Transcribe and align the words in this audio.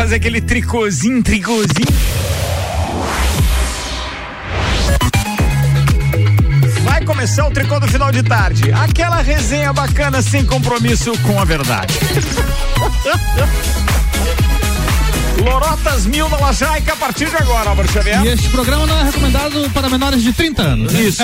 fazer 0.00 0.14
aquele 0.14 0.40
tricôzinho, 0.40 1.22
tricôzinho. 1.22 1.68
Vai 6.84 7.04
começar 7.04 7.46
o 7.46 7.50
tricô 7.50 7.78
do 7.78 7.86
final 7.86 8.10
de 8.10 8.22
tarde. 8.22 8.72
Aquela 8.72 9.20
resenha 9.20 9.74
bacana 9.74 10.22
sem 10.22 10.46
compromisso 10.46 11.12
com 11.18 11.38
a 11.38 11.44
verdade. 11.44 11.98
Lorotas 15.44 16.06
Mil 16.06 16.30
na 16.30 16.38
Lajaica 16.38 16.94
a 16.94 16.96
partir 16.96 17.28
de 17.28 17.36
agora, 17.36 17.68
Álvaro 17.68 17.92
Xavier. 17.92 18.24
E 18.24 18.28
este 18.28 18.48
programa 18.48 18.86
não 18.86 19.00
é 19.00 19.04
recomendado 19.04 19.68
para 19.74 19.90
menores 19.90 20.22
de 20.22 20.32
30 20.32 20.62
anos. 20.62 20.94
né? 20.94 21.02
Isso. 21.02 21.22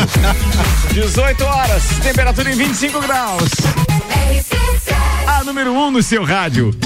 18 0.92 1.42
horas, 1.48 1.82
temperatura 2.02 2.52
em 2.52 2.56
25 2.56 3.00
graus. 3.00 3.48
A 5.26 5.42
número 5.44 5.72
1 5.72 5.78
um 5.78 5.90
no 5.90 6.02
seu 6.02 6.24
rádio. 6.24 6.76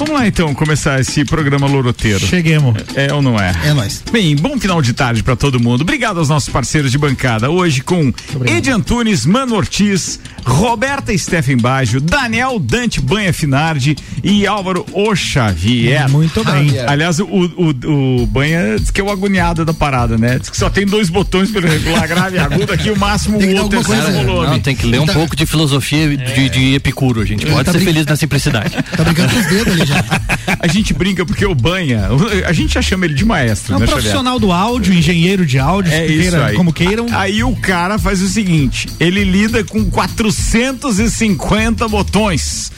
Vamos 0.00 0.14
lá 0.14 0.26
então 0.26 0.54
começar 0.54 0.98
esse 0.98 1.26
programa 1.26 1.66
loroteiro. 1.66 2.20
Cheguemos. 2.26 2.74
É 2.94 3.12
ou 3.12 3.20
não 3.20 3.38
é? 3.38 3.52
É 3.66 3.74
nóis. 3.74 4.02
Bem, 4.10 4.34
bom 4.34 4.58
final 4.58 4.80
de 4.80 4.94
tarde 4.94 5.22
para 5.22 5.36
todo 5.36 5.60
mundo. 5.60 5.82
Obrigado 5.82 6.18
aos 6.18 6.30
nossos 6.30 6.48
parceiros 6.48 6.90
de 6.90 6.96
bancada. 6.96 7.50
Hoje 7.50 7.82
com 7.82 8.10
Edi 8.46 8.70
Antunes, 8.70 9.26
Mano 9.26 9.54
Ortiz, 9.56 10.18
Roberta 10.42 11.16
Steffen 11.16 11.58
Baggio, 11.58 12.00
Daniel 12.00 12.58
Dante 12.58 12.98
Banha 12.98 13.30
Finardi 13.30 13.94
e 14.24 14.46
Álvaro 14.46 14.86
O 14.94 15.14
Xavier. 15.14 16.08
Muito 16.08 16.42
bem. 16.44 16.78
Aliás, 16.86 17.20
o, 17.20 17.26
o, 17.26 18.22
o 18.22 18.26
Banha 18.26 18.78
diz 18.78 18.90
que 18.90 19.02
é 19.02 19.04
o 19.04 19.10
agoniado 19.10 19.66
da 19.66 19.74
parada, 19.74 20.16
né? 20.16 20.38
Diz 20.38 20.48
que 20.48 20.56
só 20.56 20.70
tem 20.70 20.86
dois 20.86 21.10
botões 21.10 21.50
para 21.50 21.68
regular 21.68 22.08
grave 22.08 22.36
e 22.36 22.40
agudo 22.40 22.72
aqui, 22.72 22.90
o 22.90 22.98
máximo 22.98 23.36
o 23.38 23.54
outro 23.54 23.68
terceiro 23.82 24.02
coisa, 24.02 24.24
volume. 24.24 24.46
Não, 24.46 24.60
tem 24.60 24.74
que 24.74 24.86
ler 24.86 24.98
um 24.98 25.04
Tá- 25.06 25.12
pouco 25.12 25.36
de 25.36 25.44
filosofia 25.44 26.16
de, 26.16 26.48
de 26.48 26.74
Epicuro, 26.74 27.22
gente. 27.26 27.44
Pode 27.44 27.64
tá 27.66 27.72
ser 27.72 27.78
brin- 27.78 27.84
feliz 27.86 28.06
na 28.06 28.16
simplicidade. 28.16 28.70
Tá 28.96 29.04
brincando 29.04 29.30
com 29.34 29.40
os 29.40 29.46
dedos 29.46 29.72
ali 29.74 29.89
já. 29.90 30.56
A 30.58 30.66
gente 30.66 30.92
brinca 30.94 31.24
porque 31.26 31.44
o 31.44 31.54
Banha, 31.54 32.08
a 32.46 32.52
gente 32.52 32.74
já 32.74 32.82
chama 32.82 33.04
ele 33.04 33.14
de 33.14 33.24
maestro, 33.24 33.74
É 33.74 33.76
um 33.76 33.80
né, 33.80 33.86
Xavier? 33.86 34.02
profissional 34.02 34.38
do 34.38 34.50
áudio, 34.52 34.92
engenheiro 34.94 35.44
de 35.46 35.58
áudio, 35.58 35.92
É 35.92 36.06
isso 36.06 36.22
queira- 36.30 36.46
aí. 36.46 36.56
como 36.56 36.72
queiram. 36.72 37.06
Aí 37.12 37.42
o 37.44 37.54
cara 37.56 37.98
faz 37.98 38.20
o 38.22 38.28
seguinte: 38.28 38.88
ele 38.98 39.22
lida 39.24 39.62
com 39.64 39.84
450 39.90 41.88
botões 41.88 42.70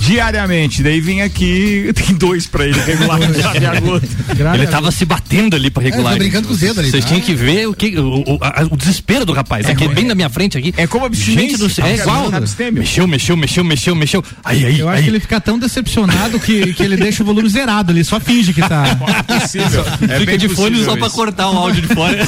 diariamente. 0.00 0.82
Daí 0.82 1.00
vem 1.00 1.22
aqui, 1.22 1.90
tem 1.94 2.14
dois 2.14 2.46
pra 2.46 2.64
ele 2.66 2.80
regular 2.80 3.18
Ele 4.54 4.66
tava 4.66 4.90
se 4.90 5.04
batendo 5.04 5.56
ali 5.56 5.70
pra 5.70 5.82
regular. 5.82 6.12
É, 6.12 6.16
tá 6.16 6.18
brincando 6.18 6.48
com 6.48 6.54
os 6.54 6.60
dedos 6.60 6.78
ali, 6.78 6.90
Vocês 6.90 7.04
tá? 7.04 7.08
tinham 7.10 7.20
que 7.22 7.34
ver 7.34 7.68
o, 7.68 7.74
que, 7.74 7.98
o, 7.98 8.22
o- 8.26 8.38
a- 8.40 8.66
o 8.70 8.76
desespero 8.76 9.24
do 9.24 9.32
rapaz. 9.32 9.66
aqui, 9.66 9.86
bem 9.88 10.04
na 10.04 10.14
minha 10.14 10.28
frente 10.28 10.56
aqui. 10.56 10.72
É 10.76 10.86
como 10.86 11.04
abstinência. 11.06 11.48
Gente 11.50 11.58
do 11.58 11.68
céu, 11.70 11.86
é 11.86 11.94
igual. 11.96 12.30
Mexeu, 12.72 13.06
mexeu, 13.06 13.36
mexeu, 13.36 13.64
mexeu, 13.64 13.94
mexeu. 13.94 14.24
Aí, 14.44 14.64
aí, 14.64 14.78
Eu 14.80 14.88
acho 14.88 14.98
aí. 14.98 15.04
que 15.04 15.10
ele 15.10 15.20
fica 15.20 15.40
tão 15.40 15.58
decepcionado 15.58 16.38
que, 16.40 16.57
que 16.74 16.82
ele 16.82 16.96
deixa 16.96 17.22
o 17.22 17.26
volume 17.26 17.48
zerado, 17.48 17.92
ele 17.92 18.04
só 18.04 18.20
finge 18.20 18.52
que 18.52 18.60
tá. 18.60 18.84
É 19.08 19.40
possível. 19.40 19.84
É 20.02 20.18
Fica 20.18 20.26
bem 20.26 20.38
de 20.38 20.48
fone 20.48 20.84
só 20.84 20.96
pra 20.96 21.06
isso. 21.06 21.16
cortar 21.16 21.50
o 21.50 21.56
áudio 21.56 21.82
de 21.82 21.94
fora. 21.94 22.18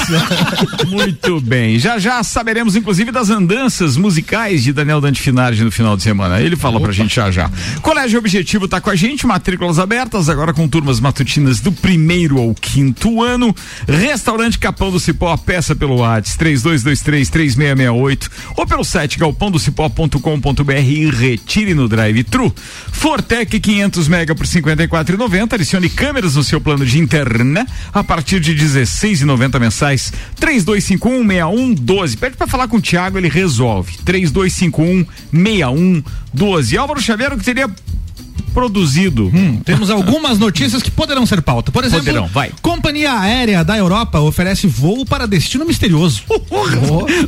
Muito 0.89 1.41
bem. 1.41 1.79
Já 1.79 1.99
já 1.99 2.23
saberemos, 2.23 2.77
inclusive, 2.77 3.11
das 3.11 3.31
andanças 3.31 3.97
musicais 3.97 4.63
de 4.63 4.73
Daniel 4.73 5.01
Dante 5.01 5.21
Finardi 5.21 5.63
no 5.65 5.71
final 5.71 5.97
de 5.97 6.03
semana. 6.03 6.41
Ele 6.41 6.57
fala 6.57 6.81
pra 6.81 6.93
gente 6.93 7.15
já 7.15 7.31
já. 7.31 7.51
Colégio 7.83 8.19
Objetivo 8.19 8.67
tá 8.69 8.81
com 8.81 8.91
a 8.91 8.97
gente, 8.97 9.27
matrículas 9.27 9.79
abertas, 9.79 10.29
agora 10.29 10.53
com 10.53 10.67
turmas 10.69 11.01
matutinas 11.01 11.61
do 11.61 11.73
primeiro 11.73 12.39
ao 12.39 12.55
quinto 12.55 13.23
ano. 13.23 13.55
Restaurante 13.87 14.59
Capão 14.59 14.91
do 14.91 14.99
Cipó, 15.01 15.37
peça 15.37 15.75
pelo 15.75 15.97
WhatsApp 15.97 16.41
32233668 16.45 18.31
ou 18.57 18.67
pelo 18.67 18.85
site 18.85 19.19
galpãodocipó.com.br 19.19 20.73
e 20.73 21.11
retire 21.11 21.75
no 21.75 21.89
drive-thru. 21.89 22.53
Fortec 22.93 23.59
500 23.61 24.09
mega 24.21 24.35
por 24.35 24.47
54,90. 24.47 25.55
Adicione 25.55 25.89
câmeras 25.89 26.37
no 26.37 26.45
seu 26.45 26.61
plano 26.61 26.85
de 26.85 26.99
internet 26.99 27.67
a 27.93 28.05
partir 28.05 28.39
de 28.39 28.55
16,90 28.55 29.59
mensais. 29.59 30.13
32516112. 30.39 32.19
Pede 32.19 32.37
pra 32.37 32.47
falar 32.47 32.69
com 32.69 32.77
o 32.77 32.83
Thiago, 32.83 33.17
ele 33.17 33.31
resolve. 33.31 33.97
32516112. 34.05 36.77
Álvaro 36.77 37.01
Xavier, 37.01 37.35
que 37.37 37.45
teria 37.45 37.71
produzido. 38.51 39.31
Hum, 39.33 39.61
temos 39.65 39.91
algumas 39.91 40.39
notícias 40.39 40.83
que 40.83 40.91
poderão 40.91 41.25
ser 41.27 41.41
pauta. 41.43 41.71
Por 41.73 41.85
exemplo, 41.85 42.05
Poderão, 42.05 42.27
vai. 42.29 42.51
Companhia 42.63 43.13
Aérea 43.19 43.65
da 43.65 43.77
Europa 43.77 44.21
oferece 44.21 44.67
voo 44.67 45.05
para 45.07 45.27
destino 45.27 45.65
misterioso. 45.65 46.23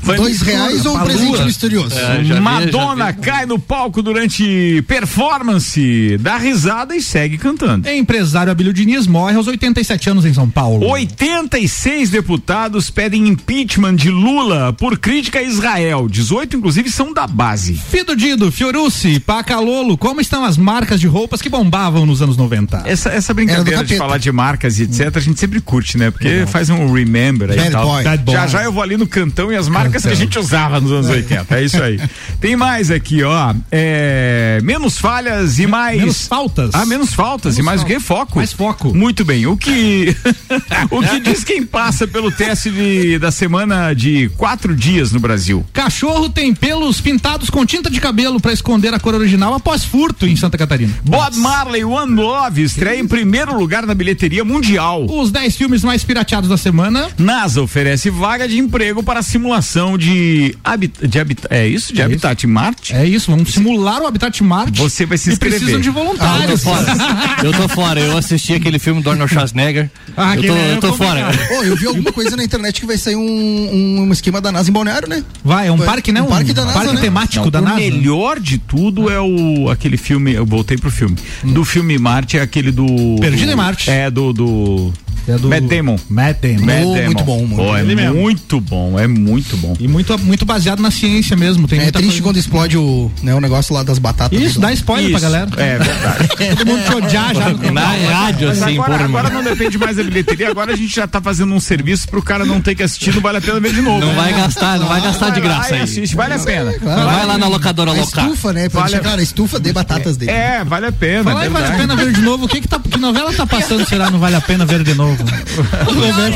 Vai 0.02 0.16
Dois 0.16 0.40
no- 0.40 0.46
reais 0.46 0.86
ou 0.86 0.96
um 0.96 1.00
presente 1.04 1.28
lua. 1.36 1.44
misterioso? 1.44 1.98
É, 1.98 2.18
vi, 2.22 2.40
Madonna 2.40 3.06
já 3.06 3.10
vi. 3.12 3.20
cai 3.20 3.46
no 3.46 3.58
palco 3.58 4.02
durante 4.02 4.82
performance, 4.88 6.16
dá 6.20 6.36
risada 6.36 6.94
e 6.96 7.02
segue 7.02 7.38
cantando. 7.38 7.88
Empresário 7.88 8.50
Abílio 8.52 8.72
Diniz 8.72 9.06
morre 9.06 9.36
aos 9.36 9.46
87 9.46 10.10
anos 10.10 10.24
em 10.24 10.34
São 10.34 10.48
Paulo. 10.48 10.86
86 10.88 12.10
deputados 12.10 12.90
pedem 12.90 13.28
impeachment 13.28 13.94
de 13.96 14.10
Lula 14.10 14.72
por 14.72 14.98
crítica 14.98 15.38
a 15.38 15.42
Israel. 15.42 16.08
18, 16.08 16.56
inclusive, 16.56 16.90
são 16.90 17.12
da 17.12 17.26
base. 17.26 17.74
Fido 17.74 18.16
Dido, 18.16 18.50
Fiorucci, 18.52 19.20
Pacalolo, 19.20 19.96
como 19.96 20.20
estão 20.20 20.44
as 20.44 20.56
marcas 20.56 21.00
de 21.00 21.06
roupas 21.12 21.42
que 21.42 21.48
bombavam 21.48 22.06
nos 22.06 22.22
anos 22.22 22.36
90? 22.36 22.82
Essa, 22.86 23.10
essa 23.10 23.34
brincadeira 23.34 23.84
de 23.84 23.96
falar 23.96 24.18
de 24.18 24.32
marcas 24.32 24.78
e 24.78 24.84
etc, 24.84 25.16
a 25.16 25.20
gente 25.20 25.38
sempre 25.38 25.60
curte, 25.60 25.98
né? 25.98 26.10
Porque 26.10 26.44
faz 26.46 26.70
um 26.70 26.92
remember 26.92 27.50
aí 27.50 27.56
e 27.56 27.60
Bad 27.60 27.70
tal. 27.70 27.86
boy. 27.86 28.04
Bad 28.04 28.22
boy. 28.24 28.34
Já 28.34 28.46
já 28.46 28.64
eu 28.64 28.72
vou 28.72 28.82
ali 28.82 28.96
no 28.96 29.06
cantão 29.06 29.52
e 29.52 29.56
as 29.56 29.68
marcas 29.68 30.02
que 30.02 30.08
a 30.08 30.14
gente 30.14 30.38
usava 30.38 30.80
nos 30.80 30.90
anos 30.90 31.08
80. 31.08 31.54
É 31.56 31.62
isso 31.62 31.82
aí. 31.82 32.00
Tem 32.40 32.56
mais 32.56 32.90
aqui, 32.90 33.22
ó. 33.22 33.54
É, 33.70 34.60
menos 34.62 34.98
falhas 34.98 35.58
e 35.58 35.66
mais. 35.66 35.98
Menos 35.98 36.26
faltas. 36.26 36.70
Ah, 36.74 36.86
menos 36.86 37.12
faltas. 37.12 37.58
e 37.58 37.62
mais 37.62 37.82
o 37.82 37.86
que? 37.86 38.00
Foco. 38.00 38.38
Mais 38.38 38.52
foco. 38.52 38.94
Muito 38.94 39.24
bem. 39.24 39.46
O 39.46 39.56
que. 39.56 40.16
o 40.90 41.00
que 41.02 41.20
diz 41.20 41.44
quem 41.44 41.64
passa 41.64 42.06
pelo 42.06 42.30
teste 42.30 42.70
de, 42.70 43.18
da 43.18 43.30
semana 43.30 43.92
de 43.94 44.30
quatro 44.36 44.74
dias 44.74 45.12
no 45.12 45.20
Brasil? 45.20 45.64
Cachorro 45.72 46.28
tem 46.28 46.54
pelos 46.54 47.00
pintados 47.00 47.50
com 47.50 47.64
tinta 47.66 47.90
de 47.90 48.00
cabelo 48.00 48.40
para 48.40 48.52
esconder 48.52 48.94
a 48.94 48.98
cor 48.98 49.14
original 49.14 49.54
após 49.54 49.84
furto 49.84 50.26
em 50.26 50.36
Santa 50.36 50.56
Catarina. 50.56 50.92
Bob 51.04 51.36
Marley 51.36 51.82
One 51.84 52.14
Love 52.14 52.62
estreia 52.62 52.98
em 53.00 53.06
primeiro 53.08 53.58
lugar 53.58 53.84
na 53.84 53.92
bilheteria 53.94 54.44
mundial. 54.44 55.04
Os 55.10 55.32
10 55.32 55.56
filmes 55.56 55.82
mais 55.82 56.04
pirateados 56.04 56.48
da 56.48 56.56
semana. 56.56 57.08
NASA 57.18 57.60
oferece 57.60 58.08
vaga 58.08 58.46
de 58.46 58.58
emprego 58.58 59.02
para 59.02 59.20
simulação 59.20 59.98
de 59.98 60.56
habitat, 60.62 61.08
de 61.08 61.18
habita, 61.18 61.48
é 61.50 61.66
isso? 61.66 61.92
De 61.92 62.00
É 62.00 62.04
habitat 62.04 62.46
em 62.46 62.48
Marte? 62.48 62.94
É 62.94 63.04
isso, 63.04 63.30
vamos 63.32 63.52
simular 63.52 64.00
o 64.00 64.06
Habitat 64.06 64.40
Marte. 64.44 64.78
Você 64.78 65.04
vai 65.04 65.18
se 65.18 65.30
e 65.30 65.32
inscrever. 65.32 65.58
precisam 65.58 65.80
de 65.80 65.88
Eu 65.88 65.94
tô 65.94 66.00
voluntários. 66.04 66.62
fora. 66.62 66.86
Eu 67.42 67.52
tô 67.52 67.68
fora. 67.68 68.00
Eu 68.00 68.16
assisti 68.16 68.54
aquele 68.54 68.78
filme 68.78 69.02
do 69.02 69.10
Arnold 69.10 69.32
Schwarzenegger. 69.32 69.90
Ah, 70.16 70.36
eu 70.36 70.42
tô, 70.42 70.52
eu 70.56 70.80
tô 70.80 70.92
fora. 70.94 71.30
Ô, 71.58 71.62
eu 71.64 71.76
vi 71.76 71.86
alguma 71.86 72.12
coisa 72.12 72.36
na 72.36 72.44
internet 72.44 72.80
que 72.80 72.86
vai 72.86 72.96
sair 72.96 73.16
um, 73.16 74.00
um 74.06 74.12
esquema 74.12 74.40
da 74.40 74.52
NASA 74.52 74.70
em 74.70 74.72
Balneário, 74.72 75.08
né? 75.08 75.24
Vai, 75.42 75.66
é 75.66 75.72
um 75.72 75.76
Vai. 75.76 75.86
parque, 75.86 76.12
né? 76.12 76.22
Um 76.22 76.26
parque 76.26 76.52
da 76.52 76.64
NASA, 76.64 76.78
parque 76.78 76.94
né? 76.94 77.00
temático 77.00 77.44
Não, 77.44 77.50
da 77.50 77.60
o 77.60 77.62
NASA. 77.64 77.76
melhor 77.76 78.38
de 78.38 78.58
tudo 78.58 79.10
é 79.10 79.20
o 79.20 79.68
aquele 79.70 79.96
filme, 79.96 80.32
eu 80.34 80.46
voltei 80.46 80.76
pro 80.76 80.90
filme. 80.92 81.16
Do 81.42 81.64
filme 81.64 81.98
Marte 81.98 82.38
é 82.38 82.42
aquele 82.42 82.70
do 82.70 82.86
Perdido 83.20 83.46
do- 83.46 83.52
em 83.52 83.56
Marte. 83.56 83.90
É 83.90 84.10
do 84.10 84.32
do 84.32 84.92
É 85.28 85.38
do 85.38 85.48
Matt 85.48 85.62
Damon. 85.64 85.96
Matt 86.10 86.38
Damon. 86.42 86.64
Matt 86.66 86.82
Oh, 86.84 86.94
Damon. 86.94 87.04
muito 87.06 87.24
bom, 87.24 87.38
muito 87.46 87.56
bom. 87.56 87.76
é 87.76 87.80
Ele 87.80 87.94
mesmo. 87.94 88.14
muito 88.20 88.60
bom, 88.60 88.98
é 88.98 89.06
muito 89.06 89.56
bom. 89.56 89.76
E 89.78 89.86
muito, 89.86 90.18
muito 90.18 90.44
baseado 90.44 90.80
na 90.80 90.90
ciência 90.90 91.36
mesmo. 91.36 91.68
Tem 91.68 91.78
É 91.78 91.82
muita 91.82 91.98
triste 92.00 92.14
coisa- 92.14 92.22
quando 92.24 92.36
explode 92.38 92.76
o, 92.76 93.08
né, 93.22 93.32
o 93.32 93.40
negócio 93.40 93.72
lá 93.72 93.84
das 93.84 93.98
batatas. 94.00 94.36
Isso, 94.40 94.58
dá 94.58 94.72
spoiler 94.72 95.10
pra 95.10 95.18
Isso, 95.18 95.30
galera. 95.30 95.50
É 95.56 95.78
verdade. 95.78 96.28
Todo 96.58 96.66
mundo 96.66 96.84
te 96.84 96.94
odiar 96.96 97.34
já. 97.36 97.50
Na 97.72 97.86
rádio, 97.86 98.48
Mas 98.48 98.62
assim, 98.62 98.74
agora, 98.74 98.98
por 98.98 99.04
agora 99.04 99.30
não 99.30 99.44
depende 99.44 99.78
mais 99.78 99.96
da 99.96 100.02
bilheteria, 100.02 100.48
agora 100.50 100.72
a 100.72 100.76
gente 100.76 100.92
já 100.94 101.06
tá 101.06 101.20
fazendo 101.20 101.54
um 101.54 101.60
serviço 101.60 102.08
pro 102.08 102.20
cara 102.20 102.44
não 102.44 102.60
ter 102.60 102.74
que 102.74 102.82
assistir, 102.82 103.14
não 103.14 103.20
vale 103.22 103.38
a 103.38 103.40
pena 103.40 103.60
ver 103.60 103.72
de 103.72 103.80
novo. 103.80 104.00
Não 104.00 104.08
né? 104.08 104.14
vai 104.14 104.32
gastar, 104.32 104.78
não 104.80 104.88
vai 104.88 105.00
gastar 105.00 105.30
de 105.30 105.40
graça 105.40 105.74
aí. 105.76 105.82
assiste, 105.82 106.16
vale 106.16 106.34
a 106.34 106.38
pena. 106.40 106.72
Claro. 106.72 107.04
Vai 107.04 107.26
lá 107.26 107.38
na 107.38 107.46
locadora 107.46 107.92
local. 107.92 108.24
estufa, 108.26 108.52
né? 108.52 108.68
Pra 108.68 108.80
Vale- 108.82 108.98
cara, 108.98 109.22
estufa 109.22 109.60
de 109.60 109.72
batatas 109.72 110.16
dele. 110.16 110.32
É, 110.32 110.64
vale 110.64 110.81
a 110.86 110.92
pena. 110.92 111.24
Fala 111.24 111.44
é 111.44 111.48
vale 111.48 111.66
a 111.66 111.70
pena 111.72 111.96
ver 111.96 112.12
de 112.12 112.20
novo. 112.20 112.44
O 112.44 112.48
que, 112.48 112.60
que, 112.60 112.68
tá, 112.68 112.78
que 112.78 112.98
novela 112.98 113.32
tá 113.32 113.46
passando, 113.46 113.86
será? 113.88 114.10
Não 114.10 114.18
vale 114.18 114.36
a 114.36 114.40
pena 114.40 114.64
ver 114.64 114.82
de 114.82 114.94
novo. 114.94 115.22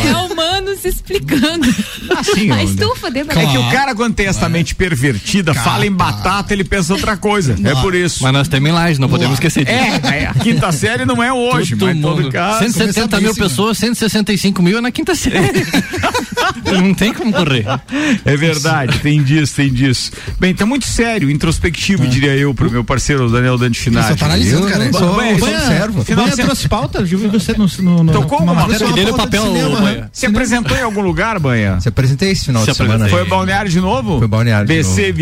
É 0.06 0.14
o 0.16 0.26
humano 0.32 0.76
se 0.76 0.88
explicando. 0.88 1.66
Assim, 2.16 2.50
a 2.52 2.62
estufa 2.62 3.10
de 3.10 3.20
É 3.20 3.24
que 3.24 3.58
o 3.58 3.70
cara, 3.70 3.94
quando 3.94 4.14
tem 4.14 4.26
essa 4.26 4.48
mente 4.48 4.74
pervertida, 4.74 5.54
fala 5.54 5.86
em 5.86 5.92
batata, 5.92 6.52
ele 6.52 6.64
pensa 6.64 6.92
outra 6.92 7.16
coisa. 7.16 7.56
É 7.64 7.74
por 7.76 7.94
isso. 7.94 8.22
Mas 8.22 8.32
nós 8.32 8.48
temos 8.48 8.68
em 8.68 8.72
Lages, 8.72 8.98
não 8.98 9.08
podemos 9.08 9.34
esquecer 9.34 9.64
disso. 9.64 9.76
É, 9.76 10.22
é, 10.22 10.26
a 10.26 10.34
quinta 10.34 10.70
série 10.72 11.04
não 11.04 11.22
é 11.22 11.32
hoje, 11.32 11.76
Todo 11.76 11.88
mas 11.88 11.96
em 11.96 12.00
todo 12.00 12.22
mundo. 12.22 12.32
caso. 12.32 12.58
170 12.60 13.20
mil 13.20 13.34
pessoas, 13.34 13.78
165 13.78 14.62
mil 14.62 14.78
é 14.78 14.80
na 14.80 14.90
quinta 14.90 15.14
série. 15.14 15.66
Não 16.82 16.94
tem 16.94 17.12
como 17.12 17.32
correr. 17.32 17.64
É 18.24 18.36
verdade, 18.36 18.98
tem 19.00 19.22
disso, 19.22 19.54
tem 19.56 19.72
disso. 19.72 20.12
Bem, 20.38 20.54
tá 20.54 20.64
muito 20.66 20.86
sério, 20.86 21.30
introspectivo, 21.30 22.06
diria 22.06 22.34
eu, 22.36 22.54
pro 22.54 22.70
meu 22.70 22.84
parceiro 22.84 23.30
Daniel 23.30 23.56
Dante 23.58 23.78
Você 23.78 23.84
Finati. 23.84 24.16
tá 24.18 24.26
analisando, 24.26 24.66
cara. 24.68 24.84
Ba- 24.90 24.98
Só- 24.98 25.12
Banha, 25.14 25.38
só 25.38 25.46
Banha- 25.46 25.58
observo. 25.58 26.04
Final 26.04 26.24
Banha 26.24 26.36
de 26.36 26.42
trouxe 26.42 26.68
pauta, 26.68 26.98
eu 27.00 27.06
vi 27.18 27.28
você 27.28 27.52
no. 27.52 27.66
no, 27.80 28.04
no 28.04 28.12
Tocou 28.12 28.38
alguma 28.38 28.54
matéria. 28.54 28.86
Dele 28.92 29.10
o 29.10 29.14
pauta 29.14 29.30
de 29.30 29.38
papel, 29.38 29.42
cinema, 29.42 29.80
Banha. 29.80 30.10
Se 30.12 30.26
apresentou 30.26 30.76
em 30.76 30.82
algum 30.82 31.00
lugar, 31.00 31.38
Banha? 31.38 31.80
Se 31.80 31.88
apresentei 31.88 32.30
esse 32.30 32.46
final 32.46 32.64
Se 32.64 32.70
de 32.70 32.76
semana. 32.76 33.08
Foi 33.08 33.24
Balneário 33.24 33.70
de 33.70 33.80
novo? 33.80 34.18
Foi 34.18 34.28
Balneário 34.28 34.66
de 34.66 34.74
BC 34.74 35.12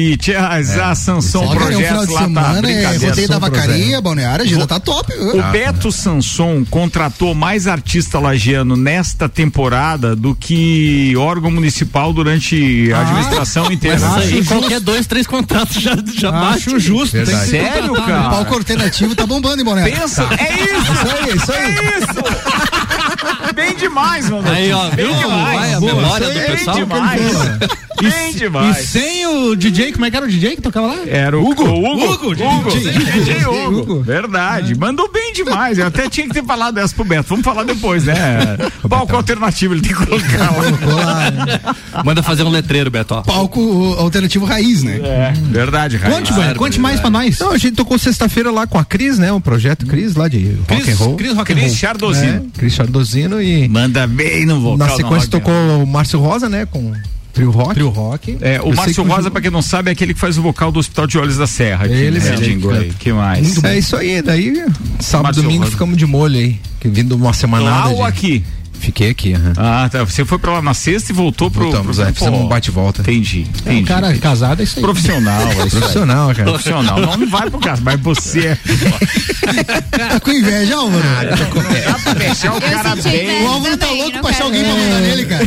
a 0.80 0.94
Sansão 0.94 1.42
Olha, 1.42 1.50
é 1.50 1.52
final 1.58 1.68
Projetos 1.68 2.06
de 2.08 2.12
lá 2.14 2.20
tá 2.20 2.58
é 2.68 2.96
rodeio 3.08 3.28
da 3.28 3.38
vacaria, 3.38 4.00
balneária, 4.00 4.46
já 4.46 4.66
tá 4.66 4.80
top. 4.80 5.12
O 5.14 5.42
Beto 5.52 5.90
Sanson 5.92 6.64
contratou 6.68 7.34
mais 7.34 7.66
artista 7.66 8.18
lagiano 8.18 8.76
nesta 8.76 9.28
temporada 9.28 10.14
do 10.16 10.34
que 10.34 11.13
órgão 11.16 11.50
municipal 11.50 12.12
durante 12.12 12.92
a 12.92 13.00
administração 13.00 13.70
inteira. 13.70 13.96
Isso 13.96 14.06
aí, 14.06 14.44
qualquer 14.44 14.80
dois, 14.80 15.06
três 15.06 15.26
contratos 15.26 15.80
já, 15.80 15.96
já 16.14 16.30
bate. 16.30 16.68
Acho 16.68 16.78
justo. 16.78 17.12
tem 17.12 17.24
que 17.24 17.30
Verdade. 17.30 17.50
ser 17.50 17.64
Sério, 17.64 17.92
cara? 17.94 18.28
O 18.28 18.30
palco 18.30 18.54
alternativo 18.54 19.14
tá 19.14 19.26
bombando 19.26 19.62
em 19.62 19.64
balneária. 19.64 19.94
Pensa, 19.96 20.28
é 20.38 20.54
isso! 20.54 20.92
Isso 20.92 21.16
aí, 21.16 21.36
isso 21.36 21.52
aí. 21.52 21.64
É 21.64 21.98
isso! 21.98 22.73
Bem 23.64 23.76
demais, 23.76 24.28
mano. 24.30 24.48
Aí, 24.48 24.72
ó, 24.72 24.90
bem 24.90 25.06
viu? 25.06 25.14
demais. 25.16 25.58
Vai 25.60 25.74
a 25.74 25.80
Boa. 25.80 25.94
memória 25.94 26.28
Bem 26.28 26.42
do 26.42 26.46
pessoal. 26.52 26.76
demais. 26.76 27.32
Bem 28.00 28.30
E 28.30 28.34
demais. 28.34 28.76
sem 28.88 29.26
o 29.26 29.54
DJ, 29.56 29.92
como 29.92 30.04
é 30.04 30.10
que 30.10 30.16
era 30.16 30.26
o 30.26 30.28
DJ 30.28 30.56
que 30.56 30.62
tocava 30.62 30.88
lá? 30.88 30.96
Era 31.06 31.38
o 31.38 31.48
Hugo. 31.48 31.64
O 31.64 31.92
Hugo. 31.92 32.12
Hugo, 32.12 32.26
Hugo. 32.32 32.70
DJ. 32.70 33.46
Hugo. 33.46 34.00
Verdade. 34.02 34.74
Mandou 34.74 35.10
bem 35.10 35.32
demais. 35.32 35.78
Eu 35.78 35.86
até 35.86 36.08
tinha 36.08 36.26
que 36.26 36.34
ter 36.34 36.44
falado 36.44 36.76
essa 36.78 36.94
pro 36.94 37.04
Beto. 37.04 37.28
Vamos 37.28 37.44
falar 37.44 37.62
depois, 37.62 38.04
né? 38.04 38.14
Palco 38.88 39.14
alternativo 39.16 39.74
ele 39.74 39.80
tem 39.80 39.94
que 39.94 40.04
colocar 40.06 40.50
lá. 40.56 41.30
Né? 41.30 41.60
Manda 42.04 42.22
fazer 42.22 42.42
um 42.42 42.50
letreiro, 42.50 42.90
Beto. 42.90 43.14
ó. 43.14 43.22
Palco 43.22 43.94
alternativo 43.98 44.44
raiz, 44.44 44.82
né? 44.82 44.98
É, 45.02 45.32
verdade, 45.50 45.96
Raí. 45.96 46.12
Conte, 46.12 46.32
Banha, 46.32 46.54
conte 46.56 46.80
mais 46.80 47.00
pra 47.00 47.08
nós. 47.10 47.38
Não, 47.38 47.52
a 47.52 47.58
gente 47.58 47.76
tocou 47.76 47.96
sexta-feira 47.98 48.50
lá 48.50 48.66
com 48.66 48.76
a 48.78 48.84
Cris, 48.84 49.18
né? 49.18 49.32
O 49.32 49.40
projeto 49.40 49.86
Cris 49.86 50.14
lá 50.16 50.26
de 50.28 50.56
rock 50.68 50.90
and 50.90 50.96
roll. 50.96 51.16
Cris 51.16 51.32
Rock 51.34 51.52
and 51.52 51.56
Cris 51.56 51.68
Roll. 51.68 51.76
Chardozino. 51.76 52.50
É, 52.54 52.58
Cris 52.58 52.72
Chardozino 52.74 53.40
e 53.40 53.53
Manda 53.68 54.06
bem 54.06 54.46
no 54.46 54.60
vocal. 54.60 54.78
na 54.88 54.96
sequência 54.96 55.28
tocou 55.28 55.52
roll. 55.54 55.82
o 55.82 55.86
Márcio 55.86 56.18
Rosa, 56.20 56.48
né? 56.48 56.66
Com 56.66 56.92
Trio 57.32 57.50
Rock. 57.50 57.74
Trio 57.74 57.88
Rock. 57.88 58.38
É, 58.40 58.60
o 58.62 58.74
Márcio 58.74 59.02
Rosa, 59.02 59.28
pra 59.30 59.40
quem 59.40 59.50
não 59.50 59.60
sabe, 59.60 59.90
é 59.90 59.92
aquele 59.92 60.14
que 60.14 60.20
faz 60.20 60.38
o 60.38 60.42
vocal 60.42 60.70
do 60.70 60.78
Hospital 60.78 61.06
de 61.06 61.18
Olhos 61.18 61.36
da 61.36 61.46
Serra. 61.48 61.86
Aqui, 61.86 61.94
Ele 61.94 62.20
né, 62.20 62.36
mesmo. 62.36 62.70
aí. 62.70 62.92
Que 62.96 63.12
mais? 63.12 63.62
É 63.64 63.76
isso 63.76 63.96
aí, 63.96 64.22
daí 64.22 64.64
sábado, 65.00 65.24
Márcio 65.24 65.42
domingo 65.42 65.60
Rosa. 65.62 65.72
ficamos 65.72 65.96
de 65.96 66.06
molho 66.06 66.38
aí, 66.38 66.60
que 66.78 66.88
vindo 66.88 67.16
uma 67.16 67.32
semana 67.32 67.64
Lá 67.64 67.88
ou 67.88 68.04
aqui? 68.04 68.44
Fiquei 68.78 69.10
aqui, 69.10 69.34
aham. 69.34 69.52
Ah, 69.56 69.88
tá. 69.90 70.04
Você 70.04 70.24
foi 70.24 70.38
pra 70.38 70.52
lá 70.52 70.62
na 70.62 70.74
sexta 70.74 71.12
e 71.12 71.14
voltou 71.14 71.50
pro. 71.50 71.64
Voltamos, 71.64 71.96
pro... 71.96 72.06
é, 72.06 72.12
fizemos 72.12 72.40
um 72.40 72.48
bate-volta. 72.48 73.00
Entendi. 73.02 73.46
Um 73.66 73.70
entendi. 73.70 73.84
cara 73.88 74.16
casado 74.18 74.60
é 74.60 74.64
isso 74.64 74.78
aí. 74.78 74.82
Profissional, 74.82 75.40
é 75.40 75.66
isso. 75.66 75.76
Profissional, 75.76 76.34
cara. 76.34 76.44
Profissional. 76.44 77.00
Não, 77.00 77.16
não 77.16 77.28
vai 77.28 77.50
pro 77.50 77.58
caso, 77.58 77.82
mas 77.84 78.00
você 78.00 78.48
é. 78.48 78.58
Tá 79.90 80.20
com 80.20 80.30
inveja, 80.32 80.76
Álvaro. 80.76 81.02
Dá 81.04 81.98
pra 82.02 82.14
deixar 82.14 82.54
o 82.54 82.60
cara 82.60 82.96
bem. 82.96 83.24
inveja. 83.24 83.44
O 83.44 83.48
Álvaro 83.48 83.76
tá 83.76 83.90
louco 83.90 84.12
não 84.12 84.20
pra 84.20 84.30
achar 84.30 84.44
alguém 84.44 84.64
pra 84.64 84.74
mandar 84.74 85.00
nele, 85.00 85.26
cara. 85.26 85.46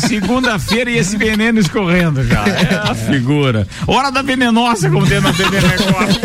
Segunda-feira 0.00 0.90
e 0.90 0.98
esse 0.98 1.16
veneno 1.16 1.58
escorrendo 1.58 2.24
já. 2.24 2.44
É 2.46 2.90
a 2.90 2.94
figura. 2.94 3.66
Hora 3.86 4.10
da 4.10 4.22
venenosa, 4.22 4.90
como 4.90 5.06
tem 5.06 5.20
na 5.20 5.32
TV 5.32 5.58
Record. 5.58 6.16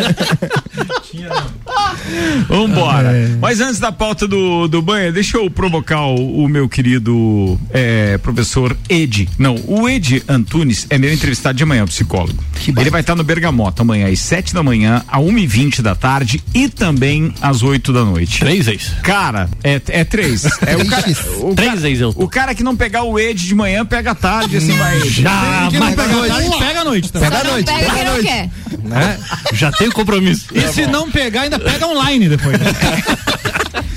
Vambora. 2.48 3.12
Mas 3.42 3.59
antes 3.59 3.80
da 3.80 3.92
pauta 3.92 4.27
do, 4.27 4.68
do 4.68 4.81
banho, 4.81 5.12
deixa 5.12 5.38
eu 5.38 5.50
provocar 5.50 6.01
o, 6.07 6.44
o 6.44 6.48
meu 6.50 6.68
querido 6.69 7.59
é, 7.71 8.18
professor 8.18 8.75
Ed. 8.89 9.27
Não, 9.38 9.56
o 9.68 9.88
Ed 9.89 10.24
Antunes 10.27 10.86
é 10.89 10.98
meu 10.98 11.13
entrevistado 11.13 11.57
de 11.57 11.63
amanhã, 11.63 11.86
psicólogo. 11.86 12.44
Ele 12.68 12.89
vai 12.89 13.01
estar 13.01 13.15
no 13.15 13.24
Bergamota 13.24 13.81
amanhã 13.81 14.07
às 14.12 14.19
sete 14.19 14.54
da 14.54 14.63
manhã, 14.63 15.04
a 15.07 15.19
uma 15.19 15.39
e 15.39 15.48
vinte 15.48 15.81
da 15.81 15.95
tarde 15.95 16.44
e 16.54 16.68
também 16.69 17.33
às 17.42 17.62
oito 17.63 17.92
da 17.94 18.04
noite. 18.04 18.39
Três 18.39 18.68
ex. 18.68 18.92
Cara, 19.04 19.50
é, 19.63 19.81
é 19.89 20.04
três. 20.04 20.45
É 20.65 20.75
o 20.77 20.86
cara, 20.88 21.06
o 21.42 21.56
Três 21.56 21.74
cara, 21.75 21.89
ex 21.89 22.01
eu 22.01 22.13
tô. 22.13 22.24
o 22.24 22.27
cara 22.27 22.56
que 22.56 22.63
não 22.63 22.75
pegar 22.75 23.04
o 23.04 23.19
Ed 23.19 23.45
de 23.45 23.56
manhã, 23.56 23.86
pega 23.86 24.12
à 24.12 24.15
tarde, 24.15 24.57
assim 24.57 24.75
vai. 24.77 25.00
Já, 25.09 25.68
Quem 25.69 25.80
não 25.80 25.88
pega 25.94 26.04
a 26.04 26.27
tarde, 26.27 26.50
pega 26.59 26.81
a 26.81 26.83
noite. 26.83 27.12
também. 27.12 27.30
Pega 27.30 27.42
a 27.48 27.51
noite. 27.51 27.65
Pega 27.71 28.04
não 28.12 28.21
quer. 28.24 28.50
né? 28.83 29.19
Já 29.54 29.71
tem 29.71 29.89
compromisso. 29.92 30.48
E 30.54 30.62
se 30.74 30.86
não 30.88 31.09
pegar, 31.09 31.42
ainda 31.42 31.59
pega 31.59 31.88
online 31.97 32.29
depois. 32.29 32.59
né? 32.59 32.67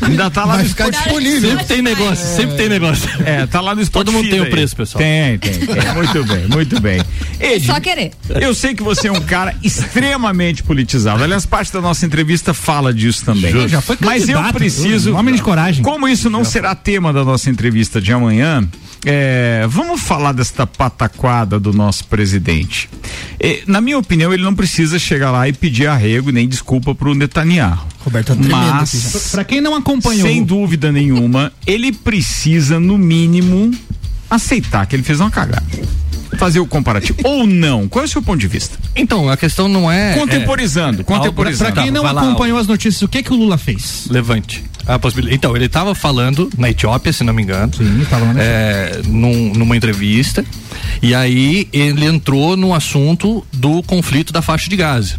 Ainda 0.03 0.31
tá 0.31 0.45
lá 0.45 0.55
Vai 0.55 0.63
no 0.65 0.69
ficar 0.71 0.85
Spotify. 0.87 1.05
disponível. 1.05 1.51
Sempre 1.51 1.65
tem 1.67 1.83
negócio, 1.83 2.37
sempre 2.37 2.57
tem 2.57 2.69
negócio. 2.69 3.09
É, 3.25 3.47
tá 3.47 3.61
lá 3.61 3.75
no 3.75 3.85
Spotify. 3.85 3.93
Todo 3.93 4.13
mundo 4.13 4.31
tem 4.31 4.41
o 4.41 4.51
preço, 4.51 4.75
pessoal. 4.75 4.99
Tem, 5.05 5.39
tem, 5.39 5.53
tem. 5.53 5.95
Muito 5.95 6.25
bem, 6.25 6.47
muito 6.49 6.81
bem. 6.81 7.01
Ed, 7.39 7.67
Só 7.67 7.79
querer. 7.79 8.11
eu 8.41 8.55
sei 8.55 8.75
que 8.75 8.83
você 8.83 9.09
é 9.09 9.13
um 9.13 9.21
cara 9.21 9.55
extremamente 9.63 10.63
politizado. 10.63 11.23
Aliás, 11.23 11.45
parte 11.47 11.73
da 11.73 11.81
nossa 11.81 12.05
entrevista 12.07 12.55
fala 12.55 12.93
disso 12.95 13.25
também. 13.25 13.69
Já 13.69 13.81
foi 13.81 13.97
Mas 14.01 14.29
eu 14.29 14.43
preciso. 14.53 15.13
um 15.13 15.17
homem 15.19 15.35
de 15.35 15.43
coragem. 15.43 15.85
Como 15.85 16.09
isso 16.09 16.29
não 16.31 16.45
será 16.45 16.75
tema 16.75 17.13
da 17.13 17.23
nossa 17.25 17.51
entrevista 17.51 18.01
de 18.01 18.13
amanhã, 18.13 18.67
é, 19.05 19.65
vamos 19.69 20.01
falar 20.01 20.33
desta 20.33 20.67
pataquada 20.67 21.59
do 21.59 21.73
nosso 21.73 22.05
presidente. 22.05 22.89
É, 23.39 23.63
na 23.67 23.81
minha 23.81 23.99
opinião, 23.99 24.33
ele 24.33 24.43
não 24.43 24.55
precisa 24.55 24.99
chegar 24.99 25.31
lá 25.31 25.49
e 25.49 25.53
pedir 25.53 25.87
arrego 25.87 26.31
nem 26.31 26.47
desculpa 26.49 26.95
pro 26.95 27.15
Netanyahu. 27.15 27.87
Roberto 28.01 28.35
tá. 28.37 28.49
Mas, 28.49 29.29
Pra 29.33 29.45
quem 29.45 29.61
não 29.61 29.75
acompanhou. 29.75 30.27
sem 30.27 30.43
dúvida 30.43 30.91
nenhuma, 30.93 31.53
ele 31.67 31.93
precisa, 31.93 32.79
no 32.81 32.97
mínimo, 32.99 33.71
aceitar 34.29 34.87
que 34.87 34.97
ele 34.97 35.03
fez 35.03 35.21
uma 35.21 35.31
cagada. 35.31 35.65
Fazer 36.39 36.61
o 36.61 36.67
comparativo. 36.67 37.19
Ou 37.25 37.47
não. 37.47 37.89
Qual 37.89 38.03
é 38.03 38.07
o 38.07 38.09
seu 38.09 38.23
ponto 38.23 38.39
de 38.39 38.47
vista? 38.47 38.79
Então, 38.95 39.29
a 39.29 39.37
questão 39.37 39.69
não 39.69 39.91
é. 39.91 40.15
Contemporizando, 40.15 41.01
é, 41.01 41.05
contemporizando. 41.05 41.73
Pra 41.73 41.83
quem 41.83 41.93
Tá, 41.93 41.99
não 41.99 42.05
lá, 42.05 42.13
acompanhou 42.23 42.57
as 42.59 42.67
notícias, 42.67 43.03
o 43.03 43.09
que 43.09 43.23
que 43.23 43.33
o 43.33 43.37
Lula 43.37 43.59
fez? 43.59 44.07
Levante. 44.09 44.65
A 44.87 44.99
possibilidade. 44.99 45.37
Então, 45.37 45.55
ele 45.57 45.67
estava 45.67 45.95
falando 45.95 46.51
na 46.59 46.71
Etiópia, 46.71 47.13
se 47.13 47.23
não 47.25 47.33
me 47.33 47.43
engano. 47.43 47.73
Sim, 47.75 48.07
na 48.11 48.43
é, 48.43 49.01
num- 49.07 49.53
numa 49.55 49.77
entrevista. 49.77 50.45
E 51.03 51.15
aí 51.15 51.69
ele 51.73 52.05
entrou 52.07 52.57
no 52.57 52.75
assunto 52.75 53.45
do 53.53 53.83
conflito 53.83 54.33
da 54.33 54.43
faixa 54.43 54.69
de 54.69 54.77
Gaza. 54.77 55.17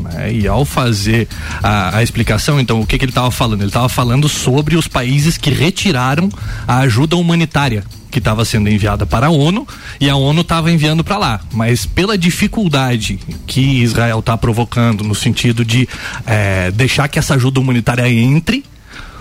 né? 0.00 0.32
E 0.32 0.46
ao 0.46 0.64
fazer 0.64 1.26
a, 1.62 1.96
a 1.98 2.02
explicação, 2.02 2.60
então, 2.60 2.80
o 2.80 2.86
que, 2.86 2.98
que 2.98 3.04
ele 3.04 3.10
estava 3.10 3.30
falando? 3.30 3.60
Ele 3.62 3.68
estava 3.70 3.88
falando 3.88 4.28
sobre 4.28 4.76
os 4.76 4.86
países 4.86 5.36
que 5.38 5.50
retiraram 5.50 6.28
a 6.66 6.78
ajuda 6.80 7.16
humanitária 7.16 7.84
que 8.10 8.18
estava 8.18 8.42
sendo 8.44 8.70
enviada 8.70 9.04
para 9.04 9.26
a 9.26 9.30
ONU 9.30 9.66
e 10.00 10.08
a 10.08 10.16
ONU 10.16 10.40
estava 10.40 10.70
enviando 10.72 11.04
para 11.04 11.18
lá. 11.18 11.40
Mas 11.52 11.84
pela 11.84 12.16
dificuldade 12.16 13.18
que 13.46 13.60
Israel 13.82 14.20
está 14.20 14.36
provocando 14.36 15.04
no 15.04 15.14
sentido 15.14 15.62
de 15.64 15.86
eh, 16.26 16.70
deixar 16.74 17.06
que 17.08 17.18
essa 17.18 17.34
ajuda 17.34 17.60
humanitária 17.60 18.08
entre, 18.08 18.64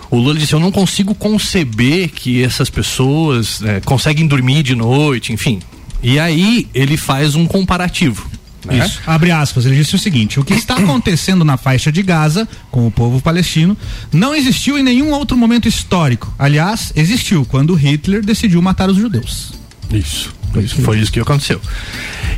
o 0.10 0.18
Lula 0.18 0.36
disse: 0.40 0.54
Eu 0.54 0.60
não 0.60 0.72
consigo 0.72 1.14
conceber 1.14 2.10
que 2.10 2.44
essas 2.44 2.70
pessoas 2.70 3.62
eh, 3.64 3.82
conseguem 3.84 4.28
dormir 4.28 4.64
de 4.64 4.76
noite, 4.76 5.34
enfim. 5.34 5.60
E 6.02 6.20
aí 6.20 6.68
ele 6.74 6.98
faz 6.98 7.36
um 7.36 7.46
comparativo. 7.46 8.30
né? 8.66 8.86
Isso. 8.86 9.00
Abre 9.06 9.32
aspas. 9.32 9.66
Ele 9.66 9.76
disse 9.76 9.96
o 9.96 10.00
seguinte: 10.00 10.40
o 10.40 10.44
que 10.44 10.54
está 10.54 10.76
acontecendo 10.80 11.44
na 11.44 11.58
faixa 11.58 11.92
de 11.92 12.02
Gaza 12.04 12.48
com 12.72 12.88
o 12.88 12.92
povo 12.92 13.22
palestino 13.22 13.76
não 14.12 14.34
existiu 14.36 14.78
em 14.78 14.84
nenhum 14.84 15.12
outro 15.12 15.36
momento 15.36 15.68
histórico. 15.68 16.34
Aliás, 16.38 16.92
existiu 16.96 17.46
quando 17.46 17.74
Hitler 17.74 18.24
decidiu 18.24 18.62
matar 18.62 18.90
os 18.90 18.98
judeus. 18.98 19.54
Isso. 19.92 20.34
Isso 20.56 20.82
foi 20.82 21.00
isso 21.00 21.12
que 21.12 21.20
aconteceu. 21.20 21.62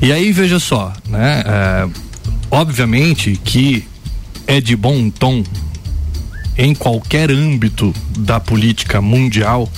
E 0.01 0.11
aí, 0.11 0.31
veja 0.31 0.59
só, 0.59 0.91
né? 1.07 1.43
é, 1.45 1.89
obviamente 2.49 3.39
que 3.43 3.85
é 4.47 4.59
de 4.59 4.75
bom 4.75 5.09
tom 5.09 5.43
em 6.59 6.75
qualquer 6.75 7.31
âmbito 7.31 7.95
da 8.17 8.37
política 8.37 9.01
mundial 9.01 9.71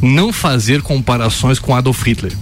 não 0.00 0.32
fazer 0.32 0.80
comparações 0.80 1.58
com 1.58 1.74
Adolf 1.74 2.06
Hitler. 2.06 2.32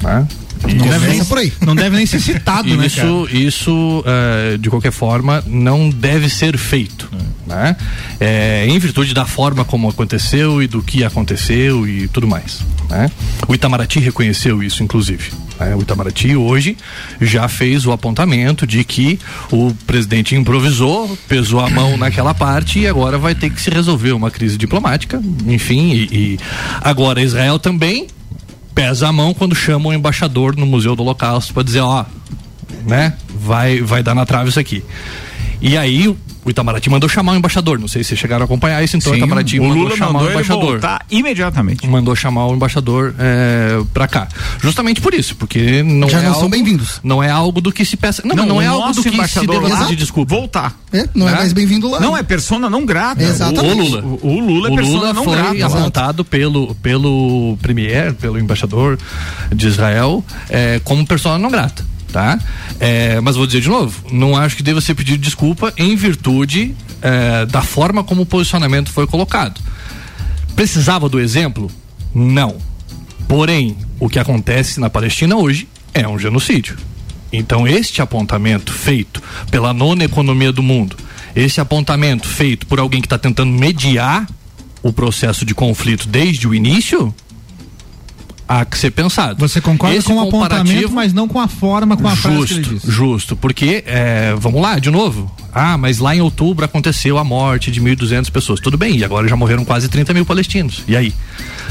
Né? 0.00 0.28
Não 0.72 0.88
deve, 0.88 1.06
nem, 1.08 1.24
por 1.24 1.38
aí. 1.38 1.52
não 1.60 1.74
deve 1.74 1.96
nem 1.96 2.06
ser 2.06 2.20
citado, 2.20 2.68
né, 2.76 2.88
cara? 2.88 3.08
Isso, 3.08 3.28
isso 3.30 4.04
eh, 4.06 4.56
de 4.58 4.70
qualquer 4.70 4.92
forma, 4.92 5.42
não 5.46 5.90
deve 5.90 6.28
ser 6.28 6.56
feito. 6.56 7.08
Né? 7.46 7.76
Eh, 8.20 8.66
em 8.68 8.78
virtude 8.78 9.12
da 9.12 9.26
forma 9.26 9.64
como 9.64 9.88
aconteceu 9.88 10.62
e 10.62 10.66
do 10.66 10.82
que 10.82 11.04
aconteceu 11.04 11.86
e 11.86 12.08
tudo 12.08 12.26
mais. 12.26 12.62
Né? 12.88 13.10
O 13.46 13.54
Itamaraty 13.54 14.00
reconheceu 14.00 14.62
isso, 14.62 14.82
inclusive. 14.82 15.30
né? 15.60 15.74
O 15.76 15.82
Itamaraty 15.82 16.34
hoje 16.34 16.76
já 17.20 17.46
fez 17.46 17.84
o 17.84 17.92
apontamento 17.92 18.66
de 18.66 18.82
que 18.82 19.18
o 19.52 19.74
presidente 19.86 20.34
improvisou, 20.34 21.18
pesou 21.28 21.60
a 21.60 21.68
mão 21.68 21.96
naquela 21.98 22.32
parte 22.32 22.78
e 22.78 22.86
agora 22.86 23.18
vai 23.18 23.34
ter 23.34 23.50
que 23.50 23.60
se 23.60 23.70
resolver 23.70 24.12
uma 24.12 24.30
crise 24.30 24.56
diplomática. 24.56 25.20
Enfim, 25.46 25.92
e, 25.92 26.02
e 26.12 26.38
agora 26.80 27.22
Israel 27.22 27.58
também 27.58 28.06
pesa 28.74 29.08
a 29.08 29.12
mão 29.12 29.32
quando 29.32 29.54
chama 29.54 29.88
o 29.88 29.92
embaixador 29.92 30.56
no 30.56 30.66
Museu 30.66 30.96
do 30.96 31.02
Holocausto 31.02 31.54
para 31.54 31.62
dizer, 31.62 31.80
ó, 31.80 32.04
né, 32.86 33.14
vai 33.28 33.80
vai 33.80 34.02
dar 34.02 34.14
na 34.14 34.26
trave 34.26 34.50
isso 34.50 34.60
aqui. 34.60 34.82
E 35.60 35.76
aí 35.76 36.14
O 36.44 36.50
Itamaraty 36.50 36.90
mandou 36.90 37.08
chamar 37.08 37.32
o 37.32 37.36
embaixador. 37.36 37.78
Não 37.78 37.88
sei 37.88 38.02
se 38.02 38.08
vocês 38.10 38.20
chegaram 38.20 38.42
a 38.42 38.44
acompanhar 38.44 38.82
isso, 38.84 38.96
então 38.96 39.12
Sim, 39.12 39.18
o 39.18 39.24
Itamaraty 39.24 39.58
o 39.60 39.62
mandou 39.64 39.82
Lula 39.84 39.96
chamar 39.96 40.12
mandou 40.12 40.22
o 40.22 40.30
ele 40.30 40.34
embaixador. 40.34 40.70
voltar 40.72 41.06
imediatamente. 41.10 41.86
Mandou 41.88 42.14
chamar 42.14 42.46
o 42.46 42.54
embaixador 42.54 43.14
é, 43.18 43.80
pra 43.94 44.06
cá. 44.06 44.28
Justamente 44.60 45.00
por 45.00 45.14
isso, 45.14 45.34
porque 45.36 45.82
não 45.82 46.08
Já 46.08 46.18
é 46.18 46.22
não 46.22 46.28
algo, 46.28 46.40
são 46.40 46.50
bem-vindos. 46.50 47.00
Não 47.02 47.22
é 47.22 47.30
algo 47.30 47.60
do 47.60 47.72
que 47.72 47.84
se 47.84 47.96
peça. 47.96 48.22
Não, 48.24 48.36
mas 48.36 48.46
não, 48.46 48.56
o 48.56 48.62
é 48.62 48.66
algo 48.66 48.88
do 48.92 49.02
que 49.02 49.08
se 49.08 49.14
embaixador 49.14 49.62
deva 49.62 49.68
lá 49.74 49.80
pedir 49.84 49.96
desculpa. 49.96 50.34
Voltar. 50.34 50.74
É, 50.92 51.08
não 51.14 51.28
é 51.28 51.32
Né? 51.32 51.36
mais 51.38 51.52
bem-vindo 51.52 51.88
lá. 51.90 51.98
Não 52.00 52.16
é 52.16 52.22
persona 52.22 52.68
não 52.68 52.84
grata. 52.84 53.22
Exatamente. 53.22 53.80
O 53.80 53.84
Lula. 53.84 54.02
O, 54.22 54.28
o 54.28 54.40
Lula 54.40 54.68
é 54.68 54.72
o 54.72 54.74
persona 54.76 54.98
Lula 54.98 55.12
não 55.12 55.24
foi 55.24 55.36
grata. 55.36 55.66
apontado 55.66 56.24
pelo, 56.24 56.74
pelo 56.76 57.56
premier, 57.62 58.12
pelo 58.14 58.38
embaixador 58.38 58.98
de 59.54 59.66
Israel, 59.66 60.22
é, 60.50 60.80
como 60.84 61.06
persona 61.06 61.38
não 61.38 61.50
grata. 61.50 61.84
Tá? 62.14 62.38
É, 62.78 63.20
mas 63.20 63.34
vou 63.34 63.44
dizer 63.44 63.60
de 63.60 63.68
novo, 63.68 64.04
não 64.12 64.36
acho 64.36 64.54
que 64.54 64.62
deva 64.62 64.80
ser 64.80 64.94
pedido 64.94 65.20
desculpa 65.20 65.74
em 65.76 65.96
virtude 65.96 66.72
é, 67.02 67.44
da 67.44 67.60
forma 67.60 68.04
como 68.04 68.22
o 68.22 68.26
posicionamento 68.26 68.92
foi 68.92 69.04
colocado. 69.04 69.60
Precisava 70.54 71.08
do 71.08 71.18
exemplo? 71.18 71.68
Não. 72.14 72.58
Porém, 73.26 73.76
o 73.98 74.08
que 74.08 74.20
acontece 74.20 74.78
na 74.78 74.88
Palestina 74.88 75.34
hoje 75.34 75.66
é 75.92 76.06
um 76.06 76.16
genocídio. 76.16 76.76
Então, 77.32 77.66
este 77.66 78.00
apontamento 78.00 78.72
feito 78.72 79.20
pela 79.50 79.74
nona 79.74 80.04
economia 80.04 80.52
do 80.52 80.62
mundo, 80.62 80.96
esse 81.34 81.60
apontamento 81.60 82.28
feito 82.28 82.64
por 82.68 82.78
alguém 82.78 83.00
que 83.00 83.06
está 83.08 83.18
tentando 83.18 83.50
mediar 83.50 84.24
o 84.84 84.92
processo 84.92 85.44
de 85.44 85.52
conflito 85.52 86.06
desde 86.06 86.46
o 86.46 86.54
início, 86.54 87.12
há 88.48 88.64
que 88.64 88.78
ser 88.78 88.90
pensado. 88.90 89.38
Você 89.46 89.60
concorda 89.60 89.96
Esse 89.96 90.06
com 90.06 90.14
o 90.16 90.20
apontamento, 90.20 90.92
mas 90.92 91.12
não 91.12 91.26
com 91.28 91.40
a 91.40 91.48
forma, 91.48 91.96
com 91.96 92.06
a 92.08 92.14
frase 92.16 92.46
que 92.46 92.54
ele 92.54 92.62
Justo, 92.62 92.74
disse. 92.74 92.90
justo, 92.90 93.36
porque 93.36 93.82
é, 93.86 94.34
vamos 94.38 94.60
lá, 94.60 94.78
de 94.78 94.90
novo. 94.90 95.30
Ah, 95.54 95.78
mas 95.78 95.98
lá 95.98 96.16
em 96.16 96.20
outubro 96.20 96.64
aconteceu 96.64 97.16
a 97.16 97.24
morte 97.24 97.70
de 97.70 97.80
1.200 97.80 98.30
pessoas. 98.30 98.60
Tudo 98.60 98.76
bem, 98.76 98.96
e 98.96 99.04
agora 99.04 99.28
já 99.28 99.36
morreram 99.36 99.64
quase 99.64 99.88
30 99.88 100.12
mil 100.12 100.26
palestinos. 100.26 100.82
E 100.88 100.96
aí? 100.96 101.14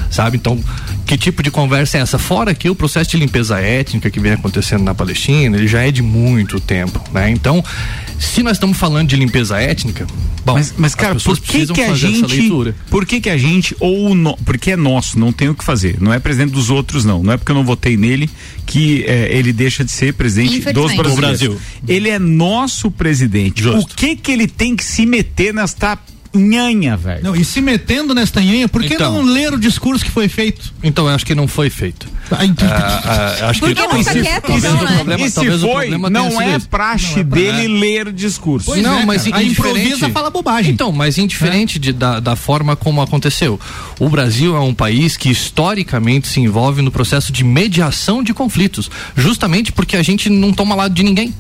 Sabe? 0.10 0.38
Então, 0.38 0.58
que 1.06 1.18
tipo 1.18 1.44
de 1.44 1.52
conversa 1.52 1.98
é 1.98 2.02
essa? 2.02 2.18
Fora 2.18 2.54
que 2.54 2.70
o 2.70 2.76
processo 2.76 3.12
de 3.12 3.18
limpeza 3.18 3.60
étnica 3.60 4.10
que 4.10 4.20
vem 4.20 4.32
acontecendo 4.32 4.84
na 4.84 4.94
Palestina, 4.94 5.58
ele 5.58 5.68
já 5.68 5.82
é 5.82 5.92
de 5.92 6.02
muito 6.02 6.60
tempo, 6.60 7.04
né? 7.12 7.30
Então, 7.30 7.64
se 8.20 8.42
nós 8.42 8.54
estamos 8.54 8.78
falando 8.78 9.10
de 9.10 9.16
limpeza 9.16 9.60
étnica, 9.60 10.08
bom, 10.46 10.54
Mas, 10.54 10.74
mas 10.78 10.92
as 10.92 10.96
cara, 10.96 11.16
por 11.20 11.38
que, 11.40 11.68
que 11.68 11.82
a 11.82 11.94
gente. 11.94 12.74
Por 12.90 13.06
que, 13.06 13.20
que 13.20 13.30
a 13.30 13.38
gente, 13.38 13.76
ou 13.80 14.16
no, 14.16 14.38
porque 14.38 14.72
é 14.72 14.76
nosso, 14.78 15.20
não 15.20 15.34
tem 15.34 15.50
o 15.50 15.56
que 15.56 15.64
fazer. 15.64 15.98
Não 16.00 16.14
é 16.14 16.20
presidente 16.20 16.52
dos 16.52 16.70
outros, 16.70 17.04
não. 17.04 17.22
Não 17.22 17.34
é 17.34 17.38
porque 17.38 17.52
eu 17.52 17.56
não 17.56 17.66
votei 17.66 17.98
nele 17.98 18.30
que 18.74 19.06
eh, 19.08 19.28
ele 19.30 19.54
deixa 19.54 19.86
de 19.86 19.92
ser 19.92 20.16
presidente 20.16 20.74
dos 20.74 20.96
brasileiros. 20.96 21.14
Do 21.14 21.22
Brasil. 21.22 21.58
Ele 21.88 22.10
é 22.10 22.18
nosso 22.18 22.90
presidente. 22.90 23.62
Justo. 23.62 23.94
O 23.94 23.96
que 23.96 24.16
que 24.16 24.32
ele 24.32 24.48
tem 24.48 24.76
que 24.76 24.84
se 24.84 25.06
meter 25.06 25.54
nesta 25.54 25.96
nhanha, 26.34 26.98
velho? 26.98 27.24
Não, 27.24 27.36
e 27.36 27.44
se 27.46 27.62
metendo 27.62 28.14
nesta 28.16 28.42
nhanha, 28.42 28.68
por 28.68 28.82
que 28.84 28.96
Então. 28.96 29.14
não 29.14 29.22
ler 29.22 29.54
o 29.54 29.60
discurso 29.60 30.04
que 30.04 30.10
foi 30.12 30.28
feito? 30.28 30.74
Então, 30.84 31.08
eu 31.08 31.14
acho 31.16 31.26
que 31.26 31.36
não 31.36 31.48
foi 31.48 31.70
feito. 31.70 32.08
Ah, 32.32 32.46
então- 32.46 32.68
Ah, 32.68 33.36
ah, 33.44 33.50
acho 33.50 33.60
Por 33.60 33.70
que 33.70 33.76
que 33.76 33.88
não 33.88 34.00
e 34.00 34.04
se- 34.04 34.22
quieto, 34.22 34.52
então, 34.52 34.84
né? 34.84 34.96
problema- 34.96 35.26
e 35.26 35.30
se 35.30 35.36
talvez 35.36 35.64
o 35.64 35.72
foi, 35.72 35.90
não 35.90 36.42
é 36.42 36.58
praxe 36.60 37.14
Não 37.16 37.22
é 37.22 37.24
pra- 37.26 37.36
dele 37.38 37.68
ler 37.68 38.12
discurso. 38.12 38.66
Pois 38.68 38.82
não, 38.82 39.00
é, 39.00 39.06
mas 39.06 39.28
a 39.32 39.44
improvisa 39.44 40.10
fala 40.10 40.30
bobagem. 40.30 40.74
Então, 40.74 40.92
mas 40.92 41.18
indiferente 41.18 41.78
de- 41.78 41.94
da, 41.94 42.20
da 42.20 42.36
forma 42.36 42.76
como 42.76 43.02
aconteceu. 43.02 43.60
O 44.00 44.10
Brasil 44.10 44.56
é 44.56 44.60
um 44.60 44.74
país 44.74 45.16
que 45.18 45.30
historicamente 45.30 46.28
se 46.28 46.40
envolve 46.40 46.82
no 46.82 46.92
processo 46.92 47.32
de 47.32 47.44
mediação 47.44 48.24
de 48.24 48.34
conflitos, 48.34 48.90
justamente 49.16 49.72
porque 49.72 49.96
a 49.96 50.04
gente 50.04 50.30
não 50.30 50.52
toma 50.54 50.74
lado 50.76 50.94
de 50.94 51.04
ninguém. 51.04 51.34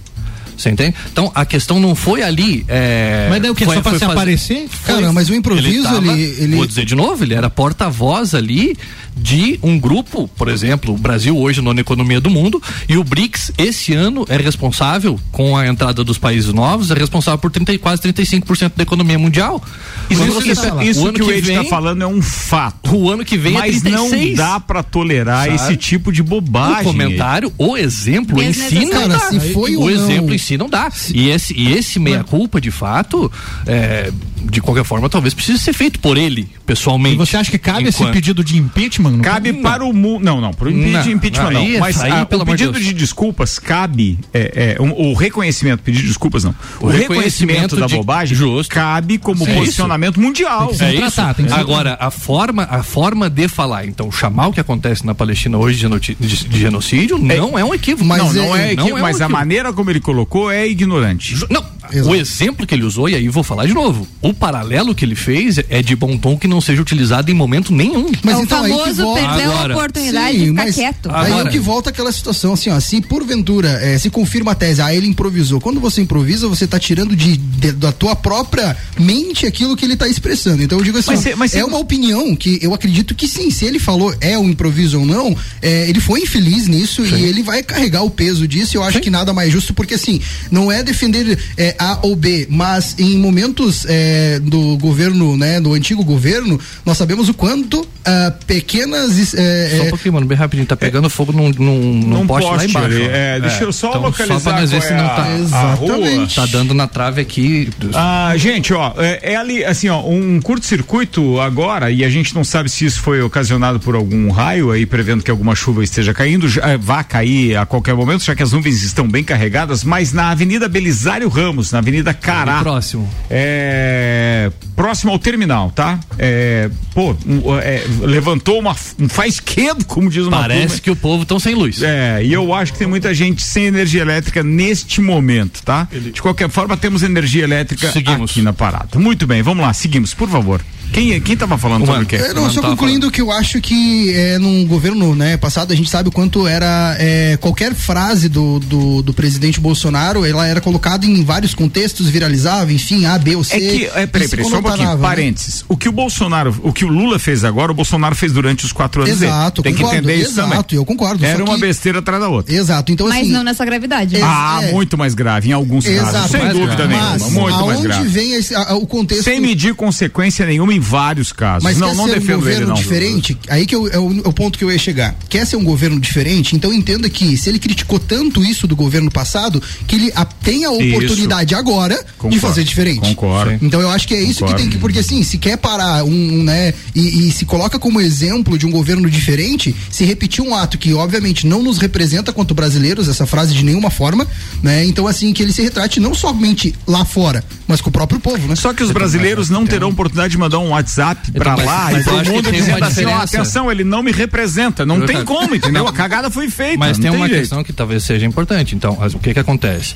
Você 0.58 0.70
entende? 0.70 0.96
Então 1.12 1.32
a 1.34 1.46
questão 1.46 1.80
não 1.80 1.96
foi 1.96 2.22
ali. 2.24 2.64
é, 2.68 3.28
Mas 3.30 3.42
daí 3.42 3.52
o 3.52 3.56
quê? 3.56 3.66
foi- 3.66 3.76
Só 3.76 3.82
pra 3.82 3.92
foi 3.92 4.00
se 4.00 4.06
fazer- 4.06 4.18
aparecer? 4.18 4.70
Cara, 4.86 5.12
mas 5.14 5.30
o 5.30 5.36
improviso, 5.36 5.84
tava- 5.84 5.98
ele- 6.14 6.36
ele- 6.40 6.56
Vou 6.56 6.66
dizer 6.66 6.86
de 6.86 6.96
novo, 6.96 7.24
ele 7.24 7.34
era 7.34 7.50
porta-voz 7.50 8.34
ali 8.36 8.76
de 9.16 9.60
um 9.62 9.78
grupo, 9.80 10.28
por 10.36 10.48
exemplo, 10.48 10.94
o 10.94 10.98
Brasil 10.98 11.38
hoje 11.38 11.62
nona 11.62 11.82
economia 11.82 12.20
do 12.20 12.30
mundo, 12.30 12.62
e 12.90 12.98
o 12.98 13.04
BRICS 13.04 13.52
esse 13.58 13.94
ano 13.94 14.26
é 14.28 14.38
responsável, 14.38 15.20
com 15.32 15.56
a 15.56 15.68
entrada 15.68 16.04
dos 16.04 16.18
países 16.18 16.52
novos, 16.52 16.90
é 16.90 16.96
responsável 16.96 17.38
por 17.38 17.52
30, 17.52 17.72
e 17.74 17.78
quase 17.78 18.02
35% 18.02 18.74
da 18.76 18.82
economia 18.84 19.20
mundial. 19.20 19.64
Isso, 20.10 20.24
isso, 20.24 20.34
você 20.34 20.52
isso, 20.90 21.02
o 21.04 21.08
ano 21.10 21.14
que 21.14 21.22
o 21.24 21.32
Ed 21.32 21.50
está 21.52 21.64
falando 21.66 22.02
é 22.04 22.08
um 22.08 22.22
fato. 22.22 22.96
O 22.96 23.10
ano 23.10 23.24
que 23.24 23.38
vem 23.38 23.54
Mas 23.54 23.78
é 23.78 23.80
36. 23.82 24.30
não 24.30 24.36
dá 24.36 24.60
pra 24.60 24.82
tolerar 24.84 25.46
Sabe? 25.46 25.56
esse 25.56 25.78
tipo 25.78 26.12
de 26.12 26.22
bobagem. 26.24 26.82
O 26.82 26.86
comentário, 26.86 27.54
o 27.58 27.78
exemplo 27.78 28.42
em 28.42 28.52
si 28.54 28.86
não 28.86 29.10
Cara, 29.10 29.20
se 29.30 29.40
foi 29.54 29.76
o 29.76 29.82
não- 29.82 29.90
exemplo 29.90 30.34
em 30.34 30.38
si 30.44 30.58
não 30.58 30.70
dá. 30.70 30.92
E 31.14 31.30
esse, 31.30 31.54
e 31.54 31.74
esse 31.74 32.00
meia-culpa, 32.00 32.60
de 32.60 32.72
fato, 32.72 33.32
é, 33.66 34.12
de 34.44 34.62
qualquer 34.62 34.84
forma, 34.84 35.10
talvez 35.10 35.34
precise 35.34 35.60
ser 35.60 35.74
feito 35.74 36.00
por 36.00 36.18
ele, 36.18 36.48
pessoalmente. 36.66 37.16
E 37.16 37.18
você 37.18 37.38
acha 37.38 37.50
que 37.52 37.58
cabe 37.58 37.88
esse 37.90 38.00
Enquanto- 38.02 38.14
pedido 38.14 38.44
de 38.44 38.58
impeachment? 38.58 39.12
Não 39.12 39.20
Cabe 39.22 39.54
para 39.54 39.84
o 39.84 39.94
mundo. 39.94 40.24
Não, 40.24 40.40
não, 40.42 40.54
para 40.54 40.68
o 40.68 40.72
Não, 40.72 41.08
impeachment 41.10 41.52
não. 41.52 41.62
é- 41.62 41.80
Mas 41.80 42.02
aí, 42.02 42.26
pelo 42.26 42.42
o 42.42 42.46
de 42.46 42.52
pedido 42.52 42.72
Deus. 42.74 42.86
de 42.86 42.94
desculpas 42.94 43.58
cabe. 43.60 44.20
É, 44.34 44.76
é, 44.78 44.82
um- 44.82 44.92
o 44.92 45.14
reconhecimento, 45.14 45.82
pedir 45.84 46.04
desculpas 46.04 46.44
não. 46.44 46.52
O, 46.80 46.86
O 46.86 46.90
reconhecimento, 46.90 47.12
reconhecimento 47.14 47.76
da 47.78 47.86
de- 47.88 47.96
bobagem 47.96 48.38
Justo. 48.38 48.74
cabe 48.74 49.18
como 49.18 49.48
É 49.48 49.54
posicionamento 49.56 50.20
mundial. 50.20 50.68
Tem 50.68 50.78
que 50.78 50.84
É 50.84 51.00
tratar, 51.10 51.26
isso. 51.28 51.36
tem 51.36 51.46
que 51.46 51.54
Agora, 51.54 51.98
a 52.00 52.12
forma, 52.12 52.64
a 52.70 52.84
forma 52.84 53.30
de 53.30 53.48
falar, 53.48 53.86
então, 53.86 54.12
chamar 54.12 54.48
o 54.48 54.54
que 54.54 54.60
acontece 54.60 55.06
na 55.06 55.16
Palestina 55.16 55.58
hoje 55.58 55.76
de, 55.76 55.82
genoti- 55.82 56.18
de- 56.20 56.48
de 56.48 56.60
genocídio 56.60 57.18
não 57.18 57.58
é 57.58 57.64
um 57.64 57.74
equívoco. 57.74 58.06
Mas 58.06 58.18
não, 58.20 58.34
não 58.34 58.56
é- 58.56 58.74
é, 58.74 58.76
não 58.76 58.88
é 58.90 58.94
um 58.94 59.00
mas 59.00 59.16
a 59.22 59.26
equívoco. 59.26 59.32
maneira 59.32 59.74
como 59.74 59.90
ele 59.90 60.00
colocou 60.00 60.52
é 60.52 60.68
ignorante. 60.68 61.36
Ju- 61.36 61.48
Não, 61.50 61.64
Exato. 61.92 62.10
o 62.10 62.16
exemplo 62.16 62.66
que 62.68 62.74
ele 62.74 62.84
usou, 62.84 63.10
e 63.10 63.16
aí 63.16 63.28
vou 63.30 63.44
falar 63.44 63.66
de 63.66 63.74
novo, 63.74 64.08
o 64.22 64.34
paralelo 64.34 64.94
que 64.96 65.04
ele 65.06 65.16
fez 65.16 65.58
é 65.70 65.82
de 65.82 65.96
bom 65.96 66.18
tom 66.18 66.38
que 66.38 66.48
não 66.48 66.62
seja 66.62 66.82
utilizado 66.82 67.30
em 67.32 67.34
momento 67.34 67.74
nenhum. 67.74 68.12
Mas 68.24 68.36
é 68.36 68.38
o 68.38 68.44
então 68.44 68.64
aí 68.64 68.72
que 68.72 68.78
famoso 68.80 69.02
volta- 69.04 69.22
perdeu 69.22 69.52
Agora, 69.52 69.74
a 69.74 69.78
oportunidade 69.78 70.34
Sim, 70.34 70.40
de 70.40 70.50
ficar 70.50 70.64
mas 70.66 70.76
quieto. 70.76 71.10
Aí 71.14 71.32
é 71.34 71.50
que 71.50 71.60
volta 71.60 71.90
aquela 71.90 72.12
situação 72.12 72.54
assim, 72.54 72.70
ó. 72.70 72.80
Se 72.80 73.02
porventura 73.02 73.70
eh, 73.82 73.98
se 73.98 74.10
confirma 74.10 74.52
a 74.52 74.56
tese, 74.56 74.82
ah, 74.82 74.94
ele 74.94 75.08
improvisou. 75.08 75.60
Quando 75.60 75.80
você 75.80 76.02
improvisa, 76.02 76.48
você 76.48 76.66
tá 76.68 76.80
tirando 76.80 77.16
de, 77.16 77.38
de- 77.38 77.72
da 77.74 77.92
tua 77.92 78.16
própria 78.16 78.76
mente 79.00 79.46
aquilo 79.46 79.76
que 79.76 79.86
ele 79.86 79.96
tá 79.96 80.08
expressando. 80.08 80.64
Então 80.64 80.78
eu 80.78 80.84
digo 80.84 80.98
assim, 80.98 81.12
Mas 81.12 81.20
ó, 81.20 81.24
cê- 81.24 81.36
mas 81.36 81.56
é 81.56 81.64
uma 81.66 81.78
opinião 81.78 82.36
que 82.36 82.60
eu 82.62 82.74
acredito 82.74 83.14
que 83.16 83.28
sim. 83.28 83.50
Se 83.52 83.66
ele 83.66 83.80
falou 83.80 84.14
é 84.22 84.38
um 84.38 84.50
improviso 84.50 85.00
ou 85.00 85.06
não, 85.06 85.36
eh, 85.62 85.90
ele 85.90 86.00
foi 86.00 86.22
infeliz 86.22 86.68
nisso 86.68 87.06
e 87.06 87.24
ele 87.24 87.44
vai 87.44 87.62
carregar 87.64 88.04
o 88.04 88.10
peso 88.10 88.48
disso. 88.48 88.78
Eu 88.78 88.84
acho 88.84 89.00
que 89.00 89.10
nada 89.10 89.34
mais 89.34 89.52
justo, 89.52 89.74
porque 89.74 89.94
assim, 89.96 90.20
não 90.52 90.72
é 90.72 90.82
defender 90.84 91.38
eh, 91.58 91.76
A 91.92 92.00
ou 92.02 92.16
B, 92.16 92.48
mas 92.50 92.96
em 92.98 93.18
momentos 93.18 93.86
eh, 93.90 94.40
do 94.44 94.78
governo, 94.78 95.36
né, 95.38 95.60
do 95.60 95.74
antigo 95.74 96.04
governo, 96.04 96.60
nós 96.86 96.98
sabemos 96.98 97.28
o 97.30 97.34
quanto 97.34 97.86
ah, 98.06 98.34
pequenas. 98.48 99.34
eh, 99.34 99.76
Só 99.78 99.84
um 99.84 99.86
eh, 99.88 99.90
pouquinho, 99.90 100.14
mano, 100.14 100.26
bem 100.26 100.38
rapidinho. 100.38 100.66
Tá 100.68 100.76
pegando 100.78 101.10
fogo 101.10 101.32
num, 101.32 101.50
num, 101.50 101.80
num 101.80 102.20
Num 102.20 102.28
poste, 102.28 102.46
lá 102.46 102.54
poste 102.54 102.70
embaixo. 102.70 102.88
ali, 102.96 103.04
é, 103.06 103.40
deixa 103.40 103.64
eu 103.64 103.74
só 103.74 103.90
então, 103.90 104.02
localizar 104.04 104.40
Só 104.40 104.50
pra 104.52 104.60
nós 104.62 104.72
ver 104.72 104.82
se 104.82 104.94
é 104.94 104.98
não 104.98 105.06
a- 105.06 105.10
tá. 105.10 105.38
Exatamente. 105.38 106.36
Tá 106.36 106.46
dando 106.46 106.74
na 106.74 106.88
trave 106.88 107.22
aqui. 107.22 107.70
Ah, 107.94 108.34
gente, 108.38 108.74
ó, 108.74 108.94
é, 108.98 109.34
é 109.34 109.36
ali, 109.36 109.64
assim, 109.64 109.90
ó, 109.90 110.02
um 110.08 110.40
curto-circuito 110.42 111.40
agora, 111.40 111.92
e 111.92 112.04
a 112.04 112.10
gente 112.10 112.34
não 112.34 112.44
sabe 112.44 112.70
se 112.70 112.86
isso 112.86 113.00
foi 113.02 113.22
ocasionado 113.22 113.80
por 113.80 113.96
algum 113.96 114.30
raio 114.32 114.72
aí, 114.72 114.86
prevendo 114.86 115.24
que 115.24 115.30
alguma 115.32 115.56
chuva 115.56 115.84
esteja 115.84 116.14
caindo, 116.14 116.48
já, 116.48 116.78
vá 116.78 117.04
cair 117.04 117.56
a 117.58 117.66
qualquer 117.66 117.94
momento, 117.96 118.24
já 118.24 118.36
que 118.36 118.44
as 118.44 118.52
nuvens 118.52 118.82
estão 118.84 119.08
bem 119.08 119.24
carregadas, 119.24 119.84
mas 119.84 120.14
na 120.14 120.32
Avenida 120.32 120.68
Belisário 120.68 121.28
Ramos, 121.30 121.63
na 121.72 121.80
Avenida 121.80 122.14
Cará. 122.14 122.56
Ali 122.56 122.64
próximo. 122.64 123.10
É, 123.30 124.52
próximo 124.76 125.12
ao 125.12 125.20
terminal, 125.20 125.72
tá? 125.72 126.00
É, 126.18 126.70
pô, 126.94 127.16
um, 127.26 127.58
é, 127.60 127.84
levantou 128.02 128.60
uma, 128.60 128.76
um 129.00 129.08
faisquedo, 129.10 129.86
como 129.86 130.10
diz 130.10 130.26
uma 130.26 130.42
Parece 130.42 130.68
turma. 130.68 130.80
que 130.82 130.92
o 130.92 130.96
povo 130.96 131.24
estão 131.24 131.40
sem 131.40 131.56
luz. 131.56 131.82
É, 131.82 132.24
e 132.24 132.34
eu 132.34 132.54
acho 132.54 132.74
que 132.74 132.80
tem 132.80 132.88
muita 132.88 133.14
gente 133.14 133.42
sem 133.44 133.66
energia 133.66 134.02
elétrica 134.02 134.44
neste 134.44 135.02
momento, 135.02 135.62
tá? 135.64 135.88
De 135.92 136.22
qualquer 136.22 136.50
forma, 136.50 136.76
temos 136.76 137.04
energia 137.04 137.44
elétrica 137.44 137.92
Seguimos. 137.92 138.32
aqui 138.32 138.42
na 138.42 138.54
parada. 138.54 139.00
Muito 139.00 139.26
bem, 139.28 139.42
vamos 139.42 139.64
lá, 139.64 139.74
seguimos, 139.74 140.14
por 140.14 140.30
favor. 140.30 140.62
Quem, 140.94 141.20
quem 141.22 141.36
tava 141.36 141.58
falando 141.58 141.86
sobre 141.86 142.04
o 142.04 142.06
quê? 142.06 142.16
É, 142.18 142.34
não, 142.34 142.44
Mano, 142.44 142.54
só 142.54 142.62
concluindo 142.62 143.10
que 143.10 143.20
eu 143.20 143.32
acho 143.32 143.60
que 143.60 144.14
é, 144.14 144.38
num 144.38 144.66
governo 144.66 145.16
né, 145.16 145.36
passado 145.38 145.74
a 145.74 145.76
gente 145.76 145.90
sabe 145.90 146.10
o 146.10 146.12
quanto 146.12 146.48
era 146.48 146.96
é, 147.00 147.36
qualquer 147.38 147.74
frase 147.74 148.30
do, 148.30 148.60
do, 148.60 149.02
do 149.02 149.14
presidente 149.14 149.60
Bolsonaro, 149.60 150.24
ela 150.26 150.48
era 150.48 150.62
colocada 150.62 151.06
em 151.06 151.24
vários 151.24 151.56
contextos, 151.56 152.08
viralizava, 152.10 152.72
enfim, 152.72 153.06
A, 153.06 153.18
B 153.18 153.36
ou 153.36 153.44
C. 153.44 153.56
É 153.56 153.60
que, 153.60 153.86
é, 153.86 154.06
peraí, 154.06 154.28
peraí, 154.28 154.46
só 154.46 154.60
um 154.60 154.62
pouquinho, 154.62 154.90
né? 154.90 154.98
parênteses. 155.02 155.66
O 155.68 155.76
que 155.76 155.90
o 155.90 155.92
Bolsonaro, 155.92 156.56
o 156.64 156.72
que 156.72 156.86
o 156.86 156.88
Lula 156.90 157.18
fez 157.18 157.44
agora, 157.44 157.72
o 157.72 157.76
Bolsonaro 157.76 158.16
fez 158.16 158.32
durante 158.32 158.64
os 158.64 158.72
quatro 158.72 159.02
anos 159.02 159.22
Exato, 159.22 159.62
dele. 159.64 159.76
Tem 159.76 159.84
concordo, 159.84 160.02
que 160.04 160.12
entender 160.12 160.22
isso 160.22 160.32
exato, 160.34 160.50
também. 160.64 160.78
eu 160.78 160.86
concordo, 160.86 161.26
Era 161.26 161.44
uma 161.44 161.56
que- 161.56 161.62
besteira 161.62 162.00
atrás 162.00 162.22
da 162.22 162.30
outra. 162.30 162.54
Exato, 162.54 162.92
então 162.92 163.08
Mas 163.08 163.22
assim. 163.24 163.32
não 163.32 163.44
nessa 163.44 163.66
gravidade. 163.66 164.16
Ex- 164.16 164.24
Ah, 164.24 164.60
é. 164.62 164.72
muito 164.72 164.96
mais 164.98 165.16
grave, 165.16 165.50
em 165.50 165.54
alguns 165.54 165.86
Exato, 165.86 166.12
casos, 166.12 166.32
sem 166.32 166.48
dúvida 166.50 166.76
grave. 166.76 166.88
nenhuma, 166.94 167.10
Mas 167.12 167.22
muito 167.24 167.42
mais 167.50 167.56
aonde 167.78 167.88
grave. 167.88 168.08
vem 168.10 168.34
esse, 168.34 168.54
a- 168.54 168.70
a- 168.70 168.76
o 168.76 168.86
contexto. 168.86 169.24
Sem 169.24 169.42
medir 169.42 169.74
consequência 169.74 170.46
nenhuma 170.46 170.74
em 170.74 170.83
vários 170.84 171.32
casos. 171.32 171.64
Mas 171.64 171.78
não, 171.78 171.90
quer 171.90 171.96
não 171.96 172.06
ser 172.06 172.12
um 172.12 172.14
defendo 172.14 172.36
governo 172.40 172.60
ele, 172.62 172.66
não. 172.68 172.74
diferente? 172.76 173.38
Aí 173.50 173.66
que 173.66 173.76
eu- 173.76 173.88
é 173.88 173.98
o, 173.98 174.18
é 174.26 174.28
o 174.28 174.34
ponto 174.34 174.58
que 174.58 174.64
eu 174.64 174.72
ia 174.72 174.78
chegar. 174.78 175.16
Quer 175.30 175.46
ser 175.48 175.56
um 175.56 175.64
governo 175.64 176.00
diferente? 176.00 176.56
Então 176.56 176.72
entenda 176.74 177.10
que 177.10 177.36
se 177.38 177.50
ele 177.50 177.60
criticou 177.60 178.00
tanto 178.00 178.44
isso 178.44 178.68
do 178.68 178.76
governo 178.76 179.10
passado, 179.10 179.62
que 179.88 179.96
ele 179.96 180.12
a- 180.16 180.26
tem 180.26 180.66
a 180.66 180.72
oportunidade 180.72 181.56
agora 181.56 181.96
de 181.96 182.04
Concordo. 182.18 182.40
fazer 182.40 182.64
diferente. 182.64 183.00
Concordo. 183.00 183.58
Então 183.62 183.82
eu 183.82 183.90
acho 183.90 184.08
que 184.08 184.14
é 184.14 184.22
isso 184.22 184.40
Concordo. 184.42 184.56
que 184.56 184.62
tem 184.62 184.72
que, 184.72 184.78
porque 184.78 185.00
assim, 185.00 185.24
se 185.24 185.38
quer 185.38 185.58
parar 185.58 186.04
um, 186.04 186.10
um, 186.40 186.44
né, 186.44 186.74
e, 186.96 187.28
e 187.28 187.32
se 187.32 187.46
coloca 187.46 187.80
como 187.80 188.00
exemplo 188.02 188.58
de 188.58 188.66
um 188.66 188.72
governo 188.72 189.10
diferente, 189.10 189.76
se 189.90 190.04
repetir 190.06 190.44
um 190.44 190.54
ato 190.54 190.78
que 190.78 190.94
obviamente 190.94 191.48
não 191.48 191.64
nos 191.64 191.78
representa 191.78 192.32
quanto 192.34 192.54
brasileiros, 192.54 193.08
essa 193.08 193.26
frase 193.26 193.54
de 193.54 193.64
nenhuma 193.64 193.90
forma, 193.90 194.28
né? 194.62 194.86
Então 194.86 195.08
assim, 195.08 195.32
que 195.34 195.42
ele 195.42 195.54
se 195.54 195.62
retrate 195.62 196.00
não 196.00 196.14
somente 196.14 196.74
lá 196.88 197.06
fora, 197.06 197.44
mas 197.68 197.82
com 197.82 197.90
o 197.90 197.94
próprio 197.94 198.20
povo, 198.20 198.48
né? 198.48 198.56
Só 198.56 198.74
que 198.74 198.84
os 198.84 198.92
brasileiros 198.92 199.50
não 199.50 199.66
terão 199.66 199.90
oportunidade 199.90 200.32
de 200.32 200.38
mandar 200.38 200.60
um 200.60 200.63
WhatsApp 200.72 201.32
pra 201.32 201.56
mas- 201.58 201.66
lá 201.66 201.90
mas 201.92 202.06
e 202.06 202.10
que 202.10 202.30
mundo 202.32 202.44
tem 202.50 202.54
dizendo 202.60 202.84
assim, 202.86 203.06
ó, 203.06 203.18
atenção, 203.22 203.72
ele 203.72 203.84
não 203.84 204.02
me 204.04 204.12
representa. 204.12 204.86
Não 204.86 204.98
Eu 204.98 205.06
tem 205.06 205.24
como, 205.24 205.56
entendeu? 205.56 205.88
A 205.88 205.94
cagada 205.94 206.30
foi 206.30 206.50
feita. 206.50 206.78
Mas 206.78 206.98
não 206.98 207.04
tem 207.04 207.12
uma 207.12 207.28
jeito. 207.28 207.40
questão 207.42 207.64
que 207.64 207.74
talvez 207.74 208.04
seja 208.04 208.26
importante. 208.26 208.76
Então, 208.76 208.98
as- 209.02 209.14
o 209.14 209.20
que 209.20 209.34
que 209.34 209.40
acontece? 209.40 209.96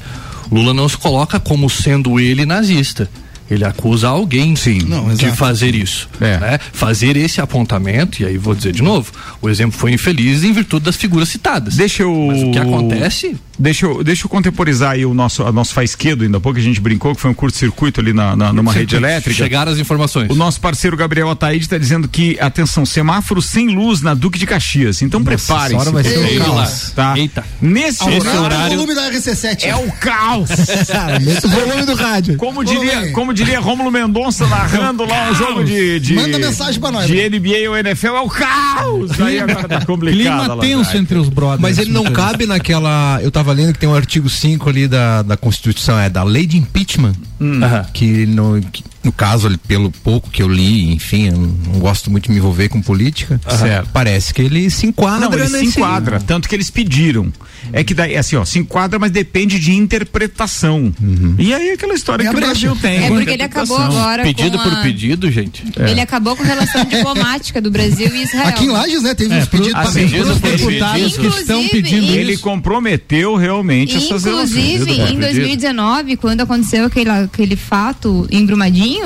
Lula 0.51 0.74
não 0.74 0.88
se 0.88 0.97
coloca 0.97 1.39
como 1.39 1.69
sendo 1.69 2.19
ele 2.19 2.45
nazista. 2.45 3.09
Ele 3.50 3.63
acusa 3.63 4.10
alguém 4.10 4.56
sim, 4.56 4.80
Não, 4.88 5.06
de 5.08 5.24
exato. 5.25 5.38
fazer 5.38 5.74
isso. 5.75 6.10
É. 6.20 6.38
né? 6.38 6.60
Fazer 6.74 7.16
esse 7.16 7.39
apontamento, 7.39 8.22
e 8.22 8.25
aí 8.25 8.38
vou 8.38 8.54
dizer 8.54 8.74
de 8.74 8.82
novo, 8.84 9.12
o 9.42 9.50
exemplo 9.50 9.77
foi 9.80 9.94
infeliz 9.94 10.44
em 10.44 10.51
virtude 10.51 10.86
das 10.86 10.96
figuras 10.96 11.30
citadas. 11.30 11.75
Deixa 11.75 12.04
eu. 12.04 12.13
Mas 12.27 12.44
o 12.44 12.51
que 12.51 12.60
acontece 12.60 13.36
Deixa 13.60 13.88
eu, 13.88 14.04
deixa 14.04 14.25
eu 14.25 14.30
contemporizar 14.30 14.92
aí 14.92 15.04
o 15.04 15.16
nosso, 15.16 15.42
a 15.44 15.51
nosso 15.51 15.74
faisquedo, 15.74 16.24
ainda 16.24 16.38
há 16.38 16.39
pouco 16.39 16.60
a 16.60 16.62
gente 16.62 16.80
brincou 16.80 17.16
que 17.16 17.22
foi 17.22 17.32
um 17.32 17.34
curto-circuito 17.34 18.00
ali 18.00 18.13
na, 18.13 18.36
na- 18.36 18.54
numa 18.54 18.72
rede 18.72 18.96
elétrica. 18.96 19.36
Chegaram 19.36 19.72
as 19.72 19.80
informações. 19.80 20.30
O 20.30 20.36
nosso 20.36 20.62
parceiro 20.62 20.96
Gabriel 20.96 21.27
Ataíde 21.32 21.66
está 21.66 21.75
dizendo 21.75 22.08
que, 22.08 22.38
atenção, 22.39 22.86
semáforo 22.86 23.42
sem 23.42 23.70
luz 23.70 24.00
na 24.04 24.13
Duque 24.13 24.38
de 24.38 24.46
Caxias. 24.46 25.01
Então 25.01 25.24
preparem-se. 25.24 25.74
essa 25.74 25.82
hora 25.82 25.89
vai 25.92 26.04
ser 26.04 26.20
um 26.20 26.38
caos. 26.46 26.92
Tá? 26.96 27.18
Eita. 27.18 27.44
Nesse 27.60 28.04
Aumenta 28.04 28.30
horário. 28.42 28.66
o 28.68 28.70
volume 28.77 28.94
da 28.94 29.10
RC7. 29.12 29.63
É 29.63 29.75
o 29.75 29.92
caos. 29.94 30.50
O 31.44 31.48
volume 31.50 31.84
do 31.86 31.96
rádio. 31.96 32.38
Como 32.38 32.63
diria, 32.63 33.12
como 33.12 33.34
diria 33.38 33.60
Rômulo 33.60 33.91
Mendonça 33.91 34.48
narrando 34.48 35.06
lá 35.06 35.29
um 35.29 35.36
jogo 35.36 35.63
de, 35.63 36.00
de. 36.00 36.15
Manda 36.15 36.39
mensagem 36.39 36.79
pra 36.79 36.91
nós. 36.91 37.08
De 37.08 37.29
NBA 37.29 37.70
ou 37.70 37.77
NFL, 37.77 38.08
é 38.08 38.22
o 38.22 38.29
caos. 38.29 39.20
Aí 39.22 39.39
agora 39.39 39.67
tá 39.67 39.86
complicado. 39.86 40.17
Clima 40.17 40.56
lá 40.56 40.62
tenso 40.62 40.82
atrás. 40.82 41.00
entre 41.00 41.17
os 41.17 41.29
brothers. 41.29 41.62
Mas 41.62 41.77
ele 41.77 41.91
não 41.91 42.06
cabe 42.06 42.46
naquela. 42.46 43.20
Eu 43.22 43.32
tava 43.32 43.51
lendo 43.53 43.74
que 43.74 43.79
tem 43.79 43.88
um 43.88 43.96
artigo 43.96 44.29
5 44.29 44.70
ali 44.70 44.88
da, 44.88 45.22
da 45.22 45.38
Constituição, 45.38 45.98
é 46.00 46.10
da 46.10 46.24
lei 46.24 46.46
de 46.46 46.58
impeachment. 46.58 47.13
Aham. 47.39 47.86
Que 47.94 48.25
no, 48.25 48.62
que 48.62 48.84
no 49.08 49.12
caso, 49.14 49.48
ali, 49.48 49.58
pelo 49.58 49.90
pouco 49.90 50.30
que 50.30 50.44
eu 50.44 50.48
li, 50.50 50.92
enfim, 50.94 51.28
eu 51.30 51.38
não 51.38 51.80
gosto 51.80 52.12
muito 52.12 52.26
de 52.26 52.32
me 52.32 52.38
envolver 52.38 52.68
com 52.70 52.82
política. 52.82 53.40
Certo. 53.58 53.90
Parece 53.94 54.34
que 54.34 54.42
ele 54.42 54.70
se 54.70 54.86
enquadra 54.86 55.30
Não, 55.30 55.34
ele 55.34 55.48
se 55.48 55.54
nesse- 55.54 55.80
enquadra, 55.80 56.20
tanto 56.20 56.50
que 56.50 56.54
eles 56.56 56.70
pediram. 56.70 57.32
É 57.74 57.84
que 57.84 57.94
daí, 57.94 58.16
assim, 58.18 58.36
ó, 58.36 58.44
se 58.46 58.60
enquadra, 58.60 59.00
mas 59.00 59.12
depende 59.12 59.60
de 59.60 59.74
interpretação. 59.74 60.94
E 61.38 61.54
aí 61.54 61.72
aquela 61.72 61.94
história 61.94 62.24
Tem 62.24 62.32
que 62.34 62.38
o. 62.38 62.46
Brasil 62.46 62.76
tem. 62.82 63.06
É 63.06 63.08
porque 63.10 63.30
ele 63.32 63.44
acabou 63.44 63.78
agora 63.78 64.24
Pedido 64.24 64.58
com 64.58 64.64
por 64.64 64.74
a- 64.74 64.82
pedido, 64.82 65.32
gente. 65.32 65.64
Ele 65.78 66.00
acabou 66.02 66.36
com 66.36 66.44
a 66.44 66.46
relação 66.46 66.84
diplomática 66.86 67.62
do 67.62 67.72
Brasil 67.72 68.14
e 68.16 68.24
Israel. 68.24 68.48
Aqui 68.50 68.66
em 68.66 68.70
Lages, 68.70 69.02
né? 69.04 69.14
Teve 69.14 69.34
É, 69.36 69.40
uns 69.40 69.48
pedidos 69.48 69.76
assim, 69.76 70.06
deputados 70.06 70.68
que 70.68 71.20
Inclusive, 71.20 71.42
estão 71.42 71.68
pedindo 71.70 72.12
Ele 72.14 72.34
isso. 72.34 72.44
comprometeu 72.44 73.36
realmente 73.36 73.96
essas 73.98 74.26
Inclusive, 74.26 74.86
relações. 74.86 75.12
em 75.12 75.20
2019, 75.20 76.18
quando 76.18 76.42
aconteceu 76.42 76.86
aquele, 76.86 77.10
aquele 77.10 77.56
fato 77.56 78.28
em 78.32 78.46
Brumadinho, 78.46 78.97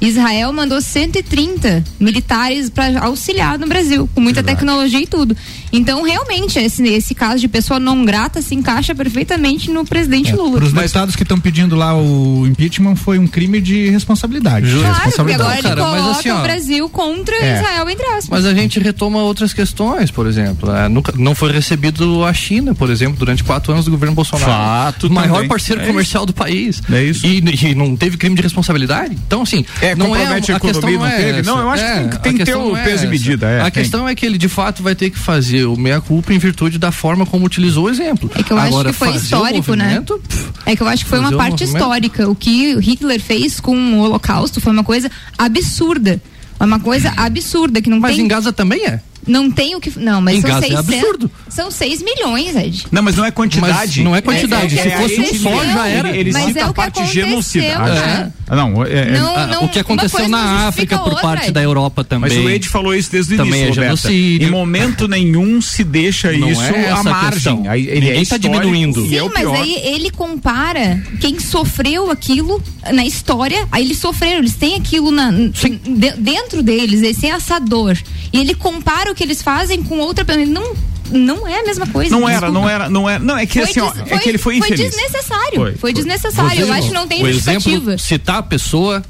Israel 0.00 0.52
mandou 0.52 0.80
130 0.80 1.84
militares 1.98 2.70
para 2.70 3.00
auxiliar 3.00 3.58
no 3.58 3.66
Brasil, 3.66 4.08
com 4.14 4.20
muita 4.20 4.42
tecnologia 4.42 5.00
e 5.00 5.06
tudo. 5.06 5.36
Então, 5.72 6.02
realmente, 6.02 6.58
esse, 6.58 6.82
esse 6.88 7.14
caso 7.14 7.40
de 7.40 7.48
pessoa 7.48 7.78
não 7.78 8.04
grata 8.04 8.40
se 8.42 8.54
encaixa 8.54 8.94
perfeitamente 8.94 9.70
no 9.70 9.84
presidente 9.84 10.32
Lula. 10.34 10.56
Para 10.58 10.64
os 10.66 10.72
deputados 10.72 11.16
que 11.16 11.22
estão 11.22 11.38
pedindo 11.38 11.76
lá 11.76 11.96
o 11.96 12.46
impeachment 12.46 12.96
foi 12.96 13.18
um 13.18 13.26
crime 13.26 13.60
de 13.60 13.88
responsabilidade. 13.90 14.66
Ju- 14.68 14.78
Claro, 14.78 14.94
porque 14.94 15.06
responsabilidade. 15.08 15.42
agora 15.42 15.58
ele 15.58 15.68
Cara, 15.68 15.82
mas 15.90 16.00
coloca 16.02 16.18
assim, 16.20 16.30
ó, 16.30 16.38
o 16.38 16.42
Brasil 16.42 16.88
contra 16.88 17.34
É. 17.36 17.56
Israel, 17.58 17.90
entre 17.90 18.06
aspas. 18.06 18.28
Mas 18.30 18.44
a 18.46 18.54
gente 18.54 18.78
retoma 18.80 19.18
outras 19.22 19.52
questões, 19.52 20.10
por 20.10 20.26
exemplo. 20.26 20.72
né? 20.72 20.88
nunca, 20.88 21.12
não 21.16 21.34
foi 21.34 21.52
recebido 21.52 22.24
a 22.24 22.32
China, 22.32 22.74
por 22.74 22.90
exemplo, 22.90 23.16
durante 23.18 23.44
quatro 23.44 23.72
anos 23.72 23.84
do 23.84 23.90
governo 23.90 24.14
Bolsonaro. 24.14 24.50
Fato 24.50 25.06
o 25.08 25.10
maior 25.12 25.34
também. 25.34 25.48
parceiro 25.48 25.82
É 25.82 25.86
comercial 25.86 26.24
do 26.26 26.32
país. 26.32 26.82
É 26.90 27.02
isso. 27.02 27.26
E, 27.26 27.38
e 27.66 27.74
não 27.74 27.96
teve 27.96 28.16
crime 28.16 28.34
de 28.36 28.42
responsabilidade. 28.42 29.16
Então, 29.26 29.42
assim, 29.42 29.64
É, 29.80 29.94
não 29.94 30.06
é 30.14 30.20
compromete 30.20 30.52
a 30.52 30.56
a 30.56 30.60
questão 30.60 30.88
economia, 30.90 30.98
não 30.98 31.04
não 31.06 31.12
é 31.12 31.16
teve? 31.16 31.40
essa. 31.40 31.50
Não, 31.50 31.58
eu 31.60 31.68
acho 31.70 31.82
que 31.84 31.88
É, 31.90 31.94
tem 31.98 32.08
que- 32.08 32.16
a 32.16 32.18
tem 32.18 32.32
que 32.32 32.38
ter 32.38 32.44
questão 32.46 32.72
o 32.72 32.76
é 32.76 32.84
peso 32.84 33.04
e 33.04 33.08
medida, 33.08 33.46
é, 33.48 33.60
a 33.60 33.64
tem. 33.64 33.82
questão 33.82 34.08
é 34.08 34.14
que 34.14 34.24
ele 34.26 34.38
de 34.38 34.48
fato 34.48 34.82
vai 34.82 34.94
ter 34.94 35.10
que 35.10 35.18
fazer 35.18 35.57
o 35.64 35.76
meia 35.76 36.00
culpa 36.00 36.32
em 36.32 36.38
virtude 36.38 36.78
da 36.78 36.90
forma 36.92 37.24
como 37.26 37.44
utilizou 37.46 37.86
o 37.86 37.90
exemplo. 37.90 38.30
É 38.34 38.42
que 38.42 38.52
eu 38.52 38.58
acho 38.58 38.68
Agora, 38.68 38.90
que 38.90 38.96
foi 38.98 39.08
fazer 39.08 39.18
o 39.18 39.22
histórico, 39.22 39.74
né? 39.74 40.00
pff, 40.00 40.50
É 40.66 40.76
que 40.76 40.82
eu 40.82 40.88
acho 40.88 41.04
que 41.04 41.10
foi 41.10 41.18
uma 41.18 41.26
Fazer 41.26 41.34
o 41.34 41.38
parte 41.38 41.50
movimento. 41.64 41.76
histórica. 41.76 42.28
O 42.28 42.34
que 42.34 42.74
o 42.74 42.78
Hitler 42.80 43.20
fez 43.20 43.60
com 43.60 43.76
o 43.94 43.98
Holocausto 44.00 44.60
foi 44.60 44.72
uma 44.72 44.84
coisa 44.84 45.10
absurda. 45.36 46.20
Uma 46.60 46.80
coisa 46.80 47.12
absurda 47.16 47.80
que 47.80 47.88
não 47.88 48.00
Mas 48.00 48.16
tem. 48.16 48.24
em 48.24 48.28
Gaza 48.28 48.52
também 48.52 48.84
é. 48.84 49.00
Não 49.28 49.50
tem 49.50 49.76
o 49.76 49.80
que. 49.80 49.96
Não, 49.98 50.20
mas 50.20 50.38
Em 50.38 50.40
são 50.40 50.50
Gaza 50.50 50.66
é 50.66 50.68
600. 50.70 50.94
absurdo. 50.94 51.30
São 51.48 51.70
6 51.70 52.02
milhões, 52.02 52.54
Ed. 52.56 52.86
Não, 52.90 53.02
mas 53.02 53.16
não 53.16 53.24
é 53.24 53.30
quantidade. 53.30 53.72
Mas 53.98 54.04
não 54.04 54.14
é 54.16 54.20
quantidade. 54.20 54.76
Se 54.76 54.90
fosse 54.90 55.20
um 55.20 55.22
aí 55.24 55.38
só, 55.38 55.62
ele- 55.62 55.72
já 55.72 55.86
era. 55.88 56.08
Ele, 56.10 56.18
ele 56.18 56.32
Mas 56.32 56.44
cita 56.46 56.58
é 56.60 56.62
a 56.62 56.66
o 56.66 56.68
que 56.68 56.74
parte 56.74 56.98
aconteceu, 57.00 57.24
genocida. 57.26 57.78
né? 57.78 58.32
Ah, 58.48 58.56
Não, 58.56 58.84
é, 58.84 58.92
é- 58.92 59.10
Não, 59.18 59.36
Ah, 59.36 59.46
não, 59.46 59.64
o 59.64 59.68
que 59.68 59.78
aconteceu 59.78 60.28
na 60.28 60.68
África 60.68 60.98
por 60.98 61.08
outra, 61.12 61.22
parte 61.22 61.44
Ed. 61.46 61.52
da 61.52 61.62
Europa 61.62 62.02
também. 62.04 62.30
Mas 62.34 62.44
o 62.44 62.48
Ed 62.48 62.68
falou 62.68 62.94
isso 62.94 63.10
desde 63.12 63.34
o 63.34 63.36
Também 63.36 63.60
início, 63.62 63.66
é 63.82 63.86
Roberta. 63.88 63.96
genocídio. 64.08 64.48
Em 64.48 64.50
momento 64.50 65.08
nenhum 65.08 65.60
se 65.60 65.82
deixa 65.84 66.32
Não 66.32 66.50
isso 66.50 66.62
é 66.62 66.84
essa 66.84 66.94
à 66.96 67.00
a 67.00 67.02
margem. 67.02 67.66
ele 67.66 68.08
é 68.10 68.14
tá 68.14 68.20
histórico 68.20 68.48
diminuindo. 68.60 69.04
E 69.04 69.08
Sim, 69.10 69.16
é 69.16 69.22
o 69.22 69.32
mas 69.32 69.46
aí 69.48 69.74
ele 69.84 70.10
compara 70.10 71.02
quem 71.20 71.38
sofreu 71.40 72.10
aquilo 72.10 72.62
na 72.92 73.04
história, 73.04 73.66
aí 73.72 73.84
eles 73.84 73.98
sofreram, 73.98 74.38
eles 74.38 74.54
têm 74.54 74.76
aquilo 74.76 75.10
na, 75.10 75.30
de- 75.30 76.12
dentro 76.18 76.62
deles, 76.62 77.02
esse 77.02 77.26
é 77.26 77.30
essa 77.30 77.58
dor. 77.58 77.98
E 78.32 78.38
ele 78.38 78.54
compara 78.54 79.10
o 79.10 79.14
que 79.18 79.24
eles 79.24 79.42
fazem 79.42 79.82
com 79.82 79.98
outra 79.98 80.24
pessoa. 80.24 80.46
Não, 80.46 80.74
não 81.10 81.46
é 81.48 81.60
a 81.60 81.64
mesma 81.64 81.86
coisa. 81.88 82.10
Não 82.10 82.28
era, 82.28 82.40
desculpa. 82.46 82.52
não 82.60 82.68
era, 82.70 82.88
não 82.88 83.10
era. 83.10 83.18
Não, 83.24 83.36
é 83.36 83.44
que 83.44 83.60
Foi 83.60 83.68
assim, 83.70 83.80
ó, 83.80 83.90
des- 83.90 84.12
é 84.12 84.18
que 84.18 84.28
ele 84.28 84.38
foi 84.38 84.56
infeliz. 84.58 84.78
desnecessário. 84.90 85.54
Foi, 85.56 85.70
Foi, 85.72 85.74
foi. 85.78 85.92
desnecessário. 85.92 86.60
Eu 86.60 86.72
acho 86.72 86.88
que 86.88 86.94
não 86.94 87.08
tem 87.08 87.22
o 87.22 87.26
justificativa. 87.32 87.76
exemplo, 87.76 87.98
citar 87.98 88.36
a 88.38 88.42
pessoa 88.42 89.02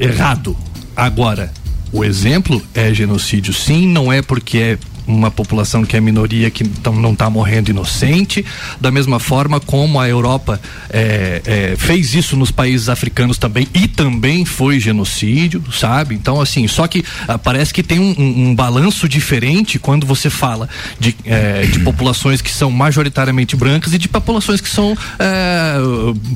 errado. 0.00 0.56
Agora, 0.96 1.52
o 1.92 2.04
exemplo 2.04 2.60
é 2.74 2.92
genocídio 2.94 3.52
sim, 3.52 3.86
não 3.86 4.12
é 4.12 4.22
porque 4.22 4.58
é 4.58 4.78
uma 5.08 5.30
população 5.30 5.84
que 5.84 5.96
é 5.96 6.00
minoria 6.00 6.50
que 6.50 6.62
então 6.62 6.94
não 6.94 7.12
está 7.12 7.28
morrendo 7.30 7.70
inocente, 7.70 8.44
da 8.80 8.90
mesma 8.90 9.18
forma 9.18 9.58
como 9.58 9.98
a 9.98 10.08
Europa 10.08 10.60
é, 10.90 11.42
é, 11.44 11.76
fez 11.76 12.14
isso 12.14 12.36
nos 12.36 12.50
países 12.50 12.88
africanos 12.88 13.38
também 13.38 13.66
e 13.74 13.88
também 13.88 14.44
foi 14.44 14.78
genocídio, 14.78 15.64
sabe? 15.72 16.14
Então 16.14 16.40
assim, 16.40 16.68
só 16.68 16.86
que 16.86 17.02
ah, 17.26 17.38
parece 17.38 17.72
que 17.74 17.82
tem 17.82 17.98
um, 17.98 18.14
um- 18.18 18.48
um 18.50 18.54
balanço 18.54 19.08
diferente 19.08 19.78
quando 19.78 20.06
você 20.06 20.28
fala 20.30 20.68
de, 21.00 21.16
é, 21.24 21.62
de 21.62 21.78
populações 21.80 22.42
que 22.42 22.50
são 22.50 22.70
majoritariamente 22.70 23.56
brancas 23.56 23.92
e 23.94 23.98
de 23.98 24.08
populações 24.08 24.60
que 24.60 24.68
são 24.68 24.96
é, 25.18 25.74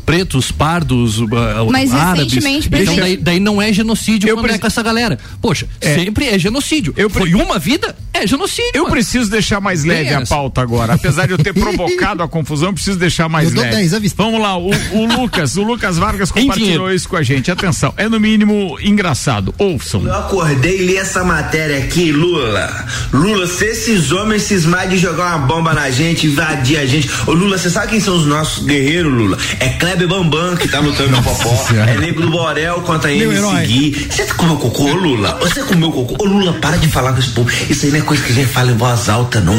pretos, 0.06 0.50
pardos, 0.50 1.20
ah, 1.20 1.64
Mas 1.70 1.92
árabes. 1.92 2.32
recentemente, 2.32 2.68
Então 2.72 2.96
daí, 2.96 3.16
daí 3.16 3.38
não 3.40 3.60
é 3.60 3.72
genocídio 3.72 4.28
Eu 4.28 4.36
quando 4.36 4.50
é 4.50 4.58
com 4.58 4.66
essa 4.66 4.82
galera. 4.82 5.18
Poxa, 5.40 5.66
É. 5.80 5.94
sempre 5.94 6.26
é 6.28 6.38
genocídio. 6.38 6.94
Eu 6.96 7.10
pre- 7.10 7.20
Foi 7.20 7.34
uma 7.34 7.58
vida, 7.58 7.94
é 8.14 8.26
genocídio. 8.26 8.61
Eu 8.74 8.82
mano. 8.84 8.94
preciso 8.94 9.30
deixar 9.30 9.60
mais 9.60 9.84
leve 9.84 10.12
a 10.14 10.26
pauta 10.26 10.60
agora. 10.60 10.94
Apesar 10.94 11.26
de 11.26 11.32
eu 11.32 11.38
ter 11.38 11.52
provocado 11.52 12.22
a 12.22 12.28
confusão, 12.28 12.68
eu 12.68 12.74
preciso 12.74 12.98
deixar 12.98 13.28
mais 13.28 13.54
Eu 13.54 13.60
leve. 13.60 13.76
10 13.76 13.94
à 13.94 13.98
vista. 13.98 14.22
Vamos 14.22 14.40
lá, 14.40 14.56
o, 14.56 14.70
o 14.92 15.06
Lucas, 15.06 15.56
o 15.56 15.62
Lucas 15.62 15.98
Vargas 15.98 16.30
compartilhou 16.30 16.90
isso 16.92 17.08
com 17.08 17.16
a 17.16 17.22
gente. 17.22 17.50
Atenção, 17.50 17.92
é 17.96 18.08
no 18.08 18.18
mínimo 18.20 18.78
engraçado. 18.80 19.54
Ouçam. 19.58 20.04
Eu 20.04 20.14
acordei 20.14 20.80
e 20.80 20.86
li 20.86 20.96
essa 20.96 21.24
matéria 21.24 21.78
aqui, 21.78 22.12
Lula. 22.12 22.86
Lula, 23.12 23.46
se 23.46 23.64
esses 23.66 24.12
homens 24.12 24.42
cismar 24.42 24.88
de 24.88 24.98
jogar 24.98 25.36
uma 25.36 25.46
bomba 25.46 25.72
na 25.72 25.90
gente, 25.90 26.26
invadir 26.26 26.78
a 26.78 26.86
gente. 26.86 27.10
Ô 27.26 27.32
Lula, 27.32 27.58
você 27.58 27.70
sabe 27.70 27.88
quem 27.88 28.00
são 28.00 28.16
os 28.16 28.26
nossos 28.26 28.64
guerreiros, 28.64 29.12
Lula? 29.12 29.38
É 29.60 29.68
Kleber 29.70 30.08
Bambam 30.08 30.56
que 30.56 30.68
tá 30.68 30.80
lutando 30.80 31.10
no 31.10 31.22
Popó. 31.22 31.66
É 31.86 31.98
Nego 31.98 32.22
do 32.22 32.30
Borel 32.30 32.80
contra 32.82 33.10
ele 33.10 33.36
seguir. 33.36 34.08
Você 34.10 34.24
comeu 34.34 34.56
cocô, 34.56 34.92
Lula? 34.92 35.38
Você 35.40 35.62
comeu 35.62 35.90
cocô? 35.90 36.22
Ô 36.22 36.26
Lula, 36.26 36.52
para 36.54 36.76
de 36.76 36.88
falar 36.88 37.12
com 37.12 37.18
esse 37.18 37.30
povo. 37.30 37.50
Isso 37.68 37.86
aí 37.86 37.92
não 37.92 37.98
é 37.98 38.02
coisa 38.02 38.22
que 38.22 38.32
a 38.32 38.34
gente 38.34 38.48
fala 38.52 38.70
em 38.72 38.76
voz 38.76 39.08
alta, 39.08 39.40
não. 39.40 39.54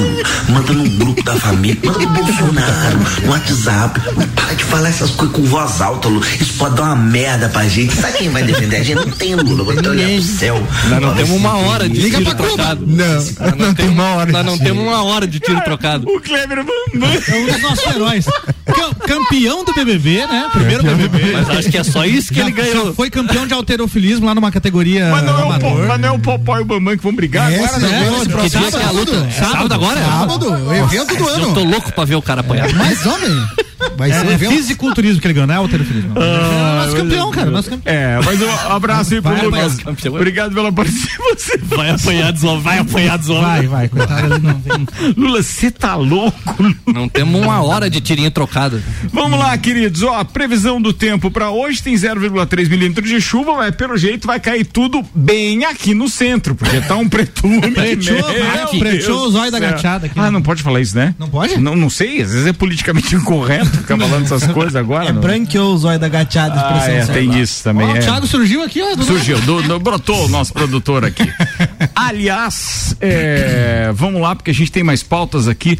Manda 0.49 0.73
no 0.73 0.89
grupo 0.89 1.23
da 1.23 1.33
família, 1.35 1.79
manda 1.83 1.99
no 1.99 2.07
Bolsonaro, 2.09 2.97
no 3.23 3.31
WhatsApp. 3.31 4.01
Não 4.17 4.27
para 4.29 4.53
de 4.53 4.63
falar 4.65 4.89
essas 4.89 5.11
coisas 5.11 5.35
com 5.35 5.43
voz 5.43 5.81
alta, 5.81 6.07
Lula. 6.07 6.25
Isso 6.39 6.53
pode 6.53 6.75
dar 6.75 6.83
uma 6.83 6.95
merda 6.95 7.49
pra 7.49 7.67
gente. 7.67 7.95
Sabe 7.95 8.17
quem 8.19 8.29
vai 8.29 8.43
defender 8.43 8.77
a 8.77 8.83
gente? 8.83 8.95
Não 9.05 9.11
tem, 9.11 9.35
Lula. 9.35 9.63
Vou 9.63 9.73
olhar 9.73 10.07
pro 10.07 10.21
céu. 10.21 10.67
Nós 10.89 11.01
não 11.01 11.13
temos 11.15 11.31
uma 11.31 11.57
hora 11.57 11.89
de 11.89 11.99
Liga 12.01 12.17
tiro 12.19 12.35
trocado. 12.35 12.85
Não, 12.85 13.05
Nós 13.15 13.57
não 13.57 13.73
tem 13.73 13.89
uma 13.89 14.03
hora 14.15 14.31
Nós 14.31 14.45
não 14.45 14.57
temos 14.57 14.83
uma 14.83 15.03
hora 15.03 15.27
de 15.27 15.39
tiro 15.39 15.61
trocado. 15.61 16.07
O 16.09 16.19
Kleber 16.21 16.57
Bambam. 16.63 17.09
É 17.27 17.35
um 17.35 17.45
dos 17.45 17.61
nossos 17.61 17.85
heróis. 17.95 18.25
Cam- 18.65 18.93
campeão 19.07 19.63
do 19.65 19.73
BBB, 19.73 20.25
né? 20.27 20.47
Primeiro 20.53 20.83
BBB. 20.83 21.31
Mas 21.33 21.49
acho 21.49 21.69
que 21.69 21.77
é 21.77 21.83
só 21.83 22.05
isso 22.05 22.29
que 22.29 22.35
Já, 22.35 22.43
ele 22.43 22.51
ganhou. 22.51 22.87
já 22.87 22.93
foi 22.93 23.09
campeão 23.09 23.45
de 23.47 23.53
alterofilismo 23.53 24.25
lá 24.25 24.33
numa 24.35 24.51
categoria 24.51 25.09
Mas 25.11 25.23
não, 25.25 25.39
é 25.53 25.57
o, 25.57 26.05
é 26.05 26.11
o 26.11 26.19
Popó 26.19 26.57
e 26.57 26.61
o 26.61 26.65
Bambam 26.65 26.95
que 26.97 27.03
vão 27.03 27.13
brigar 27.13 27.51
É, 27.51 27.55
agora, 27.63 27.79
né? 27.79 28.07
é, 28.41 28.45
Esse 28.45 28.57
que 28.57 28.61
é 28.83 28.87
a 28.87 28.91
luta? 28.91 29.15
É 29.15 29.31
sábado 29.31 29.73
agora? 29.73 30.01
Sábado, 30.03 30.47
evento 30.73 31.15
do 31.15 31.29
Eu 31.29 31.53
tô 31.53 31.59
ano. 31.61 31.71
louco 31.71 31.91
pra 31.93 32.05
ver 32.05 32.15
o 32.15 32.21
cara 32.21 32.41
apanhar. 32.41 32.71
Mas, 32.73 33.05
homem, 33.05 33.47
vai 33.97 34.11
ser 34.11 34.25
É, 34.25 34.29
é 34.29 34.33
evento. 34.33 34.51
fisiculturismo 34.53 35.21
que 35.21 35.27
ele 35.27 35.33
ganhou, 35.33 35.47
não 35.47 35.53
é 35.55 35.57
alterofilismo. 35.57 36.13
é 36.17 36.85
nosso 36.85 36.95
campeão, 36.95 37.31
cara. 37.31 37.51
Nosso 37.51 37.69
campeão. 37.69 37.93
É, 37.93 38.19
mas 38.23 38.41
um 38.41 38.71
abraço 38.71 39.13
aí 39.13 39.21
pro 39.21 39.31
Vai, 39.33 39.45
Lucas. 39.45 39.77
vai. 39.79 39.95
Obrigado 40.11 40.53
pela 40.53 40.71
participação. 40.71 41.57
Vai 41.63 41.89
apanhar 41.91 42.31
desova, 42.31 42.59
vai 42.61 42.77
apanhar 42.79 43.17
desova. 43.17 43.41
Vai, 43.41 43.67
vai, 43.67 43.87
coitado. 43.89 44.33
Ele 44.35 44.39
não 44.39 44.59
tem... 44.59 44.87
Lula, 45.17 45.41
você 45.41 45.71
tá 45.71 45.95
louco? 45.95 46.55
Lula? 46.61 46.75
Não 46.93 47.07
temos 47.09 47.41
uma 47.41 47.61
hora 47.61 47.89
de 47.89 47.99
tirinho 48.01 48.31
trocado. 48.31 48.81
Vamos 49.11 49.37
lá, 49.39 49.57
queridos. 49.57 50.03
Ó, 50.03 50.13
a 50.15 50.25
previsão 50.25 50.81
do 50.81 50.93
tempo 50.93 51.29
pra 51.31 51.49
hoje 51.51 51.81
tem 51.81 51.93
0,3 51.95 52.69
milímetros 52.69 53.09
de 53.09 53.19
chuva, 53.21 53.53
mas 53.55 53.75
pelo 53.75 53.97
jeito 53.97 54.27
vai 54.27 54.39
cair 54.39 54.65
tudo 54.65 55.03
bem 55.13 55.65
aqui 55.65 55.93
no 55.93 56.07
centro, 56.09 56.55
porque 56.55 56.79
tá 56.81 56.95
um 56.95 57.07
pretume. 57.09 57.61
Preteou, 57.73 58.33
Meu 58.33 58.43
Mark, 58.45 58.71
Deus 58.71 58.79
preteou 58.79 59.25
o 59.27 59.31
zóio 59.31 59.51
do 59.51 59.59
da 59.59 59.59
gachada 59.59 60.05
aqui, 60.05 60.17
Ah, 60.19 60.23
né? 60.23 60.29
não 60.31 60.41
pode 60.41 60.61
falar 60.63 60.79
isso, 60.81 60.95
né? 60.95 61.13
Não 61.19 61.29
pode? 61.29 61.57
Não, 61.57 61.75
não 61.75 61.89
sei, 61.89 62.21
às 62.21 62.31
vezes 62.31 62.47
é 62.47 62.53
politicamente 62.53 63.15
incorreto 63.15 63.69
ficar 63.77 63.97
falando 63.97 64.23
essas 64.25 64.47
coisas 64.47 64.75
agora. 64.75 65.11
não. 65.11 65.21
branqueou 65.21 65.73
o 65.73 65.77
zóio 65.77 65.99
da 65.99 66.07
gateada, 66.09 66.55
Ah, 66.59 66.77
expressão 66.77 67.15
é, 67.15 67.17
tem 67.19 67.39
isso 67.39 67.63
também. 67.63 67.87
Ó, 67.87 67.95
é. 67.95 67.99
o 67.99 68.03
Thiago 68.03 68.27
surgiu 68.27 68.63
aqui, 68.63 68.81
ó. 68.81 68.95
do 68.95 69.03
Surgiu, 69.03 69.39
do, 69.41 69.61
do- 69.63 69.79
brotou 69.79 70.25
o 70.25 70.29
nosso 70.29 70.53
produtor 70.53 71.03
aqui. 71.05 71.23
Aliás, 71.95 72.95
é, 73.01 73.91
vamos 73.93 74.21
lá, 74.21 74.35
porque 74.35 74.51
a 74.51 74.53
gente 74.53 74.71
tem 74.71 74.83
mais 74.83 75.03
pautas 75.03 75.47
aqui. 75.47 75.79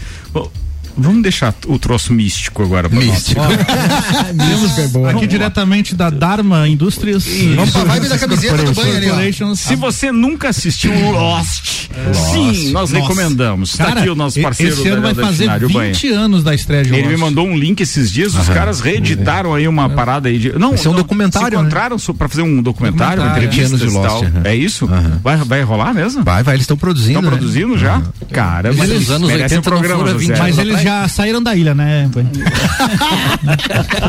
Bom, 0.96 1.04
Vamos 1.14 1.24
deixar 1.24 1.54
o 1.68 1.78
troço 1.78 2.12
místico 2.14 2.64
agora 2.64 2.90
pra 2.90 2.98
Místico. 3.00 3.42
Temos 4.92 5.06
aqui 5.10 5.28
diretamente 5.28 5.96
da 5.96 6.10
Dharma 6.10 6.68
Indústrias. 6.68 7.26
Vamos 7.56 7.72
pra 7.72 7.84
vibe 7.84 8.08
da 8.08 8.18
camiseta 8.18 8.58
do 8.64 8.74
banho 8.74 8.96
ali, 8.98 9.36
ó. 9.42 9.56
Se 9.56 9.76
você 9.76 10.12
nunca 10.12 10.50
assistiu 10.50 10.92
Lost, 11.12 11.90
sim, 12.32 12.72
nós 12.72 12.92
Nossa. 12.92 12.96
recomendamos. 13.02 13.72
Está 13.72 13.86
Cara, 13.86 14.00
aqui 14.02 14.10
o 14.10 14.16
nosso 14.16 14.42
parceiro 14.42 14.74
esse 14.74 14.88
ano 14.88 15.02
vai 15.02 15.14
fazer 15.14 15.46
Dantinari, 15.48 15.66
o 15.66 15.70
Banha. 15.70 15.94
20 15.94 16.08
anos 16.10 16.44
da 16.44 16.54
estreia 16.56 16.84
de 16.84 16.90
Ele 16.94 17.04
me 17.04 17.10
Lost. 17.10 17.20
mandou 17.22 17.48
um 17.48 17.58
link 17.58 17.82
esses 17.82 18.12
dias, 18.12 18.36
os 18.36 18.48
caras 18.50 18.80
reeditaram 18.80 19.54
aí 19.54 19.68
uma 19.68 19.90
parada 19.90 20.30
aí 20.30 20.38
de. 20.40 20.58
Não, 20.58 20.70
Vai 20.70 20.78
ser 20.78 20.90
um 20.90 20.94
documentário, 20.96 21.58
Se 21.58 21.62
encontraram 21.62 22.00
so- 22.00 22.14
pra 22.14 22.28
fazer 22.28 22.42
um 22.42 22.62
documentário, 22.62 23.18
Documentário, 23.24 23.48
entrevistas 23.48 23.80
20 23.82 23.96
anos 23.98 24.22
de 24.22 24.26
e 24.28 24.32
Lost. 24.40 24.46
É 24.46 24.56
isso? 24.56 24.90
Vai, 25.22 25.38
vai 25.38 25.62
rolar 25.64 25.94
mesmo? 25.94 26.24
Vai, 26.24 26.44
vai, 26.44 26.56
eles 26.56 26.64
estão 26.64 26.78
produzindo. 26.78 27.20
Estão 27.20 27.32
né? 27.32 27.38
produzindo 27.38 27.78
já? 27.78 28.02
Cara, 28.32 28.72
Mas 28.74 28.90
eles 28.90 29.02
nos 29.08 29.12
anos 29.12 29.28
merecem 29.28 29.58
80 29.58 29.70
não 29.70 29.78
programa, 29.78 30.00
foram 30.00 30.14
José. 30.20 30.28
20 30.34 30.40
Mas 30.40 30.60
anos 30.60 30.72
eles 30.74 30.83
já 30.84 31.08
saíram 31.08 31.42
da 31.42 31.56
ilha, 31.56 31.74
né? 31.74 32.10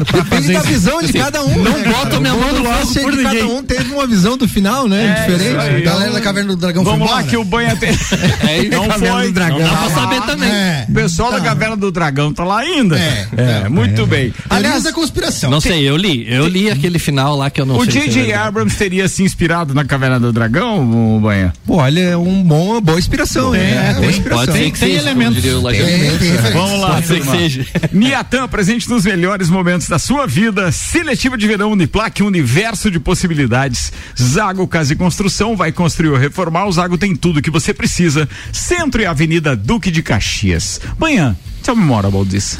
Pra 0.06 0.24
fazer 0.24 0.52
da 0.54 0.60
visão 0.62 1.02
de 1.02 1.12
cada 1.12 1.42
um. 1.44 1.62
não 1.62 1.78
né, 1.78 1.92
bota 1.92 2.20
minha 2.20 2.34
O 2.34 2.40
mão 2.40 2.52
no 2.52 2.64
fogo 2.64 2.98
é 2.98 3.02
por 3.02 3.12
que 3.12 3.22
cada 3.22 3.34
ninguém. 3.34 3.56
um 3.56 3.62
teve 3.62 3.92
uma 3.92 4.06
visão 4.06 4.37
do 4.37 4.48
final, 4.48 4.88
né? 4.88 5.16
É, 5.18 5.30
diferente. 5.30 5.58
aí. 5.58 5.82
Galera 5.82 6.12
da 6.12 6.20
Caverna 6.20 6.50
do 6.50 6.56
Dragão 6.56 6.84
Vamos 6.84 7.10
lá 7.10 7.22
que 7.22 7.37
o 7.37 7.44
banho 7.44 7.76
tem. 7.76 7.90
É 8.48 8.58
isso. 8.58 8.70
Não 8.70 8.90
foi. 8.90 9.26
do 9.26 9.32
Dragão. 9.32 9.58
Não 9.58 9.66
dá 9.70 9.76
pra 9.76 9.90
saber 9.90 10.20
também. 10.22 10.50
É. 10.50 10.87
O 10.88 10.94
pessoal 10.94 11.32
da 11.32 11.40
Caverna 11.40 11.76
do 11.76 11.90
Dragão 11.90 12.32
tá 12.32 12.44
lá 12.44 12.58
ainda. 12.60 12.98
É, 12.98 13.26
É, 13.37 13.68
muito 13.68 14.06
bem. 14.06 14.32
Aliás, 14.50 14.82
da 14.82 14.92
conspiração. 14.92 15.50
Não 15.50 15.60
sei, 15.60 15.88
eu 15.88 15.96
li. 15.96 16.26
Eu 16.32 16.46
li 16.46 16.70
aquele 16.70 16.98
final 16.98 17.37
lá 17.37 17.50
que 17.50 17.60
eu 17.60 17.66
não 17.66 17.76
o 17.78 17.84
sei. 17.84 17.92
se 17.92 17.98
é 17.98 18.10
J.J. 18.10 18.32
Abrams 18.34 18.76
teria 18.76 19.08
se 19.08 19.22
inspirado 19.22 19.74
na 19.74 19.84
Caverna 19.84 20.18
do 20.20 20.32
Dragão, 20.32 21.16
o 21.16 21.20
Banha? 21.20 21.52
Pô, 21.66 21.76
olha, 21.76 22.00
é 22.00 22.16
um 22.16 22.42
bom, 22.42 22.72
uma 22.72 22.80
boa 22.80 22.98
inspiração. 22.98 23.52
Tem, 23.52 23.60
né? 23.60 23.88
é, 23.90 23.92
boa 23.92 24.00
tem. 24.00 24.10
inspiração. 24.10 24.46
Pode 24.46 24.58
ser 24.58 24.70
que 24.70 24.78
Tem 24.78 24.94
elementos. 24.96 25.44
o. 25.44 25.62
Tem, 25.70 25.80
tem. 26.18 26.30
Vamos 26.66 26.81
lá, 26.81 26.88
Pode 26.94 27.07
ser 27.07 27.20
que 27.20 27.27
seja. 27.27 27.66
Miatan, 27.92 28.48
presente 28.48 28.88
nos 28.88 29.05
melhores 29.05 29.48
momentos 29.50 29.88
da 29.88 29.98
sua 29.98 30.27
vida. 30.27 30.70
Seletiva 30.72 31.37
de 31.37 31.46
verão 31.46 31.72
Uniplac, 31.72 32.22
um 32.22 32.27
universo 32.27 32.90
de 32.90 32.98
possibilidades. 32.98 33.92
Zago 34.20 34.66
Casa 34.66 34.92
e 34.92 34.96
Construção 34.96 35.57
vai 35.57 35.72
construir 35.72 36.11
ou 36.11 36.16
reformar. 36.16 36.66
O 36.66 36.72
Zago 36.72 36.96
tem 36.98 37.14
tudo 37.14 37.42
que 37.42 37.50
você 37.50 37.72
precisa. 37.74 38.29
Centro 38.53 39.00
e 39.03 39.07
Avenida 39.07 39.55
Duque 39.57 39.90
de 39.90 40.03
Caxias. 40.03 40.81
Manhã, 40.98 41.37
tell 41.62 41.77
me 41.77 41.85
more 41.85 42.07
about 42.07 42.29
this. 42.31 42.59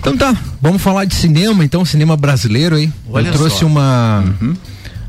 Então 0.00 0.16
tá, 0.16 0.36
vamos 0.60 0.82
falar 0.82 1.06
de 1.06 1.14
cinema, 1.14 1.64
então, 1.64 1.82
cinema 1.84 2.14
brasileiro 2.14 2.76
aí. 2.76 2.92
Olha 3.08 3.28
Eu 3.28 3.32
trouxe 3.32 3.60
só. 3.60 3.66
uma 3.66 4.22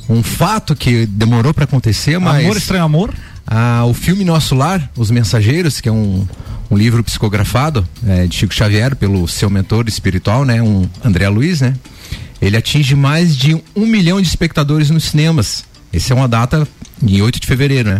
um 0.08 0.22
fato 0.24 0.76
que 0.76 1.06
demorou 1.06 1.54
pra 1.54 1.64
acontecer, 1.66 2.20
mas 2.20 2.46
Amor, 2.46 2.58
estranho 2.58 2.84
amor. 2.84 3.14
ah, 3.46 3.84
o 3.86 3.94
filme 3.94 4.24
Nosso 4.24 4.56
Lar, 4.56 4.90
Os 4.96 5.10
Mensageiros, 5.12 5.82
que 5.82 5.90
é 5.90 5.92
um, 5.92 6.26
um 6.70 6.78
livro 6.78 7.04
psicografado 7.04 7.88
é, 8.08 8.26
de 8.28 8.36
Chico 8.36 8.54
Xavier 8.54 8.96
pelo 8.96 9.28
seu 9.28 9.50
mentor 9.50 9.88
espiritual, 9.88 10.44
né, 10.46 10.62
um 10.62 10.88
André 11.04 11.28
Luiz, 11.30 11.62
né? 11.62 11.74
Ele 12.42 12.58
atinge 12.58 12.96
mais 12.96 13.36
de 13.36 13.56
um 13.76 13.86
milhão 13.86 14.22
de 14.22 14.28
espectadores 14.28 14.90
nos 14.90 15.06
cinemas. 15.06 15.64
Essa 15.94 16.14
é 16.14 16.16
uma 16.16 16.28
data 16.28 16.68
em 17.02 17.22
8 17.22 17.40
de 17.40 17.48
fevereiro, 17.48 17.90
né? 17.90 17.98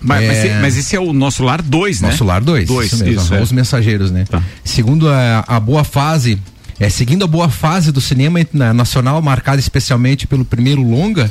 Mas, 0.00 0.22
É, 0.22 0.60
mas, 0.60 0.76
esse- 0.76 0.96
é 0.96 1.00
o 1.00 1.12
nosso 1.12 1.42
lar 1.44 1.62
2, 1.62 2.00
né? 2.00 2.08
Nosso 2.10 2.24
Lar 2.24 2.42
2. 2.42 2.66
Dois, 2.66 2.92
isso 2.92 3.04
mesmo, 3.04 3.20
isso, 3.22 3.34
é. 3.34 3.40
Os 3.42 3.52
Mensageiros, 3.52 4.10
né? 4.10 4.24
Tá. 4.28 4.42
Segundo 4.64 5.08
a, 5.08 5.44
a 5.46 5.60
boa 5.60 5.84
fase, 5.84 6.38
é, 6.80 6.88
seguindo 6.88 7.24
a 7.24 7.26
boa 7.28 7.48
fase 7.48 7.92
do 7.92 8.00
cinema 8.00 8.40
na- 8.52 8.74
nacional, 8.74 9.20
marcada 9.22 9.60
especialmente 9.60 10.26
pelo 10.26 10.44
primeiro 10.44 10.82
longa, 10.82 11.30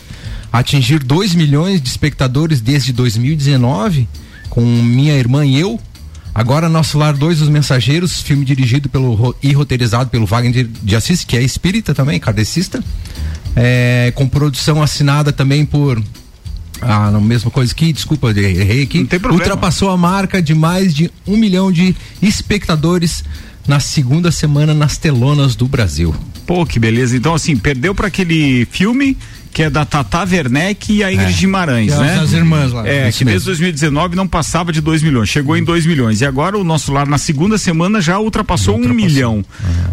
atingir 0.54 1.00
2 1.04 1.34
milhões 1.36 1.82
de 1.82 1.89
espectadores 1.89 2.62
desde 2.62 2.94
2019, 2.94 4.08
com 4.50 4.62
Minha 4.62 5.15
Irmã 5.17 5.46
e 5.46 5.60
Eu. 5.60 5.80
Agora, 6.34 6.70
Nosso 6.70 6.98
Lar 6.98 7.13
2, 7.13 7.41
Os 7.41 7.50
Mensageiros, 7.50 8.22
filme 8.22 8.46
dirigido 8.46 8.88
pelo, 8.88 9.36
e 9.44 9.52
roteirizado 9.52 10.10
pelo 10.10 10.26
Wagner 10.26 10.65
de, 10.65 10.96
Assis, 10.96 11.24
que 11.26 11.36
é 11.36 11.41
espírita 11.41 11.94
também, 11.94 12.20
kardecista. 12.20 12.84
É, 13.56 14.13
com 14.15 14.28
produção 14.28 14.82
assinada 14.82 15.34
também 15.34 15.65
por 15.65 16.02
ah, 16.82 17.12
não, 17.12 17.22
mesma 17.22 17.52
coisa 17.52 17.72
aqui, 17.72 17.94
desculpa, 17.94 18.32
errei 18.32 18.84
aqui. 18.84 19.00
Não 19.00 19.06
tem 19.06 19.20
problema. 19.20 19.44
Ultrapassou 19.44 19.89
a 19.91 19.98
marca 19.98 20.41
de 20.41 20.56
mais 20.56 20.96
de 20.96 21.12
um 21.28 21.38
milhão 21.38 21.72
de 21.72 21.96
espectadores 22.22 23.24
na 23.67 23.80
segunda 23.80 24.32
semana 24.32 24.74
nas 24.74 24.98
telonas 24.98 25.56
do 25.56 25.67
Brasil. 25.67 26.15
Pô, 26.48 26.65
que 26.65 26.80
beleza. 26.80 27.15
Então, 27.15 27.36
assim, 27.36 27.56
perdeu 27.56 27.94
para 27.94 28.08
aquele 28.08 28.65
filme 28.72 29.15
que 29.54 29.64
é 29.64 29.70
da 29.70 29.84
Tata 29.84 30.20
Werneck 30.24 30.94
e 30.94 31.04
a 31.04 31.12
Ingrid 31.12 31.34
Guimarães, 31.40 31.94
Que 31.94 32.00
é 32.00 32.04
né? 32.04 32.20
as 32.20 32.32
irmãs 32.32 32.72
lá. 32.72 32.88
É, 32.88 33.10
Isso 33.10 33.18
que 33.20 33.26
desde 33.26 33.50
mesmo. 33.50 33.58
2019 33.58 34.16
não 34.16 34.28
passava 34.28 34.72
de 34.72 34.80
2 34.82 35.04
milhões, 35.04 35.28
chegou 35.30 35.58
em 35.58 35.64
2 35.64 35.86
milhões. 35.86 36.22
E 36.22 36.26
agora 36.26 36.58
o 36.58 36.64
nosso 36.64 36.92
lar 36.92 37.06
na 37.06 37.18
segunda 37.18 37.58
semana 37.58 38.00
já 38.00 38.18
ultrapassou, 38.20 38.78
um 38.78 38.88
milhão. 38.94 39.44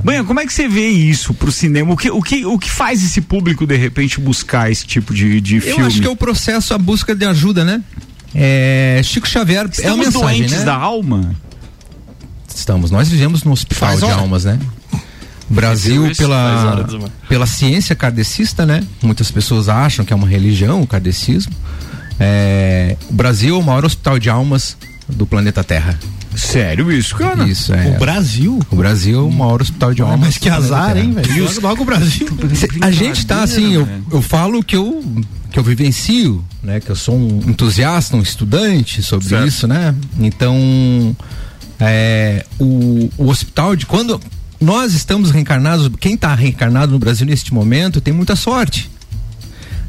Banha, 0.04 0.22
como 0.24 0.38
é 0.40 0.46
que 0.46 0.52
você 0.52 0.68
vê 0.68 0.88
isso 0.88 1.34
pro 1.34 1.50
cinema? 1.50 1.92
O 1.92 1.96
que, 1.96 2.10
o 2.10 2.22
que, 2.22 2.46
o 2.46 2.58
que 2.58 2.70
faz 2.70 3.02
esse 3.04 3.20
público, 3.20 3.66
de 3.66 3.76
repente, 3.76 4.20
buscar 4.20 4.70
esse 4.70 4.86
tipo 4.86 5.12
de, 5.12 5.40
de 5.40 5.56
Eu 5.56 5.62
filme? 5.62 5.82
acho 5.86 6.00
que 6.00 6.06
é 6.06 6.10
o 6.10 6.16
processo, 6.16 6.72
a 6.72 6.78
busca 6.78 7.14
de 7.14 7.24
ajuda, 7.24 7.64
né? 7.64 7.82
É, 8.34 9.00
Chico 9.02 9.26
Xavier 9.26 9.60
é 9.60 9.64
uma 9.64 9.70
Estamos 9.72 10.06
mensagem, 10.06 10.38
doentes 10.38 10.58
né? 10.58 10.64
da 10.64 10.74
alma? 10.74 11.34
Estamos, 12.54 12.90
nós 12.90 13.08
vivemos 13.08 13.42
no 13.44 13.52
hospital 13.52 13.88
Faz 13.88 14.00
de 14.00 14.04
hora. 14.06 14.14
almas, 14.16 14.44
né? 14.44 14.58
Brasil, 15.50 16.12
pela, 16.16 16.86
pela 17.28 17.46
ciência 17.46 17.96
kardecista, 17.96 18.66
né? 18.66 18.82
Muitas 19.02 19.30
pessoas 19.30 19.68
acham 19.68 20.04
que 20.04 20.12
é 20.12 20.16
uma 20.16 20.28
religião, 20.28 20.82
o 20.82 20.86
kardecismo. 20.86 21.52
É, 22.20 22.96
o 23.08 23.14
Brasil 23.14 23.54
é 23.54 23.58
o 23.58 23.62
maior 23.62 23.84
hospital 23.84 24.18
de 24.18 24.28
almas 24.28 24.76
do 25.08 25.26
planeta 25.26 25.64
Terra. 25.64 25.98
Sério 26.34 26.92
isso, 26.92 27.16
cara? 27.16 27.44
Isso, 27.48 27.74
é. 27.74 27.96
O 27.96 27.98
Brasil? 27.98 28.60
O 28.70 28.76
Brasil 28.76 29.18
é 29.18 29.22
o 29.22 29.30
maior 29.30 29.60
hospital 29.60 29.92
de 29.92 30.02
almas. 30.02 30.20
Mas 30.20 30.38
que 30.38 30.48
azar, 30.48 30.96
hein, 30.96 31.12
velho? 31.12 31.44
Logo, 31.44 31.60
logo 31.60 31.82
o 31.82 31.84
Brasil. 31.84 32.28
A 32.80 32.90
gente 32.90 33.26
tá 33.26 33.42
assim, 33.42 33.74
eu, 33.74 33.88
eu 34.12 34.22
falo 34.22 34.62
que 34.62 34.76
eu 34.76 35.02
que 35.50 35.58
eu 35.58 35.62
vivencio, 35.62 36.44
né? 36.62 36.78
Que 36.78 36.90
eu 36.90 36.96
sou 36.96 37.16
um 37.16 37.40
entusiasta, 37.46 38.16
um 38.16 38.22
estudante 38.22 39.02
sobre 39.02 39.28
Certo. 39.28 39.48
isso, 39.48 39.66
né? 39.66 39.94
Então, 40.20 41.16
é, 41.80 42.44
o, 42.58 43.08
o 43.16 43.28
hospital 43.28 43.74
de 43.74 43.86
quando 43.86 44.20
nós 44.60 44.92
estamos 44.94 45.30
reencarnados, 45.30 45.90
quem 46.00 46.14
está 46.14 46.34
reencarnado 46.34 46.92
no 46.92 46.98
Brasil 46.98 47.26
neste 47.26 47.54
momento 47.54 48.00
tem 48.00 48.12
muita 48.12 48.34
sorte. 48.34 48.90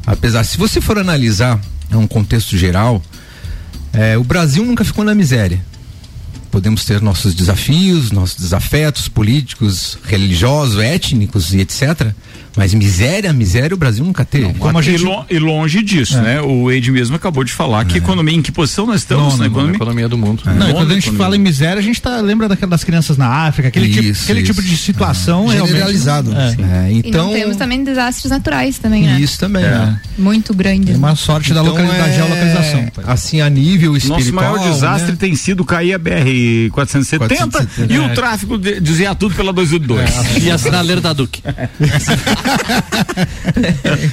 Apesar, 0.06 0.44
se 0.44 0.56
você 0.56 0.80
for 0.80 0.98
analisar 0.98 1.60
é 1.90 1.96
um 1.96 2.06
contexto 2.06 2.56
geral, 2.56 3.02
é, 3.92 4.16
o 4.16 4.22
Brasil 4.22 4.64
nunca 4.64 4.84
ficou 4.84 5.04
na 5.04 5.14
miséria. 5.14 5.60
Podemos 6.50 6.84
ter 6.84 7.00
nossos 7.00 7.34
desafios, 7.34 8.10
nossos 8.10 8.36
desafetos 8.36 9.08
políticos, 9.08 9.98
religiosos, 10.04 10.78
étnicos 10.82 11.52
e 11.52 11.60
etc. 11.60 12.12
Mas 12.56 12.74
miséria, 12.74 13.32
miséria 13.32 13.74
o 13.74 13.78
Brasil 13.78 14.04
nunca 14.04 14.24
teve. 14.24 14.54
Como 14.54 14.78
a 14.78 14.82
gente... 14.82 15.04
e, 15.30 15.38
longe 15.38 15.82
disso, 15.82 16.18
é. 16.18 16.22
né? 16.22 16.40
O 16.40 16.70
Ed 16.70 16.90
mesmo 16.90 17.16
acabou 17.16 17.44
de 17.44 17.52
falar 17.52 17.84
que 17.84 17.94
é. 17.94 17.98
economia, 17.98 18.34
em 18.34 18.42
que 18.42 18.50
posição 18.50 18.86
nós 18.86 19.00
estamos 19.00 19.38
na 19.38 19.46
economia? 19.46 19.76
economia 19.76 20.08
do 20.08 20.18
mundo. 20.18 20.42
É. 20.46 20.52
Não, 20.52 20.72
quando 20.72 20.90
a 20.90 20.94
gente 20.94 21.10
fala 21.12 21.36
em 21.36 21.38
miséria, 21.38 21.78
a 21.78 21.82
gente 21.82 22.00
tá, 22.00 22.20
lembra 22.20 22.48
daquelas 22.48 22.82
crianças 22.82 23.16
na 23.16 23.28
África, 23.28 23.68
aquele, 23.68 23.86
isso, 23.86 24.20
tipo, 24.20 24.22
aquele 24.24 24.42
tipo 24.42 24.62
de 24.62 24.76
situação 24.76 25.50
generalizado. 25.50 26.32
É. 26.34 26.92
então 26.92 27.30
e 27.30 27.40
temos 27.40 27.56
também 27.56 27.82
desastres 27.84 28.30
naturais 28.30 28.78
também, 28.78 29.04
né? 29.04 29.20
Isso 29.20 29.38
também, 29.38 29.62
né? 29.62 30.00
Muito 30.18 30.52
grande. 30.54 30.92
uma 30.92 31.14
sorte 31.14 31.50
então, 31.50 31.62
da, 31.62 31.70
localização, 31.70 32.06
da 32.06 32.12
geolocalização. 32.12 32.90
Assim, 33.06 33.40
a 33.40 33.48
nível 33.48 33.96
espiritual. 33.96 34.20
Nosso 34.20 34.34
maior 34.34 34.72
desastre 34.72 35.12
né? 35.12 35.16
tem 35.18 35.34
sido 35.34 35.64
cair 35.64 35.94
a 35.94 35.98
BR 35.98 36.70
470, 36.72 37.18
470 37.18 37.92
e 37.92 37.98
o 37.98 38.14
tráfego 38.14 38.58
desviar 38.58 39.14
tudo 39.14 39.34
pela 39.34 39.52
282. 39.52 40.40
E 40.40 40.50
a 40.50 40.56
sinaleira 40.56 41.00
da 41.00 41.12
Duque. 41.12 41.42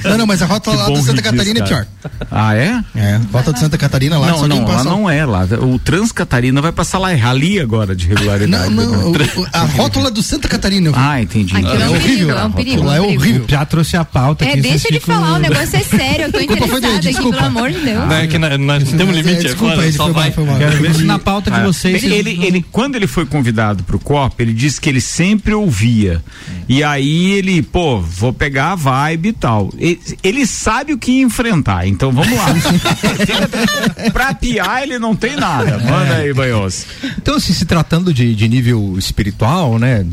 não, 0.04 0.18
não, 0.18 0.26
mas 0.26 0.42
a 0.42 0.46
rota 0.46 0.70
lá 0.70 0.90
de 0.90 1.02
Santa 1.02 1.22
Catarina 1.22 1.60
é 1.60 1.62
pior. 1.62 1.86
Ah, 2.30 2.54
é? 2.54 2.82
É, 2.94 3.20
rota 3.32 3.52
de 3.52 3.60
Santa 3.60 3.78
Catarina 3.78 4.18
lá. 4.18 4.28
Não, 4.28 4.48
não, 4.48 4.64
lá 4.66 4.84
não 4.84 5.10
é 5.10 5.24
lá. 5.24 5.44
O 5.60 5.78
Trans 5.78 6.12
Catarina 6.12 6.60
vai 6.60 6.72
passar 6.72 6.98
lá, 6.98 7.12
é 7.12 7.16
rali 7.16 7.60
agora 7.60 7.94
de 7.94 8.06
regularidade. 8.06 8.74
Não, 8.74 9.12
não, 9.12 9.12
a 9.52 9.64
rótula 9.64 10.10
do 10.10 10.22
Santa 10.22 10.48
Catarina. 10.48 10.90
Ah, 10.94 11.20
entendi. 11.20 11.56
Aquilo 11.56 11.82
é, 11.82 11.82
é 11.82 11.88
horrível. 11.88 12.38
É 12.38 12.44
um 12.44 12.52
perigo. 12.52 12.82
Lá 12.82 12.96
é 12.96 13.00
horrível. 13.00 13.44
Já 13.48 13.64
trouxe 13.64 13.96
a 13.96 14.04
pauta 14.04 14.44
É, 14.44 14.56
deixa 14.56 14.90
de 14.90 15.00
falar, 15.00 15.34
o 15.34 15.38
negócio 15.38 15.76
é 15.76 15.82
sério. 15.82 16.26
Eu 16.26 16.32
tô 16.32 16.40
interessada 16.40 16.88
aqui, 16.88 17.12
pelo 17.14 17.38
amor 17.38 17.70
de 17.70 17.80
Deus. 17.80 18.08
Não, 18.08 18.16
é 18.16 18.26
que 18.26 18.38
nós 18.38 18.88
temos 18.90 19.16
limite 19.16 19.48
agora, 19.48 19.92
só 19.92 20.12
vai. 20.12 20.30
Quero 20.30 20.78
ver 20.80 20.94
se 20.94 21.04
na 21.04 21.18
pauta 21.18 21.50
de 21.50 21.60
vocês. 21.60 22.02
Ele, 22.04 22.44
ele, 22.44 22.64
quando 22.70 22.96
ele 22.96 23.06
foi 23.06 23.26
convidado 23.26 23.82
pro 23.84 23.98
COP, 23.98 24.42
ele 24.42 24.52
disse 24.52 24.80
que 24.80 24.88
ele 24.88 25.00
sempre 25.00 25.54
ouvia. 25.54 26.22
E 26.68 26.82
aí 26.84 27.32
ele, 27.32 27.62
pô, 27.62 28.00
vou 28.18 28.32
pegar 28.32 28.72
a 28.72 28.74
vibe 28.74 29.28
e 29.28 29.32
tal. 29.32 29.70
Ele, 29.78 30.00
ele 30.22 30.46
sabe 30.46 30.92
o 30.92 30.98
que 30.98 31.20
enfrentar, 31.20 31.86
então 31.86 32.10
vamos 32.10 32.36
lá. 32.36 32.46
pra 34.12 34.34
piar 34.34 34.82
ele 34.82 34.98
não 34.98 35.14
tem 35.14 35.36
nada. 35.36 35.78
Manda 35.78 36.16
aí, 36.16 36.34
Banhos. 36.34 36.84
Então, 37.16 37.36
assim, 37.36 37.52
se 37.52 37.64
tratando 37.64 38.12
de, 38.12 38.34
de 38.34 38.48
nível 38.48 38.96
espiritual, 38.98 39.78
né? 39.78 40.04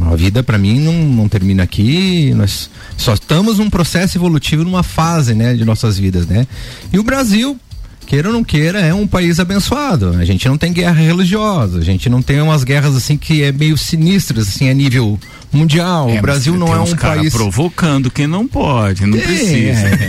A 0.00 0.14
vida 0.14 0.42
para 0.42 0.56
mim 0.56 0.78
não, 0.78 0.92
não 0.92 1.28
termina 1.28 1.64
aqui, 1.64 2.32
nós 2.34 2.70
só 2.96 3.14
estamos 3.14 3.58
num 3.58 3.68
processo 3.68 4.16
evolutivo 4.16 4.62
numa 4.62 4.82
fase, 4.82 5.34
né, 5.34 5.54
de 5.54 5.64
nossas 5.64 5.98
vidas, 5.98 6.26
né? 6.26 6.46
E 6.92 6.98
o 6.98 7.02
Brasil, 7.02 7.58
queira 8.06 8.28
ou 8.28 8.34
não 8.34 8.44
queira, 8.44 8.78
é 8.78 8.94
um 8.94 9.06
país 9.06 9.40
abençoado. 9.40 10.10
A 10.10 10.24
gente 10.24 10.46
não 10.46 10.56
tem 10.56 10.72
guerra 10.72 11.00
religiosa, 11.00 11.78
a 11.78 11.84
gente 11.84 12.08
não 12.08 12.22
tem 12.22 12.40
umas 12.40 12.62
guerras 12.62 12.94
assim 12.94 13.16
que 13.16 13.42
é 13.42 13.50
meio 13.50 13.76
sinistras 13.76 14.48
assim 14.48 14.70
a 14.70 14.74
nível 14.74 15.18
mundial. 15.52 16.08
É, 16.10 16.18
o 16.18 16.22
Brasil 16.22 16.56
não 16.56 16.72
é 16.72 16.80
um 16.80 16.94
país 16.96 17.32
provocando 17.32 18.10
quem 18.10 18.26
não 18.26 18.46
pode, 18.46 19.06
não 19.06 19.18
precisa. 19.18 19.88
É. 19.88 20.08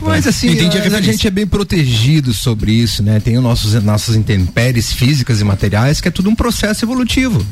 mas 0.02 0.26
assim, 0.26 0.48
a, 0.48 0.96
a, 0.96 1.00
gente 1.00 1.26
é 1.26 1.30
bem 1.30 1.46
protegido 1.46 2.32
sobre 2.32 2.72
isso, 2.72 3.02
né? 3.02 3.20
Tem 3.20 3.36
os 3.36 3.42
nossos 3.42 3.74
nossas 3.82 4.14
intempéries 4.14 4.92
físicas 4.92 5.40
e 5.40 5.44
materiais 5.44 6.00
que 6.00 6.08
é 6.08 6.10
tudo 6.10 6.30
um 6.30 6.34
processo 6.34 6.84
evolutivo. 6.84 7.44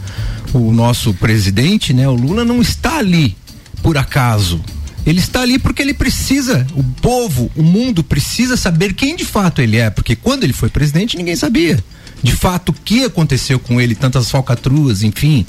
O 0.52 0.72
nosso 0.72 1.12
presidente, 1.14 1.92
né, 1.92 2.08
o 2.08 2.14
Lula 2.14 2.44
não 2.44 2.60
está 2.60 2.98
ali 2.98 3.36
por 3.82 3.98
acaso. 3.98 4.60
Ele 5.04 5.18
está 5.18 5.42
ali 5.42 5.58
porque 5.58 5.82
ele 5.82 5.92
precisa, 5.92 6.66
o 6.74 6.82
povo, 6.82 7.50
o 7.54 7.62
mundo 7.62 8.02
precisa 8.02 8.56
saber 8.56 8.94
quem 8.94 9.14
de 9.14 9.24
fato 9.24 9.60
ele 9.60 9.76
é, 9.76 9.90
porque 9.90 10.16
quando 10.16 10.44
ele 10.44 10.54
foi 10.54 10.70
presidente 10.70 11.16
ninguém 11.16 11.36
sabia 11.36 11.82
de 12.24 12.32
fato 12.32 12.70
o 12.70 12.72
que 12.72 13.04
aconteceu 13.04 13.58
com 13.58 13.78
ele, 13.78 13.94
tantas 13.94 14.30
falcatruas, 14.30 15.02
enfim, 15.02 15.44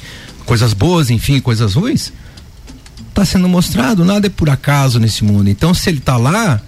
coisas 0.46 0.74
boas, 0.74 1.10
enfim, 1.10 1.40
coisas 1.40 1.74
ruins. 1.74 2.12
Está 3.10 3.24
sendo 3.24 3.48
mostrado, 3.48 4.04
nada 4.04 4.28
é 4.28 4.30
por 4.30 4.50
acaso 4.50 5.00
nesse 5.00 5.24
mundo. 5.24 5.50
Então, 5.50 5.74
se 5.74 5.90
ele 5.90 6.00
está 6.00 6.18
lá, 6.18 6.62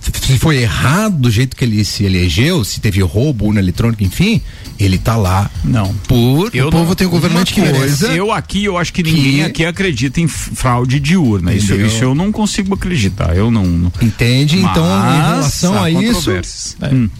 se 0.00 0.38
foi 0.38 0.62
errado 0.62 1.18
do 1.18 1.30
jeito 1.30 1.54
que 1.54 1.62
ele 1.62 1.84
se 1.84 2.04
elegeu, 2.04 2.64
se 2.64 2.80
teve 2.80 3.02
roubo, 3.02 3.44
urna 3.44 3.60
eletrônica, 3.60 4.02
enfim, 4.02 4.40
ele 4.80 4.96
tá 4.96 5.14
lá. 5.14 5.50
Não. 5.62 5.92
Por 6.08 6.50
eu 6.54 6.68
o 6.68 6.70
povo 6.70 6.86
não, 6.86 6.94
tem 6.94 7.06
um 7.06 7.10
governante 7.10 7.52
que 7.52 7.60
coisa. 7.60 8.14
Eu 8.14 8.32
aqui, 8.32 8.64
eu 8.64 8.78
acho 8.78 8.94
que 8.94 9.02
ninguém 9.02 9.36
que... 9.36 9.42
aqui 9.42 9.64
acredita 9.66 10.22
em 10.22 10.26
fraude 10.26 10.98
de 10.98 11.18
urna. 11.18 11.52
Isso, 11.52 11.74
isso, 11.74 12.02
eu 12.02 12.14
não 12.14 12.32
consigo 12.32 12.74
acreditar. 12.74 13.36
Eu 13.36 13.50
não. 13.50 13.66
não. 13.66 13.92
Entende? 14.00 14.56
Mas, 14.56 14.70
então, 14.70 14.86
em 14.86 15.20
relação 15.20 15.82
a 15.82 15.90
isso, 15.90 16.30
é. 16.30 16.94
hum, 16.94 17.10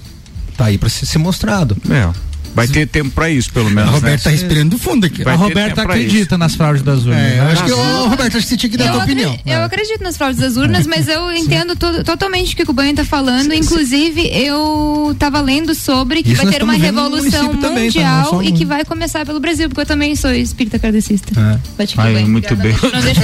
tá 0.56 0.66
aí 0.66 0.78
para 0.78 0.88
ser, 0.88 1.06
ser 1.06 1.18
mostrado. 1.18 1.76
É. 1.90 2.32
Vai 2.54 2.68
ter 2.68 2.86
tempo 2.86 3.10
para 3.10 3.30
isso, 3.30 3.50
pelo 3.52 3.70
menos. 3.70 3.88
A 3.88 3.92
Roberta 3.92 4.10
né? 4.10 4.18
tá 4.24 4.30
respirando 4.30 4.78
fundo 4.78 5.06
aqui. 5.06 5.24
Vai 5.24 5.34
a 5.34 5.36
Roberta 5.36 5.82
acredita 5.82 6.36
nas 6.36 6.54
fraudes 6.54 6.82
das 6.82 7.04
urnas. 7.04 7.18
É, 7.18 7.36
né? 7.36 7.52
acho 7.52 7.64
que, 7.64 7.72
ô, 7.72 8.08
Roberta, 8.08 8.38
acho 8.38 8.46
que 8.46 8.50
você 8.50 8.56
tinha 8.56 8.70
que 8.70 8.76
dar 8.76 8.88
a 8.88 8.92
tua 8.92 9.04
opinião. 9.04 9.38
Eu 9.46 9.58
é. 9.60 9.64
acredito 9.64 10.02
nas 10.02 10.16
fraudes 10.16 10.38
das 10.38 10.56
urnas, 10.56 10.86
mas 10.86 11.08
eu 11.08 11.32
entendo 11.32 11.74
to, 11.74 12.04
totalmente 12.04 12.52
o 12.52 12.56
que 12.56 12.70
o 12.70 12.72
Banho 12.72 12.94
tá 12.94 13.04
falando. 13.04 13.52
Inclusive, 13.54 14.28
eu 14.32 15.16
tava 15.18 15.40
lendo 15.40 15.74
sobre 15.74 16.22
que 16.22 16.32
isso 16.32 16.42
vai 16.42 16.52
ter 16.52 16.62
uma 16.62 16.74
revolução 16.74 17.56
também, 17.56 17.90
tá? 17.90 18.00
mundial 18.00 18.42
e 18.42 18.52
que 18.52 18.64
vai 18.64 18.84
começar 18.84 19.24
pelo 19.24 19.40
Brasil, 19.40 19.68
porque 19.68 19.80
eu 19.80 19.86
também 19.86 20.14
sou 20.14 20.32
espírita 20.32 20.78
kardecista. 20.78 21.32
É. 21.40 21.58
Ai, 21.96 22.24
muito 22.24 22.54
bem. 22.56 22.74
Não 22.92 23.00
deixa 23.00 23.22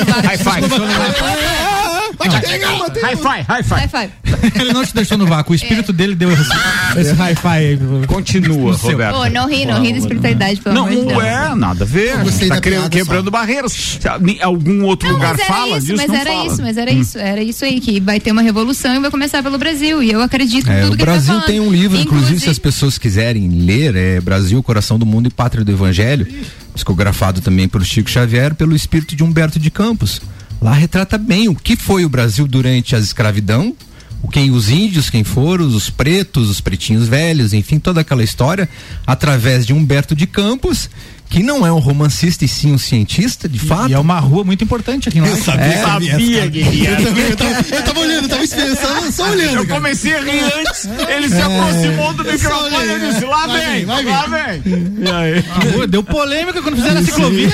o. 1.85 1.88
Vai 2.17 2.29
High 2.29 3.17
five, 3.17 3.45
high 3.47 3.63
five. 3.63 3.81
High 3.81 3.89
five. 3.89 4.13
Ele 4.61 4.73
não 4.73 4.85
te 4.85 4.95
deixou 4.95 5.19
no 5.19 5.27
vácuo, 5.27 5.53
o 5.53 5.55
espírito 5.55 5.91
é. 5.91 5.95
dele 5.95 6.15
deu 6.15 6.31
esse, 6.31 6.51
esse 6.97 7.13
high 7.13 7.35
five. 7.35 8.07
Continua, 8.07 8.75
Roberto. 8.77 9.17
Oh, 9.17 9.29
não 9.29 9.49
ri, 9.49 9.67
não 9.67 9.83
ri 9.83 9.93
da 9.93 9.99
espiritualidade, 9.99 10.61
pelo 10.61 10.79
amor 10.79 10.91
de 10.91 10.97
Deus. 10.97 11.13
Não, 11.13 11.21
é, 11.21 11.55
nada 11.55 11.85
a 11.85 11.87
ver. 11.87 12.15
Tá 12.49 12.61
quebrando 12.91 13.25
só. 13.25 13.31
barreiras. 13.31 13.99
Algum 14.43 14.85
outro 14.85 15.09
não, 15.09 15.17
lugar 15.17 15.37
fala 15.39 15.79
isso, 15.79 15.87
disso? 15.87 16.05
Mas 16.07 16.21
era 16.21 16.31
fala. 16.31 16.47
isso, 16.47 16.63
mas 16.63 16.77
era 16.77 16.91
hum. 16.93 17.01
isso. 17.01 17.19
Era 17.19 17.43
isso 17.43 17.65
aí, 17.65 17.81
que 17.81 18.01
vai 18.01 18.21
ter 18.21 18.33
uma 18.33 18.43
revolução 18.43 18.95
e 18.95 19.01
vai 19.01 19.11
começar 19.11 19.43
pelo 19.43 19.59
Brasil. 19.59 20.03
E 20.03 20.11
eu 20.11 20.21
acredito 20.21 20.71
é, 20.71 20.79
em 20.79 20.83
tudo 20.85 20.97
que 20.97 21.03
O 21.03 21.07
Brasil 21.07 21.41
tá 21.41 21.47
tem 21.47 21.61
um 21.61 21.71
livro, 21.71 21.99
inclusive, 21.99 22.19
inclusive, 22.19 22.41
se 22.41 22.51
as 22.51 22.59
pessoas 22.59 22.99
quiserem 22.99 23.49
ler, 23.49 23.97
é 23.97 24.21
Brasil, 24.21 24.63
Coração 24.63 24.99
do 24.99 25.07
Mundo 25.07 25.29
e 25.29 25.31
Pátria 25.31 25.65
do 25.65 25.71
Evangelho, 25.71 26.27
psicografado 26.75 27.41
também 27.41 27.69
pelo 27.69 27.85
Chico 27.85 28.11
Xavier, 28.11 28.55
pelo 28.55 28.75
espírito 28.75 29.17
de 29.17 29.23
Humberto 29.23 29.59
de 29.59 29.71
Campos. 29.71 30.21
Lá 30.61 30.73
retrata 30.73 31.17
bem 31.17 31.49
o 31.49 31.55
que 31.55 31.77
foi 31.77 32.05
o 32.05 32.09
Brasil 32.09 32.47
durante 32.47 32.97
a 32.97 32.99
escravidão, 32.99 33.75
o 34.23 34.29
quem 34.29 34.51
os 34.51 34.69
índios, 34.69 35.09
quem 35.09 35.23
foram, 35.23 35.67
os 35.67 35.89
pretos, 35.89 36.51
os 36.51 36.61
pretinhos 36.61 37.07
velhos, 37.07 37.53
enfim, 37.53 37.79
toda 37.79 38.01
aquela 38.01 38.25
história, 38.25 38.69
através 39.07 39.65
de 39.65 39.73
Humberto 39.73 40.17
de 40.17 40.27
Campos, 40.27 40.91
que 41.31 41.43
não 41.43 41.67
é 41.67 41.71
um 41.71 41.79
romancista 41.79 42.45
e 42.45 42.49
sim 42.49 42.73
um 42.73 42.79
cientista, 42.79 43.49
de 43.49 43.59
fato. 43.59 43.91
E 43.91 43.95
é 43.95 43.99
uma 43.99 44.19
rua 44.19 44.45
muito 44.45 44.65
importante 44.65 45.09
aqui, 45.09 45.21
não 45.21 45.27
é? 45.27 45.33
Eu 45.33 45.37
sabia, 45.37 45.65
é, 45.67 45.83
sabia, 45.83 46.13
sabia. 46.43 46.91
Eu, 46.91 47.05
também, 47.05 47.25
eu, 47.25 47.37
tava, 47.37 47.53
eu 47.71 47.83
tava 47.83 48.01
olhando, 48.01 48.29
tava 48.29 48.45
esperando, 48.45 49.13
só 49.13 49.31
olhando. 49.31 49.57
Eu 49.57 49.67
cara. 49.67 49.81
comecei 49.81 50.15
a 50.15 50.23
rir 50.23 50.41
antes, 50.41 50.89
ele 51.09 51.29
se 51.29 51.37
é. 51.37 51.43
aproximou 51.43 52.15
do 52.15 52.25
microfone 52.25 52.77
e 52.77 53.13
disse, 53.13 53.25
lá 53.27 53.47
vem, 53.47 53.85
vai, 53.85 54.05
lá 54.05 54.27
vem. 54.27 54.63
E 54.99 55.11
aí? 55.11 55.45
A 55.51 55.73
rua 55.73 55.87
deu 55.87 56.03
polêmica 56.03 56.63
quando 56.63 56.77
fizeram 56.77 57.01
a 57.01 57.05
ciclovia, 57.05 57.53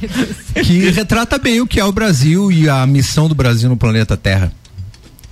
que 0.64 0.90
retrata 0.90 1.38
bem 1.38 1.60
o 1.60 1.66
que 1.66 1.80
é 1.80 1.84
o 1.84 1.92
Brasil 1.92 2.50
e 2.50 2.68
a 2.68 2.86
missão 2.86 3.28
do 3.28 3.34
Brasil 3.34 3.68
no 3.68 3.76
planeta 3.76 4.16
Terra. 4.16 4.52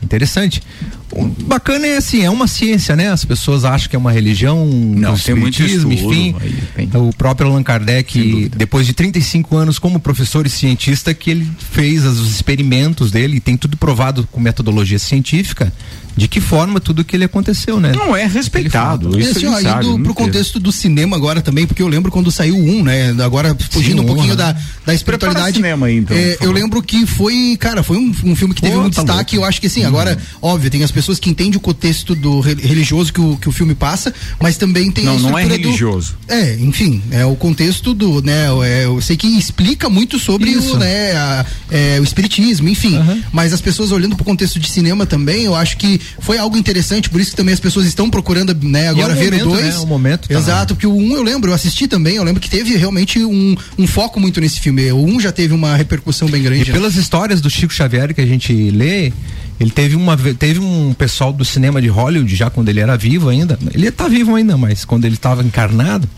Interessante. 0.03 0.63
Bacana 1.47 1.87
é 1.87 1.97
assim, 1.97 2.23
é 2.23 2.31
uma 2.31 2.47
ciência, 2.47 2.97
né? 2.97 3.11
As 3.11 3.25
pessoas 3.25 3.65
acham 3.65 3.89
que 3.89 3.97
é 3.97 3.99
uma 3.99 4.13
religião, 4.13 4.67
não 4.67 5.17
tem 5.17 5.35
muito 5.35 5.63
estudo, 5.63 5.93
enfim. 5.93 6.35
o 6.95 7.13
próprio 7.17 7.49
Allan 7.49 7.63
Kardec, 7.63 8.51
depois 8.57 8.87
de 8.87 8.93
35 8.93 9.57
anos 9.57 9.79
como 9.79 10.01
professor 10.01 10.47
e 10.47 10.51
cientista, 10.51 11.15
que 11.15 11.31
ele 11.31 11.49
fez 11.73 12.05
os 12.05 12.31
experimentos 12.31 13.11
dele, 13.11 13.37
e 13.37 13.41
tem 13.41 13.57
tudo 13.57 13.77
provado 13.77 14.29
com 14.31 14.41
metodologia 14.41 14.99
científica, 14.99 15.73
de 16.17 16.29
que 16.29 16.41
forma 16.41 16.81
tudo 16.81 17.05
que 17.05 17.17
ele 17.17 17.25
aconteceu, 17.25 17.81
né? 17.81 17.93
Não 17.93 18.15
é 18.17 18.27
respeitado. 18.27 19.19
Isso 19.19 19.39
assim, 19.39 19.47
ó, 19.47 19.61
sabe, 19.61 19.87
indo 19.87 20.03
pro 20.03 20.15
contexto 20.15 20.61
do 20.61 20.71
cinema 20.71 21.17
agora 21.17 21.43
também, 21.43 21.67
porque 21.67 21.83
eu 21.83 21.89
lembro 21.89 22.11
quando 22.11 22.31
saiu 22.31 22.57
um, 22.57 22.83
né? 22.83 23.15
Agora 23.23 23.57
fugindo 23.71 23.99
Sim, 23.99 24.05
um 24.05 24.07
pouquinho 24.07 24.37
da, 24.37 24.57
da 24.87 24.95
espiritualidade. 24.95 25.57
Cinema 25.57 25.87
aí, 25.87 25.97
então, 25.97 26.17
é, 26.17 26.37
eu 26.41 26.53
lembro 26.53 26.83
que 26.83 27.05
foi, 27.05 27.57
cara, 27.59 27.83
foi 27.83 27.97
um, 27.97 28.15
um 28.25 28.37
filme 28.37 28.55
que 28.55 28.63
teve 28.63 28.75
Pô, 28.75 28.81
um 28.81 28.91
tá 28.91 29.03
destaque. 29.03 29.37
Louco. 29.37 29.47
Eu 29.47 29.49
acho 29.49 29.61
que 29.61 29.67
assim, 29.67 29.85
hum. 29.85 29.89
agora, 29.89 30.17
óbvio, 30.41 30.71
tem 30.71 30.85
as 30.85 30.93
pessoas 30.93 31.04
que 31.19 31.31
entendem 31.31 31.57
o 31.57 31.61
contexto 31.61 32.15
do 32.15 32.41
religioso 32.41 33.13
que 33.13 33.21
o, 33.21 33.37
que 33.37 33.49
o 33.49 33.53
filme 33.53 33.75
passa, 33.75 34.13
mas 34.41 34.57
também 34.57 34.91
tem 34.91 35.05
não, 35.05 35.19
não 35.19 35.39
é 35.39 35.45
religioso. 35.45 36.17
Do, 36.27 36.33
é, 36.33 36.55
enfim, 36.55 37.03
é 37.11 37.25
o 37.25 37.37
contexto 37.37 37.95
do, 37.95 38.23
né? 38.23 38.47
É, 38.65 38.85
eu 38.85 39.01
sei 39.01 39.17
que 39.17 39.27
explica 39.27 39.89
muito 39.89 40.19
sobre 40.19 40.51
isso. 40.51 40.77
o, 40.77 40.79
né? 40.79 41.13
A, 41.13 41.47
é, 41.71 42.01
o 42.01 42.05
espiritismo, 42.05 42.69
enfim. 42.69 42.97
Uhum. 42.97 43.23
Mas 43.33 43.53
as 43.53 43.61
pessoas 43.61 43.93
olhando 43.93 44.17
pro 44.17 44.25
contexto 44.25 44.59
de 44.59 44.69
cinema 44.69 45.07
também, 45.07 45.45
eu 45.45 45.55
acho 45.55 45.77
que 45.77 46.01
foi 46.21 46.39
algo 46.39 46.57
interessante, 46.57 47.11
por 47.11 47.21
isso 47.21 47.31
que 47.31 47.37
também 47.37 47.55
as 47.55 47.61
pessoas 47.61 47.87
estão 47.87 48.11
procurando, 48.11 48.55
né, 48.63 48.89
agora 48.89 49.13
é 49.13 49.17
ver 49.17 49.33
momento, 49.33 49.47
o 49.47 49.53
2. 49.53 49.65
Né? 49.65 49.79
O 49.81 49.87
momento. 49.87 50.29
Tá 50.29 50.35
Exato, 50.35 50.75
porque 50.75 50.87
o 50.87 50.95
1 50.95 50.97
um, 50.97 51.17
eu 51.17 51.23
lembro, 51.23 51.51
eu 51.51 51.55
assisti 51.55 51.87
também, 51.87 52.17
eu 52.17 52.25
lembro 52.25 52.41
que 52.41 52.51
teve 52.51 52.77
realmente 52.77 53.23
um, 53.25 53.57
um 53.79 53.87
foco 53.87 54.21
muito 54.21 54.41
nesse 54.41 54.61
filme. 54.61 54.91
O 54.93 55.05
1 55.05 55.15
um 55.15 55.21
já 55.21 55.33
teve 55.33 55.55
uma 55.55 55.77
repercussão 55.77 56.29
bem 56.29 56.43
grande. 56.43 56.71
E 56.71 56.73
pelas 56.73 56.97
histórias 56.97 57.41
do 57.41 57.51
Chico 57.51 57.73
Xavier 57.73 58.15
que 58.15 58.21
a 58.21 58.27
gente 58.27 58.53
lê, 58.71 59.13
ele 59.59 59.71
teve 59.71 59.97
uma 59.97 60.17
teve 60.17 60.59
um 60.59 60.93
pessoal 60.95 61.33
do 61.33 61.45
cinema 61.45 61.81
de 61.81 61.89
Hollywood 61.89 62.35
já 62.35 62.51
quando 62.51 62.69
ele 62.69 62.81
era 62.81 62.97
vivo 62.97 63.29
ainda. 63.29 63.59
Ele 63.73 63.89
está 63.89 64.09
vivo 64.09 64.35
ainda, 64.35 64.57
mas 64.57 64.85
quando 64.85 65.05
ele 65.05 65.15
estava 65.15 65.43
encarnado, 65.43 66.09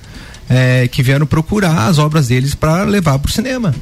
é, 0.49 0.89
que 0.89 1.03
vieram 1.03 1.27
procurar 1.27 1.87
as 1.87 1.99
obras 1.99 2.29
deles 2.29 2.55
para 2.55 2.85
levar 2.85 3.19
para 3.19 3.29
o 3.29 3.33
cinema. 3.33 3.75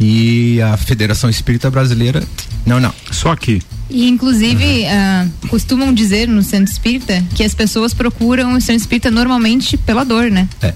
E 0.00 0.60
a 0.60 0.76
Federação 0.76 1.30
Espírita 1.30 1.70
Brasileira, 1.70 2.22
não, 2.66 2.80
não. 2.80 2.92
Só 3.10 3.30
aqui. 3.30 3.62
E 3.88 4.08
inclusive 4.08 4.86
ah, 4.86 5.26
costumam 5.48 5.92
dizer 5.92 6.26
no 6.26 6.42
centro 6.42 6.72
espírita 6.72 7.22
que 7.34 7.44
as 7.44 7.54
pessoas 7.54 7.94
procuram 7.94 8.54
o 8.54 8.60
centro 8.60 8.82
espírita 8.82 9.10
normalmente 9.10 9.76
pela 9.76 10.04
dor, 10.04 10.30
né? 10.30 10.48
É. 10.60 10.74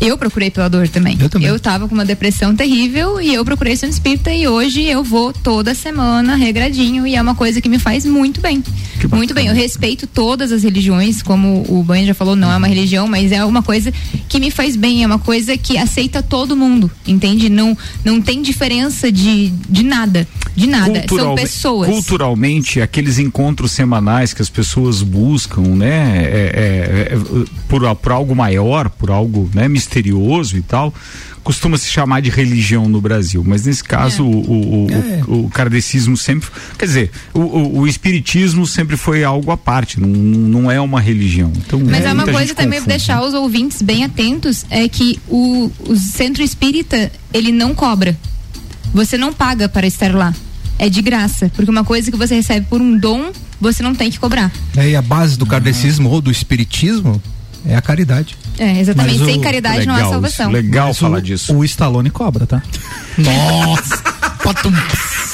Eu 0.00 0.16
procurei 0.16 0.50
pela 0.50 0.68
dor 0.68 0.88
também. 0.88 1.16
Eu 1.20 1.28
também. 1.28 1.48
Eu 1.48 1.58
tava 1.58 1.88
com 1.88 1.94
uma 1.94 2.04
depressão 2.04 2.54
terrível 2.54 3.20
e 3.20 3.34
eu 3.34 3.44
procurei 3.44 3.74
centro 3.76 3.94
espírita 3.94 4.32
e 4.32 4.46
hoje 4.46 4.82
eu 4.84 5.02
vou 5.02 5.32
toda 5.32 5.74
semana 5.74 6.36
regradinho 6.36 7.06
e 7.06 7.16
é 7.16 7.20
uma 7.22 7.34
coisa 7.34 7.60
que 7.60 7.68
me 7.68 7.78
faz 7.78 8.04
muito 8.06 8.40
bem. 8.40 8.62
Muito 9.12 9.34
bem. 9.34 9.48
Eu 9.48 9.54
respeito 9.54 10.06
todas 10.06 10.52
as 10.52 10.62
religiões, 10.62 11.22
como 11.22 11.64
o 11.68 11.82
Banho 11.82 12.06
já 12.06 12.14
falou, 12.14 12.36
não 12.36 12.50
é 12.50 12.56
uma 12.56 12.66
religião, 12.68 13.06
mas 13.08 13.32
é 13.32 13.44
uma 13.44 13.62
coisa 13.62 13.92
que 14.28 14.38
me 14.38 14.50
faz 14.50 14.76
bem, 14.76 15.02
é 15.02 15.06
uma 15.06 15.18
coisa 15.18 15.56
que 15.56 15.76
aceita 15.76 16.22
todo 16.22 16.56
mundo, 16.56 16.90
entende? 17.06 17.48
Não, 17.48 17.76
não 18.04 18.20
tem 18.20 18.40
diferença 18.42 19.10
de, 19.10 19.50
de 19.68 19.82
nada. 19.82 20.26
De 20.54 20.66
nada. 20.66 21.04
São 21.08 21.34
pessoas. 21.34 21.88
Culturalmente, 21.88 22.80
aqueles 22.80 23.18
encontros 23.18 23.72
semanais 23.72 24.32
que 24.32 24.42
as 24.42 24.50
pessoas 24.50 25.02
buscam, 25.02 25.62
né? 25.62 26.22
é- 26.24 27.08
é- 27.10 27.14
é, 27.14 27.18
por, 27.68 27.94
por 27.96 28.12
algo 28.12 28.34
maior, 28.34 28.88
por 28.90 29.10
algo 29.10 29.48
né, 29.54 29.68
misterioso 29.68 29.87
e 30.56 30.62
tal, 30.62 30.92
costuma 31.42 31.78
se 31.78 31.90
chamar 31.90 32.20
de 32.20 32.28
religião 32.30 32.88
no 32.88 33.00
Brasil. 33.00 33.42
Mas 33.46 33.64
nesse 33.64 33.82
caso, 33.82 34.22
É. 34.22 34.24
o, 34.24 34.28
o, 34.28 34.86
o- 34.86 34.90
É. 34.90 35.22
o, 35.26 35.44
o 35.46 35.50
kardecismo 35.50 36.16
sempre. 36.16 36.48
Quer 36.78 36.84
dizer, 36.86 37.10
o, 37.32 37.40
o, 37.40 37.78
o 37.80 37.86
espiritismo 37.86 38.66
sempre 38.66 38.96
foi 38.96 39.24
algo 39.24 39.50
à 39.50 39.56
parte, 39.56 39.98
não, 40.00 40.08
não 40.08 40.70
é 40.70 40.80
uma 40.80 41.00
religião. 41.00 41.52
Então, 41.56 41.80
Mas 41.80 42.04
é 42.04 42.12
uma 42.12 42.24
coisa 42.24 42.54
também 42.54 42.78
confunde. 42.80 42.88
deixar 42.96 43.22
os 43.22 43.34
ouvintes 43.34 43.80
bem 43.82 44.04
atentos 44.04 44.64
é 44.70 44.88
que 44.88 45.18
o, 45.28 45.70
o 45.88 45.96
centro 45.96 46.42
espírita 46.42 47.10
ele 47.32 47.50
não 47.52 47.74
cobra. 47.74 48.16
Você 48.92 49.16
não 49.18 49.32
paga 49.32 49.68
para 49.68 49.86
estar 49.86 50.14
lá. 50.14 50.34
É 50.80 50.88
de 50.88 51.02
graça, 51.02 51.50
porque 51.56 51.68
uma 51.70 51.82
coisa 51.82 52.08
que 52.10 52.16
você 52.16 52.36
recebe 52.36 52.64
por 52.70 52.80
um 52.80 52.96
dom, 52.96 53.32
você 53.60 53.82
não 53.82 53.94
tem 53.96 54.10
que 54.12 54.18
cobrar. 54.18 54.52
É, 54.76 54.90
e 54.90 54.94
a 54.94 55.02
base 55.02 55.36
do 55.36 55.44
kardecismo 55.44 56.08
ou 56.08 56.20
do 56.20 56.30
espiritismo 56.30 57.20
é 57.66 57.76
a 57.76 57.82
caridade. 57.82 58.36
É, 58.58 58.80
exatamente. 58.80 59.18
Mas 59.18 59.22
o- 59.28 59.30
Sem 59.32 59.40
caridade 59.40 59.86
não 59.86 59.94
há 59.94 59.96
Legal, 59.98 60.12
salvação. 60.12 60.46
isso, 60.50 60.56
legal 60.56 60.88
Mas 60.88 60.98
falar 60.98 61.18
o, 61.18 61.22
disso. 61.22 61.54
O 61.56 61.64
Stallone 61.64 62.10
cobra, 62.10 62.46
tá? 62.46 62.62
Nossa! 63.16 64.02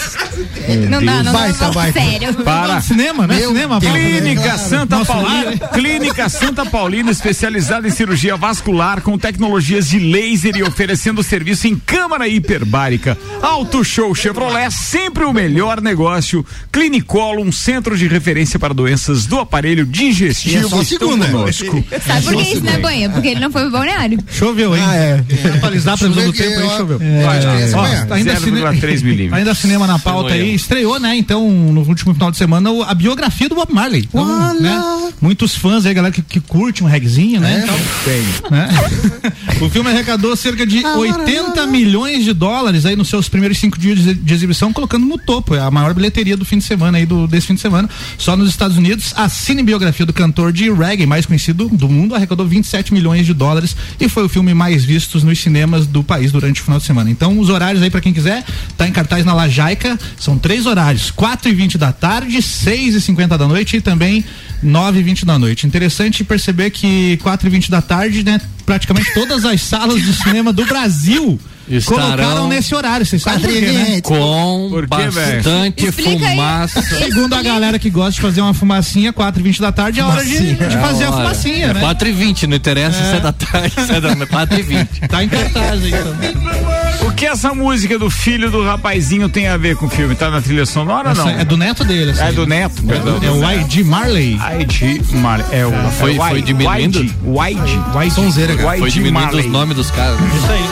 Não 0.89 1.05
dá, 1.05 1.23
não 1.23 1.33
Baita, 1.33 1.59
dá. 1.67 1.71
baita. 1.73 2.01
Sério. 2.01 2.35
Para. 2.35 2.81
Cinema, 2.81 3.27
né? 3.27 3.37
Meu 3.37 3.49
Cinema. 3.49 3.79
Deus. 3.81 3.93
Clínica 3.93 4.43
Claro. 4.43 4.59
Santa 4.59 4.97
Nosso 4.99 5.13
Paulina. 5.13 5.69
Clínica 5.73 6.29
Santa 6.29 6.67
Paulina 6.67 7.11
especializada 7.11 7.87
em 7.87 7.91
cirurgia 7.91 8.37
vascular 8.37 9.01
com 9.01 9.17
tecnologias 9.19 9.89
de 9.89 9.99
laser 9.99 10.57
e 10.57 10.63
oferecendo 10.63 11.23
serviço 11.23 11.67
em 11.69 11.77
câmara 11.77 12.27
hiperbárica. 12.29 13.17
Auto 13.43 13.85
Show 13.85 14.15
Chevrolet, 14.15 14.71
sempre 14.73 15.25
o 15.25 15.33
melhor 15.33 15.81
negócio. 15.81 16.45
Clinicolo, 16.73 17.43
um 17.43 17.53
centro 17.53 17.97
de 17.97 18.09
referência 18.09 18.59
para 18.59 18.73
doenças 18.75 19.27
do 19.27 19.39
aparelho 19.39 19.85
digestivo. 19.87 20.55
E 20.55 20.67
é 20.67 20.69
só 20.69 20.83
segunda. 20.85 21.27
conosco. 21.29 21.85
Sabe 22.07 22.23
por 22.25 22.37
que 22.37 22.43
isso 22.53 22.65
não 22.65 22.73
é 22.73 22.79
banha? 22.79 23.11
Porque 23.11 23.29
ele 23.29 23.41
não 23.41 23.51
foi 23.51 23.63
pro 23.63 23.71
balneário. 23.73 24.19
Choveu, 24.33 24.75
hein? 24.77 24.83
Ah, 24.87 24.97
é. 24.97 25.25
Atualizar 25.57 25.95
a 25.95 25.99
previsão 25.99 26.25
do 26.25 26.33
tempo 26.33 26.61
aí, 26.61 26.77
choveu. 26.77 26.99
Vai 26.99 27.63
essa 27.63 27.79
Ó, 27.79 27.83
manhã. 27.83 28.07
ainda, 28.11 28.35
0,3 28.35 29.03
milímetros. 29.03 29.39
ainda 29.39 29.55
cinema 29.55 29.87
na 29.87 29.94
pauta 29.99 30.31
Foi 30.31 30.39
aí. 30.39 30.51
eu. 30.51 30.55
Estreou, 30.55 30.99
né? 30.99 31.17
Então, 31.17 31.49
no 31.51 31.83
último 31.83 32.15
final 32.15 32.31
de 32.31 32.37
semana, 32.37 32.71
a 32.87 32.95
biografia 32.95 33.49
do 33.49 33.55
Bob 33.55 33.73
Marley. 33.73 34.09
Então, 34.09 34.23
Olha! 34.23 34.61
né, 34.61 35.13
Muitos 35.21 35.55
fãs 35.55 35.87
aí, 35.87 35.95
galera 35.95 36.13
que, 36.13 36.23
que 36.23 36.41
curte 36.41 36.85
um 36.85 36.87
regzinho, 36.87 37.41
né? 37.41 37.61
É. 37.61 37.65
Então, 37.65 38.51
né? 38.51 38.69
o 39.61 39.71
filme 39.71 39.91
arrecadou 39.91 40.37
cerca 40.37 40.67
de 40.67 40.85
80 40.85 41.67
milhões 41.67 42.25
de 42.25 42.33
dólares 42.33 42.85
aí 42.85 42.97
nos 42.97 43.09
seus 43.09 43.29
primeiros 43.29 43.59
cinco 43.59 43.79
dias 43.79 43.99
de, 43.99 44.15
de 44.15 44.35
exibição, 44.35 44.73
colocando 44.73 45.07
no 45.07 45.19
topo. 45.19 45.55
É 45.55 45.61
a 45.61 45.71
maior 45.71 45.95
bilheteria 45.95 46.37
do 46.37 46.45
fim 46.45 46.59
de 46.59 46.65
semana 46.65 46.99
aí, 46.99 47.07
do, 47.07 47.27
desse 47.27 47.47
fim 47.47 47.55
de 47.55 47.61
semana. 47.61 47.89
Só 48.19 48.37
nos 48.37 48.49
Estados 48.51 48.77
Unidos, 48.77 49.13
a 49.17 49.29
cinebiografia 49.29 50.05
do 50.05 50.13
cantor 50.13 50.53
de 50.53 50.71
reggae 50.71 51.07
mais 51.07 51.27
conhecido 51.27 51.69
do 51.69 51.89
mundo 51.89 52.15
arrecadou 52.15 52.47
27 52.47 52.93
milhões 52.93 53.27
de 53.27 53.33
dólares 53.33 53.77
e 54.01 54.09
foi 54.09 54.25
o 54.25 54.29
filme 54.29 54.53
mais 54.53 54.85
visto 54.85 55.25
nos 55.25 55.39
cinemas 55.39 55.87
do 55.87 56.03
país 56.03 56.33
durante 56.33 56.61
o 56.61 56.65
final 56.65 56.79
de 56.79 56.85
semana. 56.85 57.11
Então, 57.11 57.39
os 57.39 57.49
horários 57.49 57.83
aí 57.83 57.91
pra 57.91 58.01
quem 58.01 58.13
quiser, 58.13 58.45
tá 58.77 58.87
em 58.87 58.93
cartaz 58.93 59.25
na 59.25 59.33
Lajaica, 59.33 59.84
são 60.19 60.39
três 60.39 60.67
horários: 60.67 61.11
4 61.11 61.49
e 61.49 61.55
20 61.55 61.79
da 61.79 61.93
tarde, 61.93 62.41
6 62.43 62.95
e 62.95 63.01
50 63.01 63.37
da 63.39 63.47
noite 63.49 63.77
e 63.77 63.81
também 63.81 64.25
9 64.63 65.01
e 65.01 65.03
20 65.03 65.25
da 65.27 65.39
noite. 65.39 65.67
Interessante 65.67 66.25
perceber 66.25 66.71
que 66.71 67.17
4 67.23 67.47
e 67.47 67.51
20 67.51 67.71
da 67.71 67.83
tarde, 67.83 68.25
né? 68.25 68.41
Praticamente 68.67 69.13
todas 69.13 69.45
as 69.45 69.61
salas 69.61 70.03
de 70.03 70.13
cinema 70.15 70.51
do 70.53 70.65
Brasil 70.65 71.39
Estarão- 71.69 72.03
colocaram 72.17 72.49
nesse 72.49 72.75
horário. 72.75 73.05
Vocês 73.05 73.21
sabem 73.23 73.41
por 73.41 73.49
quê, 73.53 73.61
né? 73.61 74.01
Com 74.01 74.69
Por 74.71 74.83
quê, 74.83 74.87
bastante 74.89 75.85
Explica 75.87 76.27
aí. 76.27 76.31
fumaça. 76.37 76.81
Segundo 76.83 77.35
a 77.35 77.43
galera 77.43 77.79
que 77.79 77.91
gosta 77.91 78.13
de 78.13 78.21
fazer 78.23 78.41
uma 78.41 78.55
fumacinha, 78.55 79.13
4 79.13 79.41
e 79.41 79.43
20 79.45 79.61
da 79.61 79.71
tarde 79.71 80.01
é 80.01 80.05
hora 80.05 80.25
de, 80.25 80.55
de 80.55 80.77
fazer 80.79 81.05
a 81.05 81.11
Olha, 81.11 81.17
fumacinha, 81.19 81.67
é 81.67 81.75
né? 81.75 81.81
4 81.81 82.09
e 82.09 82.13
20 82.13 82.47
não 82.47 82.57
interessa 82.57 82.99
se 83.05 83.17
é 83.17 83.21
da 83.21 83.33
tarde, 83.33 83.75
se 83.75 83.93
é 83.93 84.01
da 84.01 84.27
4 84.27 84.59
e 84.59 84.63
20 84.63 84.89
Tá 85.09 85.23
em 85.25 85.29
cartaz 85.29 85.83
aí, 85.83 85.89
então. 85.91 86.84
O 87.15 87.17
que 87.17 87.27
essa 87.27 87.55
música 87.55 87.97
do 87.97 88.11
filho 88.11 88.51
do 88.51 88.65
rapazinho 88.65 89.29
tem 89.29 89.47
a 89.47 89.57
ver 89.57 89.77
com 89.77 89.87
o 89.87 89.89
filme? 89.89 90.17
Tá 90.17 90.29
na 90.33 90.43
trilha 90.43 90.67
sonora 90.67 91.11
ou 91.11 91.15
não? 91.15 91.29
é 91.29 91.45
do 91.45 91.57
neto 91.57 91.85
dele, 91.85 92.11
assim. 92.11 92.25
É 92.25 92.33
do 92.33 92.45
neto, 92.45 92.83
perdão. 92.83 93.21
É 93.23 93.31
o 93.31 93.37
Y.D. 93.53 93.85
Marley. 93.85 94.37
YG 94.59 95.01
Marley. 95.13 95.47
É 95.53 95.65
o. 95.65 95.71
Foi- 95.93 96.17
é 96.17 96.19
o 96.19 96.29
foi 96.29 96.39
Y- 96.41 96.43
diminuindo? 96.45 96.99
YG. 97.05 98.11
Sonzeira, 98.11 98.57
cara. 98.57 98.79
Foi 98.79 98.91
diminuindo 98.91 99.37
os 99.37 99.47
nomes 99.47 99.77
dos 99.77 99.93
caras. 99.93 100.19
Isso 100.19 100.51
aí. 100.51 100.65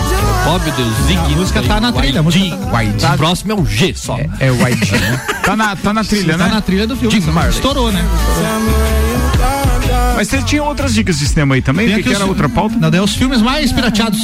Bob 0.44 0.68
Deus, 0.72 0.92
Zig. 1.06 1.16
A 1.16 1.28
música 1.38 1.62
tá 1.62 1.80
na 1.80 1.92
trilha, 1.92 2.20
música 2.24 2.56
tá-. 3.00 3.14
O 3.14 3.18
próximo 3.18 3.52
é 3.52 3.54
o 3.54 3.64
G 3.64 3.94
só. 3.94 4.18
É 4.40 4.50
o 4.50 4.56
YG, 4.66 4.98
né? 4.98 5.24
Tá 5.44 5.54
na, 5.54 5.76
tá 5.76 5.92
na 5.92 6.02
trilha, 6.02 6.36
Tá 6.36 6.44
né? 6.48 6.54
na 6.54 6.60
trilha 6.60 6.88
do 6.88 6.96
filme. 6.96 7.16
Estourou, 7.50 7.92
né? 7.92 8.04
Mas 10.22 10.28
você 10.28 10.42
tinha 10.42 10.62
outras 10.62 10.94
dicas 10.94 11.18
de 11.18 11.26
cinema 11.26 11.54
aí 11.54 11.62
também? 11.62 11.90
O 11.92 11.96
que, 11.96 12.02
que 12.04 12.08
os 12.10 12.14
era 12.14 12.24
fi- 12.24 12.30
outra 12.30 12.48
pauta? 12.48 12.76
Não, 12.78 12.90
daí 12.90 13.00
os 13.00 13.14
filmes 13.14 13.42
mais 13.42 13.72
pirateados. 13.72 14.20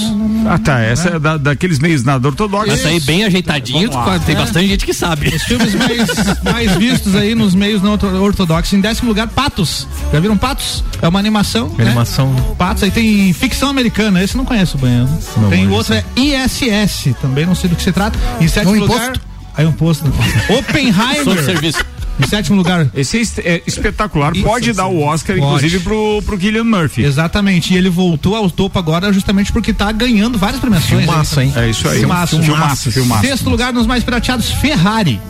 Ah, 0.48 0.58
tá. 0.58 0.80
Essa 0.80 1.08
é 1.11 1.18
da, 1.18 1.37
daqueles 1.37 1.78
meios 1.78 2.04
nada 2.04 2.26
ortodoxos. 2.28 2.72
Essa 2.72 2.88
aí 2.88 3.00
bem 3.00 3.24
ajeitadinho, 3.24 3.90
lá. 3.92 4.18
tem 4.20 4.37
bastante 4.37 4.68
gente 4.68 4.87
que 4.87 4.94
sabe. 4.94 5.28
Os 5.34 5.42
filmes 5.42 5.74
mais, 5.74 6.42
mais 6.44 6.72
vistos 6.76 7.14
aí 7.16 7.34
nos 7.34 7.54
meios 7.54 7.82
não 7.82 7.92
orto- 7.92 8.06
ortodoxos. 8.06 8.72
Em 8.72 8.80
décimo 8.80 9.08
lugar, 9.08 9.26
Patos. 9.28 9.87
Já 10.12 10.20
viram 10.20 10.37
Patos? 10.37 10.84
É 11.02 11.08
uma 11.08 11.18
animação. 11.18 11.68
né? 11.76 11.84
Animação. 11.87 12.34
Patos, 12.56 12.82
aí 12.84 12.90
tem 12.90 13.32
ficção 13.32 13.68
americana, 13.68 14.22
esse 14.22 14.34
eu 14.34 14.38
não 14.38 14.44
conheço 14.44 14.76
o 14.76 14.80
banheiro. 14.80 15.08
Não 15.37 15.50
tem 15.50 15.66
o 15.66 15.72
outro 15.72 15.94
é 15.94 16.04
ISS, 16.16 17.14
também 17.20 17.44
não 17.46 17.54
sei 17.54 17.68
do 17.70 17.76
que 17.76 17.82
se 17.82 17.92
trata. 17.92 18.18
Em 18.40 18.46
sétimo 18.48 18.74
um 18.74 18.78
lugar. 18.80 18.96
imposto? 19.11 19.20
Aí 19.56 19.66
um 19.66 19.72
posto. 19.72 20.04
Sobre 20.04 20.58
Oppenheimer. 20.58 21.44
serviço. 21.44 21.84
Em 22.18 22.26
sétimo 22.26 22.57
lugar. 22.57 22.88
Esse 22.94 23.18
é 23.18 23.22
é 23.44 23.62
espetacular. 23.66 24.35
Isso, 24.35 24.44
Pode 24.44 24.72
dar 24.72 24.87
o 24.87 25.00
Oscar, 25.00 25.37
Pode. 25.37 25.46
inclusive, 25.46 25.81
pro, 25.81 26.22
pro 26.24 26.38
Killian 26.38 26.64
Murphy. 26.64 27.04
Exatamente. 27.04 27.72
E 27.74 27.76
ele 27.76 27.88
voltou 27.88 28.35
ao 28.35 28.50
topo 28.50 28.78
agora 28.78 29.12
justamente 29.12 29.52
porque 29.52 29.72
tá 29.72 29.90
ganhando 29.92 30.38
várias 30.38 30.61
premiações. 30.61 31.04
Filmaço, 31.04 31.40
aí. 31.40 31.46
hein? 31.46 31.52
É 31.57 31.70
isso 31.70 31.88
aí. 31.88 32.00
Filmaço. 32.00 32.42
Filmaço, 32.42 32.92
filmaço. 32.92 33.26
Sexto 33.26 33.48
lugar 33.50 33.72
nos 33.72 33.87
mais 33.87 34.02
pirateados, 34.04 34.50
Ferrari. 34.50 35.20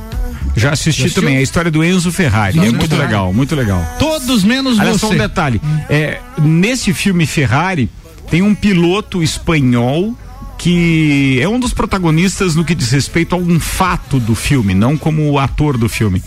Já 0.57 0.71
assisti 0.73 1.03
assistiu? 1.03 1.23
também 1.23 1.37
a 1.37 1.43
história 1.43 1.71
do 1.71 1.85
Enzo 1.85 2.11
Ferrari. 2.11 2.59
É 2.59 2.63
muito 2.63 2.89
Ferrari. 2.89 3.03
legal, 3.07 3.33
muito 3.33 3.55
legal. 3.55 3.97
Todos 3.99 4.43
menos 4.43 4.79
Olha 4.79 4.99
só 4.99 5.07
um 5.07 5.11
você. 5.11 5.19
detalhe. 5.19 5.61
É, 5.89 6.19
nesse 6.43 6.93
filme 6.93 7.27
Ferrari, 7.27 7.89
tem 8.31 8.43
um 8.43 8.55
piloto 8.55 9.23
espanhol 9.23 10.17
que 10.59 11.39
é 11.41 11.49
um 11.49 11.61
dos 11.61 11.73
protagonistas 11.73 12.57
no 12.57 12.65
que 12.65 12.75
diz 12.75 12.91
respeito 12.91 13.35
a 13.35 13.39
um 13.39 13.61
fato 13.61 14.19
do 14.19 14.35
filme, 14.35 14.75
não 14.75 14.99
como 14.99 15.31
o 15.31 15.39
ator 15.39 15.79
do 15.79 15.89
filme. 15.89 16.21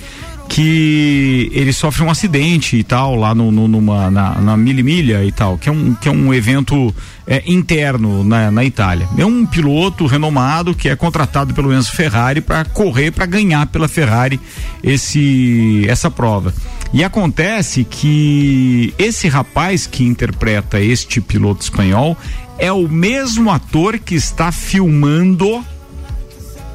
Que 0.53 1.49
ele 1.53 1.71
sofre 1.71 2.03
um 2.03 2.09
acidente 2.11 2.75
e 2.75 2.83
tal, 2.83 3.15
lá 3.15 3.33
no, 3.33 3.53
no- 3.53 3.69
numa, 3.69 4.11
na, 4.11 4.35
na 4.35 4.57
Mille 4.57 4.83
Miglia 4.83 5.23
e 5.23 5.31
tal, 5.31 5.57
que 5.57 5.69
é 5.69 5.71
um, 5.71 5.93
que 5.93 6.09
é 6.09 6.11
um 6.11 6.33
evento 6.33 6.93
é, 7.25 7.41
interno 7.47 8.21
na, 8.21 8.51
na 8.51 8.65
Itália. 8.65 9.07
É 9.17 9.25
um 9.25 9.45
piloto 9.45 10.05
renomado 10.05 10.75
que 10.75 10.89
é 10.89 10.95
contratado 10.97 11.53
pelo 11.53 11.73
Enzo 11.73 11.93
Ferrari 11.93 12.41
para 12.41 12.65
correr, 12.65 13.11
para 13.11 13.25
ganhar 13.25 13.65
pela 13.67 13.87
Ferrari 13.87 14.41
esse, 14.83 15.85
essa 15.87 16.11
prova. 16.11 16.53
E 16.93 17.01
acontece 17.01 17.85
que 17.85 18.93
esse 18.99 19.29
rapaz 19.29 19.87
que 19.87 20.03
interpreta 20.03 20.81
este 20.81 21.21
piloto 21.21 21.63
espanhol 21.63 22.17
é 22.57 22.69
o 22.73 22.89
mesmo 22.89 23.49
ator 23.49 23.97
que 23.97 24.15
está 24.15 24.51
filmando 24.51 25.63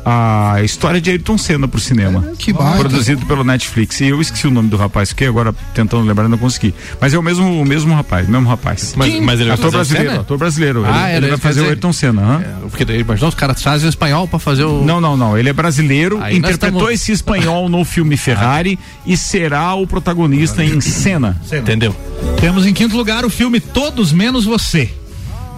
a 0.09 0.63
história 0.63 1.01
de 1.01 1.11
Ayrton 1.11 1.37
Senna 1.37 1.67
pro 1.67 1.81
cinema. 1.81 2.33
Que 2.39 2.53
baita. 2.53 2.79
Produzido 2.79 3.27
pelo 3.27 3.43
Netflix. 3.43 4.01
E 4.01 4.07
eu 4.07 4.21
esqueci 4.21 4.47
o 4.47 4.53
nome 4.53 4.69
do 4.69 4.77
rapaz, 4.77 5.13
que 5.13 5.25
agora 5.25 5.53
tentando 5.75 6.07
lembrar 6.07 6.29
não 6.29 6.39
consegui. 6.39 6.73
Mas 7.01 7.13
é 7.13 7.19
o 7.19 7.23
mesmo, 7.23 7.61
o 7.61 7.65
mesmo 7.65 7.93
rapaz, 7.93 8.29
mesmo 8.29 8.49
rapaz. 8.49 8.95
Mas, 8.97 9.21
mas 9.21 9.41
ele 9.41 9.49
vai 9.51 9.59
ator 9.59 9.65
fazer 9.65 9.67
o 9.67 9.79
brasileiro, 9.79 10.11
Senna? 10.11 10.21
ator 10.21 10.39
brasileiro. 10.39 10.85
Ah, 10.87 10.89
ele, 10.89 11.17
era 11.17 11.17
ele 11.17 11.27
vai 11.31 11.39
fazer 11.39 11.61
eu 11.61 11.65
o 11.65 11.69
Ayrton 11.71 11.93
Senna. 11.93 12.41
É, 12.41 12.69
Porque 12.69 12.85
daí, 12.85 13.01
imaginou, 13.01 13.29
os 13.29 13.35
caras 13.35 13.61
trazem 13.61 13.89
o 13.89 13.91
espanhol 13.91 14.29
pra 14.29 14.39
fazer 14.39 14.63
o. 14.65 14.85
Não, 14.85 15.01
não, 15.01 15.17
não. 15.17 15.37
Ele 15.37 15.49
é 15.49 15.53
brasileiro, 15.53 16.21
Aí 16.23 16.37
interpretou 16.37 16.79
tamo- 16.83 16.91
esse 16.91 17.11
espanhol 17.11 17.69
no 17.69 17.85
filme 17.85 18.17
Ferrari 18.17 18.79
e 19.05 19.17
será 19.17 19.75
o 19.75 19.89
protagonista 19.89 20.65
em 20.65 20.81
cena. 20.81 21.37
Entendeu? 21.53 21.95
Temos 22.41 22.65
em 22.65 22.73
quinto 22.73 22.97
lugar 22.97 23.25
o 23.25 23.31
filme 23.31 23.59
Todos 23.59 24.13
Menos 24.13 24.45
Você. 24.45 24.89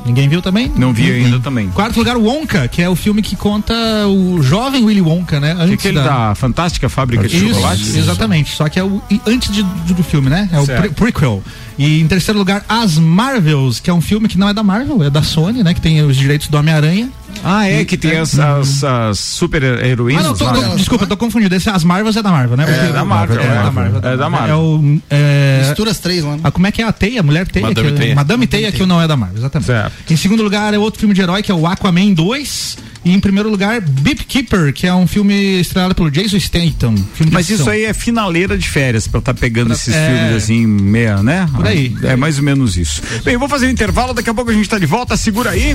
Ninguém 0.09 0.29
viu 0.29 0.41
também? 0.43 0.73
Não 0.75 0.93
vi 0.93 1.11
ainda 1.11 1.39
também. 1.39 1.69
Quarto 1.69 1.99
lugar, 1.99 2.17
Wonka, 2.17 2.67
que 2.67 2.81
é 2.83 2.89
o 2.89 2.97
filme 2.97 3.21
que 3.23 3.37
conta 3.37 3.75
o 4.09 4.43
jovem 4.43 4.83
Willy 4.85 5.03
Wonka, 5.03 5.39
né? 5.39 5.55
Que 5.55 5.61
Antes 5.63 5.75
aquele 5.75 6.01
da 6.01 6.35
Fantástica 6.35 6.89
Fábrica 6.89 7.29
de 7.29 7.37
Isso, 7.37 7.49
Chocolates? 7.55 7.95
exatamente. 7.95 8.55
Só 8.57 8.69
que 8.69 8.79
é 8.79 8.83
o 8.85 9.03
antes 9.27 9.53
de- 9.53 9.63
do, 9.63 10.03
filme, 10.03 10.31
né? 10.31 10.49
É 10.53 10.59
o 10.59 10.67
pre- 10.67 10.89
prequel. 10.91 11.43
E 11.79 12.01
em 12.01 12.09
terceiro 12.09 12.39
lugar, 12.39 12.65
As 12.69 12.97
Marvels, 12.99 13.79
que 13.81 13.91
é 13.91 13.93
um 13.95 14.01
filme 14.01 14.27
que 14.29 14.39
não 14.39 14.49
é 14.49 14.55
da 14.55 14.63
Marvel, 14.63 15.03
é 15.05 15.11
da 15.11 15.23
Sony, 15.23 15.63
né? 15.63 15.75
Que 15.75 15.81
tem 15.81 16.01
os 16.03 16.17
direitos 16.17 16.49
do 16.49 16.57
Homem-Aranha. 16.57 17.11
Ah, 17.45 17.69
é, 17.69 17.85
que 17.85 17.97
tem 17.97 18.17
as, 18.19 18.39
as, 18.39 18.83
as 18.83 19.19
super 19.19 19.63
heroínas. 19.63 20.25
Ah, 20.25 20.29
não, 20.29 20.37
tô, 20.37 20.45
lá, 20.45 20.53
tô- 20.55 20.61
né? 20.61 20.75
desculpa, 20.77 21.07
tô 21.07 21.17
confundido. 21.17 21.55
Esse 21.55 21.71
As 21.71 21.85
Marvels 21.85 22.17
é 22.17 22.23
da 22.23 22.31
Marvel, 22.31 22.57
né? 22.57 22.65
É 22.89 22.93
da 22.93 23.05
Marvel, 23.05 23.41
É, 23.41 23.45
é. 23.45 23.49
da 23.63 23.71
Marvel. 23.71 24.01
É 24.03 24.17
da 24.17 24.31
Marvel. 24.31 24.51
É 24.51 24.57
o. 24.57 25.01
É, 25.09 25.65
Mistura 25.67 25.91
as 25.91 25.99
três 25.99 26.25
lá. 26.25 26.33
né? 26.35 26.41
ah, 26.45 26.51
como 26.51 26.67
é 26.67 26.73
que 26.73 26.83
é 26.83 26.87
a 26.87 26.93
Teia? 26.93 27.23
Mulher 27.23 27.47
Teia? 27.47 27.67
Madame 27.69 27.93
que, 27.93 27.97
Teia. 27.99 28.15
Madame 28.15 28.47
Teia, 28.47 28.73
que 28.73 28.85
não 28.87 29.01
é 29.01 29.07
da 29.07 29.17
Marvel, 29.17 29.39
exatamente. 29.39 29.67
Certo. 29.67 30.13
Em 30.13 30.17
segundo 30.17 30.43
lugar, 30.43 30.75
é 30.75 30.79
outro 30.79 30.99
filme 30.99 31.15
de 31.15 31.21
herói, 31.21 31.43
que 31.43 31.51
é 31.53 31.55
o 31.55 31.67
Aquaman 31.67 32.13
2. 32.13 32.79
E 33.09 33.13
em 33.15 33.21
primeiro 33.21 33.49
lugar, 33.49 33.81
Beepkeeper, 33.81 34.71
que 34.75 34.87
é 34.87 34.93
um 34.95 35.07
filme 35.07 35.59
estrelado 35.61 35.95
pelo 35.95 36.11
Jason 36.11 36.39
Statham. 36.39 36.95
Mas 37.33 37.49
isso 37.49 37.71
aí 37.71 37.85
é 37.87 37.95
finaleira 37.95 38.59
de 38.59 38.69
férias 38.69 39.09
pra 39.09 39.21
estar 39.21 39.33
pegando 39.33 39.73
esses 39.73 39.95
É. 39.95 40.09
filmes 40.15 40.43
assim, 40.45 40.67
meia, 40.67 41.23
né? 41.23 41.49
Por 41.55 41.67
aí. 41.67 41.97
É 42.03 42.15
mais 42.17 42.37
ou 42.37 42.45
menos 42.45 42.77
isso. 42.77 43.01
Bem, 43.25 43.39
vou 43.39 43.49
fazer 43.49 43.67
um 43.67 43.71
intervalo, 43.71 44.13
daqui 44.13 44.29
a 44.29 44.35
pouco 44.35 44.51
a 44.51 44.55
gente 44.55 44.69
tá 44.69 44.79
de 44.79 44.85
volta, 44.85 45.17
segura 45.17 45.53
aí. 45.53 45.75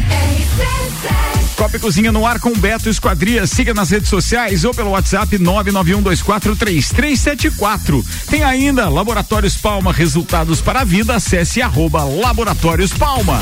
Copa 1.56 1.78
e 1.78 1.80
Cozinha 1.80 2.12
no 2.12 2.24
ar 2.26 2.40
com 2.40 2.52
Beto 2.54 2.88
Esquadria. 2.90 3.48
Siga 3.48 3.74
nas 3.74 3.90
redes 3.90 4.10
sociais 4.10 4.64
ou 4.64 4.72
pelo 4.74 4.92
WhatsApp 4.92 5.36
991243374. 5.40 8.06
Tem 8.30 8.44
ainda 8.44 8.90
Laboratórios 8.90 9.56
Palma, 9.56 9.92
resultados 9.92 10.62
para 10.62 10.82
a 10.82 10.84
vida. 10.84 11.16
Acesse 11.16 11.64
arroba 11.64 12.04
Laboratórios 12.04 12.94
Palma. 12.94 13.42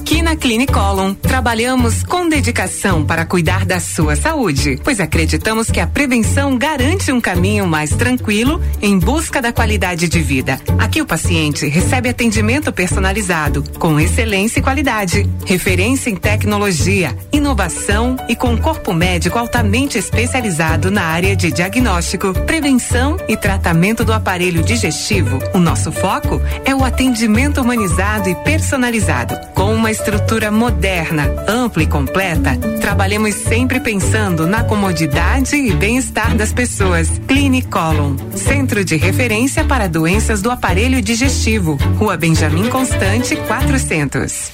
Aqui 0.11 0.21
na 0.21 0.35
Clinicolon, 0.35 1.13
trabalhamos 1.13 2.03
com 2.03 2.27
dedicação 2.27 3.05
para 3.05 3.25
cuidar 3.25 3.65
da 3.65 3.79
sua 3.79 4.13
saúde, 4.13 4.77
pois 4.83 4.99
acreditamos 4.99 5.71
que 5.71 5.79
a 5.79 5.87
prevenção 5.87 6.57
garante 6.57 7.13
um 7.13 7.21
caminho 7.21 7.65
mais 7.65 7.91
tranquilo 7.91 8.61
em 8.81 8.99
busca 8.99 9.41
da 9.41 9.53
qualidade 9.53 10.09
de 10.09 10.19
vida. 10.21 10.59
Aqui 10.77 11.01
o 11.01 11.05
paciente 11.05 11.65
recebe 11.65 12.09
atendimento 12.09 12.73
personalizado, 12.73 13.63
com 13.79 13.97
excelência 14.01 14.59
e 14.59 14.61
qualidade, 14.61 15.29
referência 15.45 16.09
em 16.09 16.17
tecnologia, 16.17 17.17
inovação 17.31 18.17
e 18.27 18.35
com 18.35 18.57
corpo 18.57 18.93
médico 18.93 19.39
altamente 19.39 19.97
especializado 19.97 20.91
na 20.91 21.03
área 21.03 21.37
de 21.37 21.53
diagnóstico, 21.53 22.33
prevenção 22.45 23.15
e 23.29 23.37
tratamento 23.37 24.03
do 24.03 24.11
aparelho 24.11 24.61
digestivo. 24.61 25.39
O 25.53 25.57
nosso 25.57 25.89
foco 25.89 26.41
é 26.65 26.75
o 26.75 26.83
atendimento 26.83 27.61
humanizado 27.61 28.27
e 28.27 28.35
personalizado. 28.35 29.39
Com 29.55 29.73
uma 29.73 30.00
estrutura 30.01 30.49
moderna, 30.49 31.31
ampla 31.47 31.83
e 31.83 31.87
completa, 31.87 32.57
trabalhamos 32.79 33.35
sempre 33.35 33.79
pensando 33.79 34.47
na 34.47 34.63
comodidade 34.63 35.55
e 35.55 35.71
bem-estar 35.73 36.35
das 36.35 36.51
pessoas. 36.51 37.07
Clinicolon, 37.27 38.15
centro 38.35 38.83
de 38.83 38.95
referência 38.95 39.63
para 39.63 39.87
doenças 39.87 40.41
do 40.41 40.49
aparelho 40.49 41.03
digestivo. 41.03 41.75
Rua 41.99 42.17
Benjamin 42.17 42.67
Constante, 42.67 43.35
400. 43.35 44.51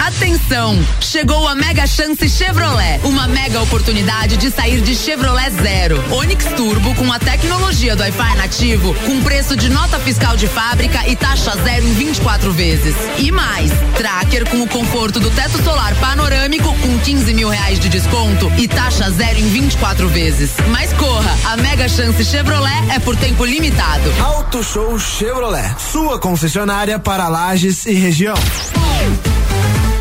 Atenção! 0.00 0.82
Chegou 0.98 1.46
a 1.46 1.54
Mega 1.54 1.86
Chance 1.86 2.26
Chevrolet. 2.26 3.00
Uma 3.04 3.26
mega 3.28 3.60
oportunidade 3.60 4.38
de 4.38 4.50
sair 4.50 4.80
de 4.80 4.94
Chevrolet 4.94 5.50
zero. 5.50 6.02
Onix 6.10 6.46
Turbo 6.56 6.94
com 6.94 7.12
a 7.12 7.18
tecnologia 7.18 7.94
do 7.94 8.00
Wi-Fi 8.00 8.36
nativo, 8.36 8.94
com 9.04 9.22
preço 9.22 9.54
de 9.54 9.68
nota 9.68 9.98
fiscal 9.98 10.38
de 10.38 10.48
fábrica 10.48 11.06
e 11.06 11.14
taxa 11.14 11.54
zero 11.62 11.86
em 11.86 11.92
24 11.92 12.50
vezes. 12.50 12.94
E 13.18 13.30
mais, 13.30 13.70
Tracker 13.96 14.48
com 14.48 14.62
o 14.62 14.66
conforto 14.66 15.20
do 15.20 15.30
teto 15.30 15.62
solar 15.62 15.94
panorâmico 15.96 16.74
com 16.78 16.98
15 16.98 17.34
mil 17.34 17.50
reais 17.50 17.78
de 17.78 17.90
desconto 17.90 18.50
e 18.56 18.66
taxa 18.66 19.10
zero 19.10 19.38
em 19.38 19.48
24 19.50 20.08
vezes. 20.08 20.52
Mas 20.70 20.94
corra, 20.94 21.36
a 21.44 21.56
Mega 21.58 21.88
Chance 21.88 22.24
Chevrolet 22.24 22.90
é 22.90 22.98
por 22.98 23.16
tempo 23.16 23.44
limitado. 23.44 24.10
Auto 24.18 24.64
Show 24.64 24.98
Chevrolet, 24.98 25.74
sua 25.78 26.18
concessionária 26.18 26.98
para 26.98 27.28
Lages 27.28 27.84
e 27.84 27.92
região. 27.92 28.36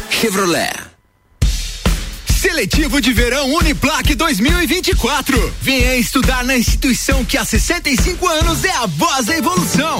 Chevrolet. 0.10 0.74
Seletivo 2.26 3.00
de 3.02 3.14
Verão 3.14 3.54
Uniplac 3.56 4.14
2024. 4.16 5.54
Venha 5.62 5.96
estudar 5.96 6.44
na 6.44 6.58
instituição 6.58 7.24
que 7.26 7.38
há 7.38 7.46
65 7.46 8.28
anos 8.28 8.64
é 8.64 8.72
a 8.72 8.86
voz 8.86 9.26
da 9.26 9.36
evolução. 9.38 10.00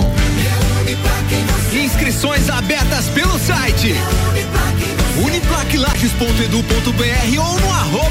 Inscrições 1.74 2.50
abertas 2.50 3.06
pelo 3.08 3.38
site 3.40 3.94
uniplaclages.edu.br 5.24 7.40
ou 7.40 7.60
no 7.60 7.74
arroba. 7.74 8.10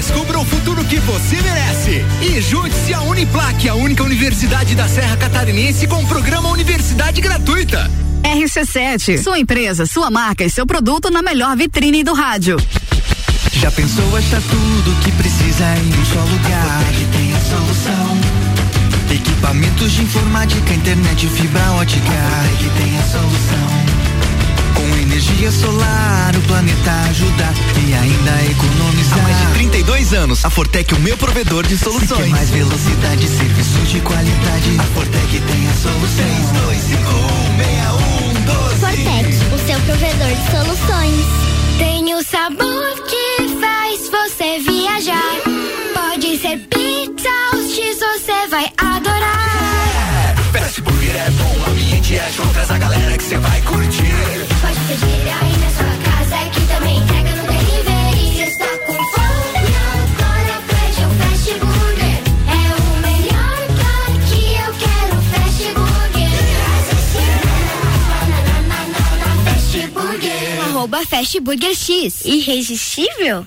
Descubra 0.00 0.38
o 0.38 0.44
futuro 0.44 0.59
que 0.90 0.98
você 0.98 1.40
merece. 1.40 2.04
E 2.20 2.40
junte-se 2.40 2.92
à 2.92 3.00
Uniplac, 3.02 3.68
a 3.68 3.74
única 3.76 4.02
universidade 4.02 4.74
da 4.74 4.88
Serra 4.88 5.16
Catarinense 5.16 5.86
com 5.86 6.02
o 6.02 6.06
programa 6.08 6.48
Universidade 6.48 7.20
Gratuita. 7.20 7.88
RC7, 8.24 9.22
sua 9.22 9.38
empresa, 9.38 9.86
sua 9.86 10.10
marca 10.10 10.44
e 10.44 10.50
seu 10.50 10.66
produto 10.66 11.08
na 11.08 11.22
melhor 11.22 11.56
vitrine 11.56 12.02
do 12.02 12.12
rádio. 12.12 12.56
Já 13.52 13.70
pensou 13.70 14.16
achar 14.16 14.42
tudo 14.42 15.00
que 15.04 15.12
precisa 15.12 15.64
em 15.76 15.96
um 15.96 16.04
só 16.06 16.20
lugar? 16.24 16.84
Que 16.92 17.04
tem 17.16 17.36
a 17.36 17.40
solução. 17.40 18.20
Equipamentos 19.14 19.92
de 19.92 20.02
informática, 20.02 20.74
internet, 20.74 21.28
fibra 21.28 21.70
ótica. 21.72 22.02
Que 22.58 22.68
tem 22.82 22.98
a 22.98 23.02
solução. 23.04 23.89
Com 24.80 24.96
energia 24.96 25.52
solar, 25.52 26.34
o 26.34 26.40
planeta 26.42 26.90
ajuda 27.10 27.52
e 27.86 27.92
ainda 27.94 28.44
economizar. 28.50 29.18
Há 29.18 29.22
mais 29.22 29.38
de 29.38 29.46
32 29.54 30.14
anos, 30.14 30.42
a 30.44 30.48
Fortec 30.48 30.94
é 30.94 30.96
o 30.96 31.00
meu 31.00 31.18
provedor 31.18 31.66
de 31.66 31.76
Se 31.76 31.84
quer 31.84 31.90
soluções. 31.90 32.30
mais 32.30 32.48
velocidade, 32.48 33.28
serviços 33.28 33.90
de 33.90 34.00
qualidade, 34.00 34.78
a 34.78 34.82
Fortec 34.84 35.38
tem 35.38 35.68
a 35.68 35.74
solução. 35.74 36.24
32516112. 38.40 38.78
Fortec, 38.80 39.28
o 39.54 39.58
seu 39.66 39.78
provedor 39.80 40.28
de 40.34 40.50
soluções. 40.50 41.26
Tem 41.78 42.14
o 42.14 42.22
sabor 42.24 42.94
que 43.06 43.48
faz 43.60 44.08
você 44.08 44.60
viajar. 44.60 45.42
Pode 45.94 46.38
ser 46.38 46.56
pizza 46.70 47.28
ou 47.52 47.62
X, 47.68 47.98
você 47.98 48.48
vai 48.48 48.70
adorar. 48.78 50.34
Fast 50.52 50.80
Burger 50.80 51.16
é 51.16 51.30
bom, 51.30 51.69
o 52.20 52.22
é 52.22 52.32
show, 52.32 52.46
traz 52.52 52.70
a 52.70 52.78
galera 52.78 53.16
que 53.16 53.24
você 53.24 53.38
vai 53.38 53.60
curtir. 53.62 54.46
Pode 54.60 54.80
pedir 54.88 55.28
aí 55.28 55.56
na 55.58 55.70
sua 55.70 55.96
casa 56.04 56.50
que 56.50 56.60
também 56.66 56.98
entrega 56.98 57.30
no 57.36 57.42
delivery. 57.44 58.36
Se 58.36 58.42
está 58.42 58.78
com 58.86 58.92
fome, 58.92 59.74
agora 60.02 60.62
pede 60.68 61.00
um 61.06 61.10
Fast 61.18 61.54
Burger. 61.54 62.18
É 62.46 62.58
o 62.76 62.90
melhor 63.00 63.58
que 64.28 64.40
eu 64.54 64.70
quero 64.74 65.14
Fast 65.30 65.64
Burger. 65.74 66.34
Fast 69.44 69.80
Burger. 69.88 70.60
Arroba 70.62 71.06
Fast 71.06 71.40
Burger 71.40 71.74
X. 71.74 72.24
Irresistível? 72.24 73.46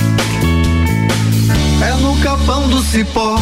É 1.81 1.93
no 1.95 2.15
capão 2.19 2.67
do 2.69 2.81
cipó 2.81 3.35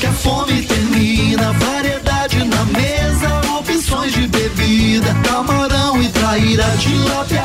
que 0.00 0.06
a 0.06 0.12
fome 0.12 0.62
termina. 0.62 1.52
Variedade 1.52 2.44
na 2.44 2.64
mesa, 2.64 3.40
opções 3.58 4.12
de 4.12 4.26
bebida. 4.26 5.14
Camarão 5.22 6.02
e 6.02 6.08
traíra, 6.08 6.64
tilápia, 6.78 7.42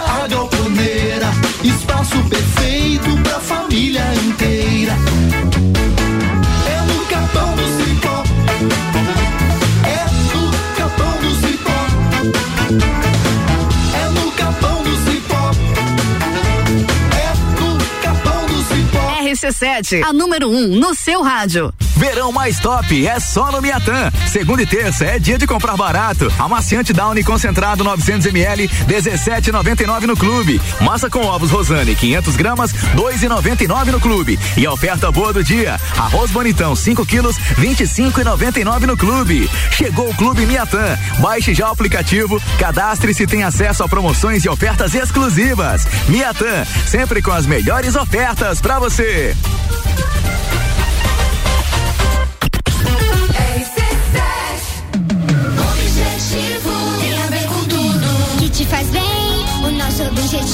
RC7, 19.44 20.04
a 20.04 20.14
número 20.14 20.50
1 20.50 20.56
um 20.56 20.68
no 20.68 20.96
seu 20.96 21.22
rádio. 21.22 21.74
Verão 21.96 22.32
mais 22.32 22.60
top 22.60 23.08
é 23.08 23.20
só 23.20 23.52
no 23.52 23.62
Miatã. 23.62 24.12
Segunda 24.28 24.64
e 24.64 24.66
terça 24.66 25.06
é 25.06 25.20
dia 25.20 25.38
de 25.38 25.48
comprar 25.48 25.78
barato. 25.78 26.32
Amaciante 26.38 26.94
Downy 26.94 27.24
concentrado 27.24 27.84
900 27.84 28.28
ml, 28.28 28.68
17,99 28.88 30.02
no 30.02 30.18
clube. 30.18 30.62
Massa 30.82 31.10
com 31.10 31.26
ovos 31.26 31.52
Rosane 31.52 31.96
500 31.96 32.36
gramas, 32.36 32.74
2,99 32.96 33.92
no 33.92 34.00
clube. 34.00 34.40
E 34.58 34.66
a 34.66 34.72
oferta 34.72 35.12
boa 35.12 35.32
do 35.32 35.44
dia: 35.44 35.80
arroz 35.98 36.32
bonitão 36.32 36.76
5 36.76 37.06
quilos, 37.06 37.38
25,99 37.58 38.82
no 38.82 38.98
clube. 38.98 39.50
Chegou 39.72 40.10
o 40.10 40.16
Clube 40.16 40.46
Miatã. 40.46 40.98
Baixe 41.20 41.54
já 41.54 41.70
o 41.70 41.72
aplicativo, 41.72 42.42
cadastre-se 42.58 43.24
e 43.24 43.28
tem 43.28 43.44
acesso 43.44 43.84
a 43.84 43.90
promoções 43.90 44.44
e 44.44 44.50
ofertas 44.50 44.96
exclusivas. 44.96 45.88
Miatã, 46.08 46.66
sempre 46.88 47.22
com 47.22 47.32
as 47.32 47.46
melhores 47.46 47.96
ofertas 47.96 48.60
para 48.60 48.80
você. 48.80 49.36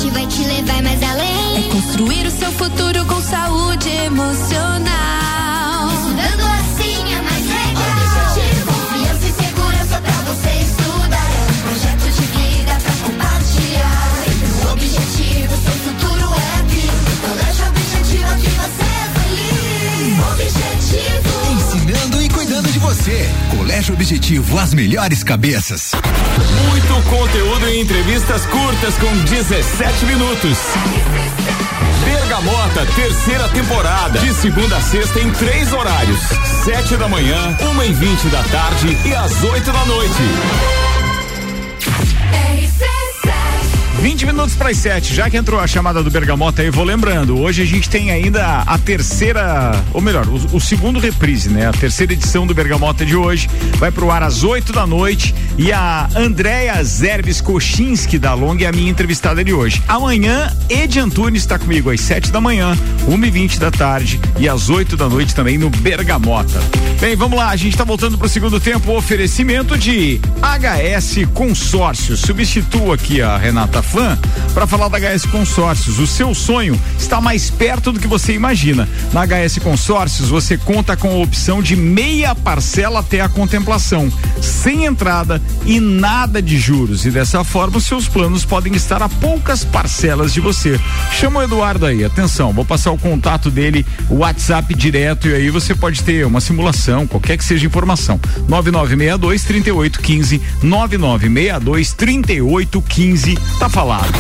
É 0.07 0.25
te 0.27 0.43
levar 0.43 0.81
mais 0.81 1.03
além. 1.03 1.57
É 1.57 1.69
construir 1.69 2.25
o 2.25 2.31
seu 2.31 2.51
futuro 2.53 3.05
com 3.05 3.21
saúde 3.21 3.89
emocional. 3.89 4.78
Colégio 23.79 23.93
Objetivo, 23.93 24.59
as 24.59 24.73
melhores 24.73 25.23
cabeças. 25.23 25.91
Muito 26.67 27.09
conteúdo 27.09 27.65
em 27.69 27.79
entrevistas 27.79 28.45
curtas 28.47 28.97
com 28.97 29.17
17 29.19 30.05
minutos. 30.05 30.57
Bergamota, 32.03 32.85
terceira 32.93 33.47
temporada. 33.47 34.19
De 34.19 34.33
segunda 34.33 34.75
a 34.75 34.81
sexta 34.81 35.21
em 35.21 35.31
três 35.31 35.71
horários: 35.71 36.19
sete 36.65 36.97
da 36.97 37.07
manhã, 37.07 37.55
uma 37.71 37.85
e 37.85 37.93
vinte 37.93 38.27
da 38.27 38.43
tarde 38.43 38.97
e 39.05 39.15
às 39.15 39.41
oito 39.45 39.71
da 39.71 39.85
noite. 39.85 40.88
20 44.01 44.25
minutos 44.27 44.55
para 44.55 44.69
as 44.69 44.77
7, 44.77 45.13
já 45.13 45.29
que 45.29 45.35
entrou 45.35 45.59
a 45.59 45.67
chamada 45.67 46.01
do 46.01 46.09
Bergamota 46.09 46.61
aí, 46.61 46.69
vou 46.69 46.85
lembrando, 46.85 47.37
hoje 47.37 47.61
a 47.61 47.65
gente 47.65 47.89
tem 47.89 48.11
ainda 48.11 48.59
a 48.65 48.77
terceira, 48.77 49.73
ou 49.93 49.99
melhor, 49.99 50.25
o, 50.25 50.55
o 50.55 50.61
segundo 50.61 50.99
reprise, 50.99 51.49
né? 51.49 51.67
A 51.67 51.73
terceira 51.73 52.13
edição 52.13 52.47
do 52.47 52.53
Bergamota 52.53 53.05
de 53.05 53.13
hoje, 53.13 53.49
vai 53.75 53.91
pro 53.91 54.09
ar 54.09 54.23
às 54.23 54.41
8 54.41 54.71
da 54.71 54.87
noite 54.87 55.35
e 55.57 55.73
a 55.73 56.07
Andréia 56.15 56.81
Zerbes 56.81 57.41
Kochinski 57.41 58.17
da 58.17 58.33
Long 58.33 58.57
é 58.61 58.67
a 58.67 58.71
minha 58.71 58.89
entrevistada 58.89 59.43
de 59.43 59.51
hoje. 59.51 59.83
Amanhã, 59.85 60.49
Edi 60.69 60.97
Antunes 60.97 61.41
está 61.41 61.59
comigo 61.59 61.91
às 61.91 61.99
7 61.99 62.31
da 62.31 62.39
manhã, 62.39 62.77
1 63.05 63.25
e 63.25 63.29
20 63.29 63.59
da 63.59 63.69
tarde 63.69 64.17
e 64.37 64.47
às 64.47 64.69
8 64.69 64.95
da 64.95 65.09
noite 65.09 65.35
também 65.35 65.57
no 65.57 65.69
Bergamota. 65.69 66.61
Bem, 67.01 67.17
vamos 67.17 67.37
lá, 67.37 67.49
a 67.49 67.55
gente 67.57 67.73
está 67.73 67.83
voltando 67.83 68.17
pro 68.17 68.29
segundo 68.29 68.61
tempo, 68.61 68.95
oferecimento 68.95 69.77
de 69.77 70.21
HS 70.41 71.27
Consórcios. 71.33 72.21
Substitua 72.21 72.95
aqui 72.95 73.21
a 73.21 73.37
Renata 73.37 73.81
Fã 73.91 74.17
para 74.53 74.67
falar 74.67 74.87
da 74.87 74.99
HS 74.99 75.25
Consórcios. 75.25 75.99
O 75.99 76.05
seu 76.07 76.35
sonho 76.35 76.79
está 76.97 77.19
mais 77.19 77.49
perto 77.49 77.91
do 77.91 77.99
que 77.99 78.07
você 78.07 78.33
imagina. 78.33 78.87
Na 79.11 79.25
HS 79.25 79.59
Consórcios, 79.59 80.29
você 80.29 80.57
conta 80.57 80.95
com 80.95 81.09
a 81.09 81.23
opção 81.23 81.61
de 81.61 81.75
meia 81.75 82.35
parcela 82.35 82.99
até 82.99 83.21
a 83.21 83.29
contemplação, 83.29 84.11
sem 84.41 84.85
entrada 84.85 85.41
e 85.65 85.79
nada 85.79 86.41
de 86.41 86.57
juros. 86.57 87.05
E 87.05 87.11
dessa 87.11 87.43
forma, 87.43 87.77
os 87.77 87.85
seus 87.85 88.07
planos 88.07 88.45
podem 88.45 88.75
estar 88.75 89.01
a 89.01 89.09
poucas 89.09 89.63
parcelas 89.63 90.33
de 90.33 90.39
você. 90.39 90.79
Chama 91.19 91.39
o 91.39 91.43
Eduardo 91.43 91.85
aí, 91.85 92.03
atenção, 92.03 92.53
vou 92.53 92.65
passar 92.65 92.91
o 92.91 92.97
contato 92.97 93.49
dele, 93.49 93.85
o 94.09 94.17
WhatsApp 94.17 94.73
direto, 94.75 95.27
e 95.27 95.33
aí 95.33 95.49
você 95.49 95.73
pode 95.73 96.03
ter 96.03 96.25
uma 96.25 96.41
simulação, 96.41 97.07
qualquer 97.07 97.37
que 97.37 97.43
seja 97.43 97.65
informação. 97.65 98.19
9962 98.47 99.43
3815 99.43 100.41
9962 100.61 101.93
3815 101.93 103.37
tá 103.57 103.69
falado. 103.79 104.11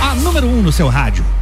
A 0.00 0.14
número 0.14 0.46
1 0.46 0.50
um 0.50 0.62
no 0.62 0.70
seu 0.70 0.86
rádio. 0.86 1.35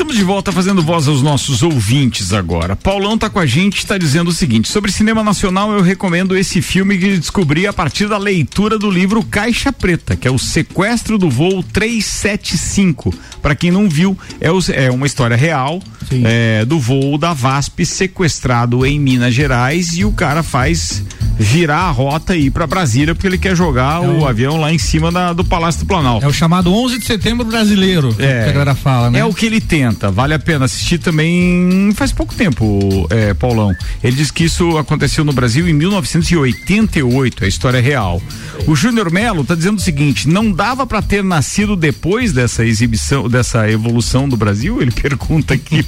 Estamos 0.00 0.16
de 0.16 0.24
volta 0.24 0.50
fazendo 0.50 0.82
voz 0.82 1.06
aos 1.06 1.20
nossos 1.20 1.62
ouvintes 1.62 2.32
agora. 2.32 2.74
Paulão 2.74 3.18
tá 3.18 3.28
com 3.28 3.38
a 3.38 3.44
gente, 3.44 3.76
está 3.76 3.98
dizendo 3.98 4.28
o 4.28 4.32
seguinte: 4.32 4.66
sobre 4.66 4.90
cinema 4.90 5.22
nacional, 5.22 5.72
eu 5.72 5.82
recomendo 5.82 6.34
esse 6.34 6.62
filme 6.62 6.96
que 6.96 7.18
descobri 7.18 7.66
a 7.66 7.72
partir 7.72 8.08
da 8.08 8.16
leitura 8.16 8.78
do 8.78 8.90
livro 8.90 9.22
Caixa 9.22 9.70
Preta, 9.70 10.16
que 10.16 10.26
é 10.26 10.30
o 10.30 10.38
Sequestro 10.38 11.18
do 11.18 11.28
Voo 11.28 11.62
375. 11.62 13.12
Para 13.42 13.54
quem 13.54 13.70
não 13.70 13.90
viu, 13.90 14.16
é, 14.40 14.86
é 14.86 14.90
uma 14.90 15.06
história 15.06 15.36
real 15.36 15.82
é, 16.24 16.64
do 16.64 16.78
voo 16.78 17.18
da 17.18 17.34
VASP 17.34 17.84
sequestrado 17.84 18.86
em 18.86 18.98
Minas 18.98 19.34
Gerais 19.34 19.98
e 19.98 20.04
o 20.06 20.12
cara 20.12 20.42
faz 20.42 21.04
virar 21.42 21.84
a 21.84 21.90
rota 21.90 22.36
e 22.36 22.46
ir 22.46 22.50
para 22.50 22.66
Brasília 22.66 23.14
porque 23.14 23.26
ele 23.26 23.38
quer 23.38 23.56
jogar 23.56 24.00
o 24.02 24.26
avião 24.26 24.60
lá 24.60 24.72
em 24.72 24.78
cima 24.78 25.10
da- 25.10 25.32
do 25.32 25.42
Palácio 25.44 25.80
do 25.80 25.86
Planalto. 25.86 26.24
É 26.24 26.28
o 26.28 26.32
chamado 26.32 26.72
11 26.72 26.98
de 26.98 27.06
setembro 27.06 27.46
brasileiro, 27.46 28.14
É. 28.18 28.44
que 28.44 28.50
a 28.50 28.52
galera 28.52 28.74
fala, 28.74 29.10
né? 29.10 29.20
É 29.20 29.24
o 29.24 29.32
que 29.32 29.46
ele 29.46 29.60
tenta, 29.60 30.10
vale 30.10 30.34
a 30.34 30.38
pena 30.38 30.66
assistir 30.66 30.98
também 30.98 31.90
faz 31.94 32.12
pouco 32.12 32.34
tempo, 32.34 33.06
é, 33.10 33.32
Paulão. 33.32 33.74
Ele 34.04 34.14
diz 34.16 34.30
que 34.30 34.44
isso 34.44 34.76
aconteceu 34.76 35.24
no 35.24 35.32
Brasil 35.32 35.66
em 35.68 35.72
1988, 35.72 37.44
a 37.44 37.48
história 37.48 37.78
é 37.78 37.80
real. 37.80 38.22
O 38.66 38.76
Júnior 38.76 39.10
Melo 39.10 39.42
tá 39.44 39.54
dizendo 39.54 39.78
o 39.78 39.80
seguinte: 39.80 40.28
não 40.28 40.52
dava 40.52 40.86
para 40.86 41.00
ter 41.00 41.24
nascido 41.24 41.74
depois 41.74 42.32
dessa 42.32 42.64
exibição, 42.64 43.28
dessa 43.28 43.68
evolução 43.70 44.28
do 44.28 44.36
Brasil? 44.36 44.82
Ele 44.82 44.90
pergunta 44.92 45.54
aqui. 45.54 45.84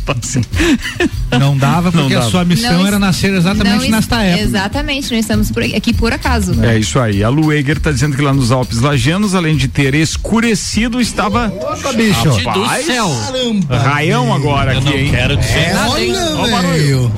Não 1.38 1.56
dava 1.56 1.90
porque 1.92 2.14
a 2.14 2.22
sua 2.22 2.44
missão 2.44 2.78
Não 2.78 2.86
era 2.86 2.98
nascer 2.98 3.34
exatamente 3.34 3.76
não 3.76 3.84
es- 3.84 3.90
nesta 3.90 4.22
época. 4.22 4.42
Exatamente, 4.44 5.10
nós 5.10 5.20
estamos 5.20 5.41
por 5.50 5.62
aqui, 5.62 5.74
aqui 5.76 5.92
por 5.94 6.12
acaso. 6.12 6.54
É 6.64 6.78
isso 6.78 6.98
aí. 6.98 7.22
A 7.24 7.28
Lueger 7.28 7.80
tá 7.80 7.90
dizendo 7.90 8.16
que 8.16 8.22
lá 8.22 8.32
nos 8.32 8.52
Alpes 8.52 8.80
Lajanos, 8.80 9.34
além 9.34 9.56
de 9.56 9.68
ter 9.68 9.94
escurecido, 9.94 11.00
estava. 11.00 11.48
Opa, 11.48 11.92
bicho. 11.92 12.28
Rapaz, 12.44 12.84
do 12.84 12.86
céu. 12.92 13.10
Raião 13.68 14.32
agora 14.34 14.72
Eu 14.74 14.78
aqui, 14.78 14.90
não 14.90 14.96
hein? 14.98 15.10
quero 15.10 15.36
dizer 15.36 15.58
É, 15.58 15.72
nada, 15.74 16.00
hein? 16.00 16.12
Olha, 16.38 16.50
barulho. 16.52 17.12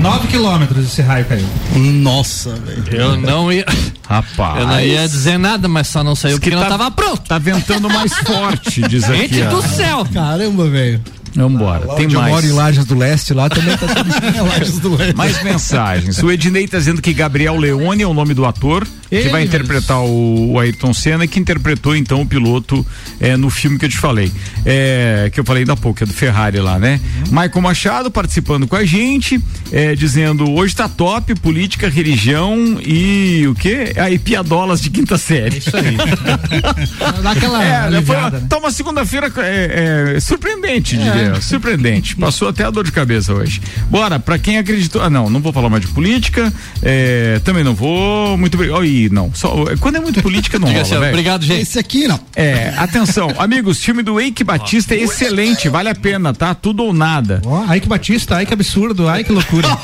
9 0.00 0.28
quilômetros 0.28 0.84
esse 0.84 1.02
raio 1.02 1.24
caiu. 1.24 1.46
Nossa, 1.74 2.54
velho. 2.54 2.84
Eu 2.92 3.16
não 3.16 3.50
ia. 3.50 3.64
Rapaz. 4.08 4.60
Eu 4.60 4.66
não 4.66 4.80
ia 4.80 5.08
dizer 5.08 5.38
nada, 5.38 5.66
mas 5.66 5.88
só 5.88 6.04
não 6.04 6.14
saiu 6.14 6.36
porque 6.36 6.50
que 6.50 6.54
não 6.56 6.62
tá- 6.62 6.68
tava 6.70 6.90
pronto. 6.90 7.22
Tá 7.26 7.38
ventando 7.38 7.88
mais 7.88 8.12
forte, 8.18 8.82
diz 8.82 9.04
aqui. 9.04 9.16
Gente 9.28 9.42
ó. 9.42 9.50
do 9.50 9.62
céu. 9.62 10.06
Caramba, 10.12 10.68
velho. 10.68 11.00
Vambora, 11.36 11.86
tem 11.96 12.06
Onde 12.06 12.14
eu 12.14 12.20
mais. 12.20 12.32
moro 12.34 12.46
em 12.46 12.52
Lages 12.52 12.84
do 12.84 12.96
Leste, 12.96 13.34
lá 13.34 13.48
também 13.48 13.76
tá 13.76 13.86
tudo 13.86 14.10
Lages 14.48 14.78
do 14.78 14.96
Leste. 14.96 15.14
Mais 15.16 15.42
mensagens. 15.42 16.22
O 16.22 16.30
Ednei 16.30 16.66
tá 16.66 16.78
dizendo 16.78 17.02
que 17.02 17.12
Gabriel 17.12 17.56
Leone 17.56 18.02
é 18.02 18.06
o 18.06 18.14
nome 18.14 18.34
do 18.34 18.44
ator 18.44 18.86
que 19.08 19.14
Ele 19.14 19.28
vai 19.28 19.42
mesmo. 19.42 19.54
interpretar 19.54 20.00
o, 20.00 20.52
o 20.52 20.58
Ayrton 20.58 20.92
Senna, 20.92 21.26
que 21.28 21.38
interpretou 21.38 21.94
então 21.94 22.22
o 22.22 22.26
piloto 22.26 22.84
é, 23.20 23.36
no 23.36 23.48
filme 23.50 23.78
que 23.78 23.84
eu 23.84 23.88
te 23.88 23.96
falei. 23.98 24.32
É, 24.64 25.30
que 25.32 25.38
eu 25.38 25.44
falei 25.44 25.64
há 25.68 25.76
pouco, 25.76 26.02
é 26.02 26.06
do 26.06 26.12
Ferrari 26.12 26.58
lá, 26.58 26.78
né? 26.78 27.00
Michael 27.30 27.60
Machado 27.60 28.10
participando 28.10 28.66
com 28.66 28.74
a 28.74 28.84
gente, 28.84 29.40
é, 29.70 29.94
dizendo 29.94 30.50
hoje 30.52 30.74
tá 30.74 30.88
top, 30.88 31.34
política, 31.36 31.88
religião 31.88 32.80
e 32.84 33.46
o 33.46 33.54
quê? 33.54 33.92
Aí 33.96 34.18
piadolas 34.18 34.80
de 34.80 34.90
quinta 34.90 35.16
série. 35.18 35.58
Isso 35.58 35.76
aí. 35.76 35.96
Dá 37.22 37.30
aquela 37.30 37.62
É, 37.62 37.68
né, 37.90 38.02
foi, 38.02 38.16
aliviada, 38.16 38.38
né? 38.40 38.46
tá 38.48 38.58
uma 38.58 38.70
segunda-feira 38.70 39.32
é, 39.38 40.14
é, 40.16 40.20
surpreendente, 40.20 40.96
diria. 40.96 41.25
Surpreendente. 41.40 42.14
Passou 42.16 42.48
até 42.48 42.64
a 42.64 42.70
dor 42.70 42.84
de 42.84 42.92
cabeça 42.92 43.32
hoje. 43.34 43.60
Bora, 43.90 44.18
pra 44.18 44.38
quem 44.38 44.58
acreditou. 44.58 45.02
Ah, 45.02 45.10
não, 45.10 45.28
não 45.28 45.40
vou 45.40 45.52
falar 45.52 45.68
mais 45.68 45.84
de 45.84 45.88
política. 45.92 46.52
é, 46.82 47.40
também 47.44 47.64
não 47.64 47.74
vou. 47.74 48.36
Muito 48.36 48.54
obrigado. 48.54 48.84
Ih, 48.84 49.08
não. 49.10 49.32
Só, 49.34 49.54
quando 49.80 49.96
é 49.96 50.00
muito 50.00 50.22
política, 50.22 50.58
não 50.58 50.68
rola, 50.68 50.82
assim, 50.82 50.96
obrigado, 50.96 51.44
gente. 51.44 51.62
Esse 51.62 51.78
aqui 51.78 52.06
não. 52.06 52.18
É, 52.34 52.72
atenção, 52.76 53.28
amigos, 53.38 53.82
filme 53.82 54.02
do 54.02 54.20
Eike 54.20 54.44
Batista 54.44 54.94
é 54.94 54.98
excelente, 54.98 55.68
vale 55.68 55.88
a 55.88 55.94
pena, 55.94 56.32
tá? 56.34 56.54
Tudo 56.54 56.82
ou 56.84 56.92
nada. 56.92 57.40
Ó, 57.44 57.64
ai 57.66 57.80
que 57.80 57.88
batista, 57.88 58.36
ai 58.36 58.46
que 58.46 58.52
absurdo, 58.54 59.08
ai 59.08 59.24
que 59.24 59.32
loucura. 59.32 59.66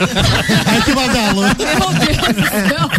Ai, 0.66 0.82
que 0.82 0.92
badalo. 0.94 1.42
Meu 1.42 1.54
Deus 1.54 2.36
do 2.36 2.68
céu. 2.68 2.90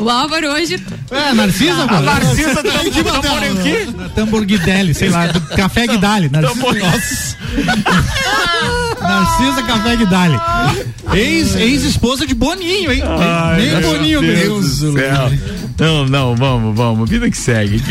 O 0.00 0.08
Álvaro 0.08 0.52
hoje. 0.52 0.82
É, 1.10 1.32
Narcisa, 1.32 1.82
A. 1.82 2.00
Narcisa 2.00 2.62
tá 2.62 3.22
namorando 3.22 3.58
o 3.58 3.62
quê? 3.62 3.88
Tambor 4.14 4.44
Guidelli, 4.44 4.94
sei 4.94 5.08
lá, 5.08 5.26
do 5.26 5.40
Café 5.40 5.86
Guidali. 5.86 6.28
Narcisa, 6.28 7.36
Narcisa 9.00 9.62
Café 9.62 9.96
Guidali. 9.96 10.38
Ex, 11.14 11.54
ex-esposa 11.56 12.26
de 12.26 12.34
Boninho, 12.34 12.92
hein? 12.92 13.02
Ai, 13.04 13.56
Nem 13.60 13.70
meu 13.70 13.90
Boninho, 13.90 14.20
Deus 14.20 14.80
meu 14.80 14.92
do 14.92 14.98
céu. 14.98 15.30
Não, 15.78 16.06
não, 16.06 16.34
vamos, 16.36 16.76
vamos. 16.76 17.08
Vida 17.08 17.30
que 17.30 17.36
segue. 17.36 17.82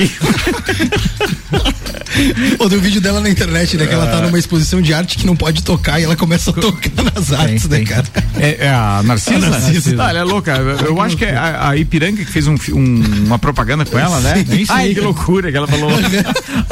Pô, 2.57 2.67
tem 2.67 2.77
um 2.79 2.81
vídeo 2.81 2.99
dela 2.99 3.21
na 3.21 3.29
internet, 3.29 3.77
né? 3.77 3.85
Que 3.85 3.93
ela 3.93 4.07
tá 4.07 4.21
numa 4.21 4.39
exposição 4.39 4.81
de 4.81 4.91
arte 4.93 5.17
que 5.17 5.25
não 5.25 5.35
pode 5.35 5.61
tocar 5.63 5.99
e 5.99 6.03
ela 6.03 6.15
começa 6.15 6.49
a 6.49 6.53
tocar 6.53 6.89
nas 7.13 7.31
artes, 7.31 7.67
né, 7.69 7.83
cara? 7.85 8.05
É, 8.39 8.65
é 8.65 8.69
a 8.69 9.01
Narcisa? 9.03 9.45
A 9.45 9.49
Narcisa. 9.51 9.95
Ah, 10.03 10.09
ela 10.09 10.19
é 10.19 10.23
louca. 10.23 10.51
Eu, 10.85 10.99
acho 11.01 11.15
que 11.15 11.25
é 11.25 11.35
a, 11.35 11.69
a 11.69 11.77
Ipiranga 11.77 12.25
que 12.25 12.31
fez 12.31 12.47
um 12.47 12.55
um- 12.73 13.25
uma 13.27 13.37
propaganda 13.37 13.85
com 13.85 13.99
ela, 13.99 14.19
né? 14.19 14.43
Sim. 14.49 14.65
Ai, 14.69 14.93
que 14.95 14.99
loucura 14.99 15.51
que 15.51 15.57
ela 15.57 15.67
falou. 15.67 15.91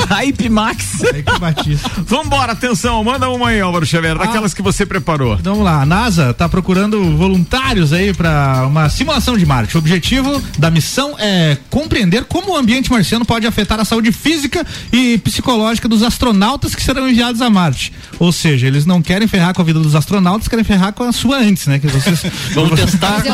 Hype 0.10 0.50
Max. 0.50 1.04
Ai 1.14 1.22
que 1.22 1.40
batista. 1.40 1.92
Vambora, 2.08 2.54
atenção, 2.54 3.04
manda 3.04 3.30
uma 3.30 3.50
aí, 3.50 3.60
Álvaro 3.62 3.86
Xavier, 3.86 4.18
daquelas 4.18 4.54
que 4.54 4.62
você 4.64 4.86
preparou. 4.86 5.38
Vamos 5.38 5.64
lá, 5.64 5.82
a 5.82 5.86
NASA 5.86 6.32
está 6.32 6.50
procurando 6.50 7.16
voluntários 7.18 7.94
aí 7.94 8.14
para 8.14 8.66
uma 8.68 8.90
simulação 8.90 9.38
de 9.38 9.46
Marte. 9.46 9.76
O 9.76 9.80
objetivo 9.80 10.42
da 10.58 10.72
missão 10.72 11.05
é 11.20 11.58
compreender 11.70 12.24
como 12.26 12.54
o 12.54 12.58
ambiente 12.58 12.92
marciano 12.92 13.26
pode 13.26 13.46
afetar 13.46 13.80
a 13.80 13.86
saúde 13.86 14.12
física 14.12 14.66
e 14.92 15.18
psicológica 15.20 15.88
dos 15.88 16.02
astronautas 16.04 16.74
que 16.74 16.82
serão 16.82 17.08
enviados 17.10 17.42
a 17.42 17.50
Marte. 17.50 17.92
Ou 18.20 18.32
seja, 18.32 18.68
eles 18.68 18.86
não 18.86 19.02
querem 19.02 19.28
ferrar 19.28 19.54
com 19.54 19.62
a 19.62 19.66
vida 19.66 19.80
dos 19.80 19.96
astronautas, 19.96 20.48
querem 20.48 20.64
ferrar 20.66 20.94
com 20.94 21.04
a 21.04 21.12
sua 21.12 21.38
antes, 21.38 21.68
né? 21.68 21.80
Que 21.80 21.88
vocês 21.88 22.24
Vamos 22.54 22.80
testar. 22.80 23.22
Testar. 23.22 23.30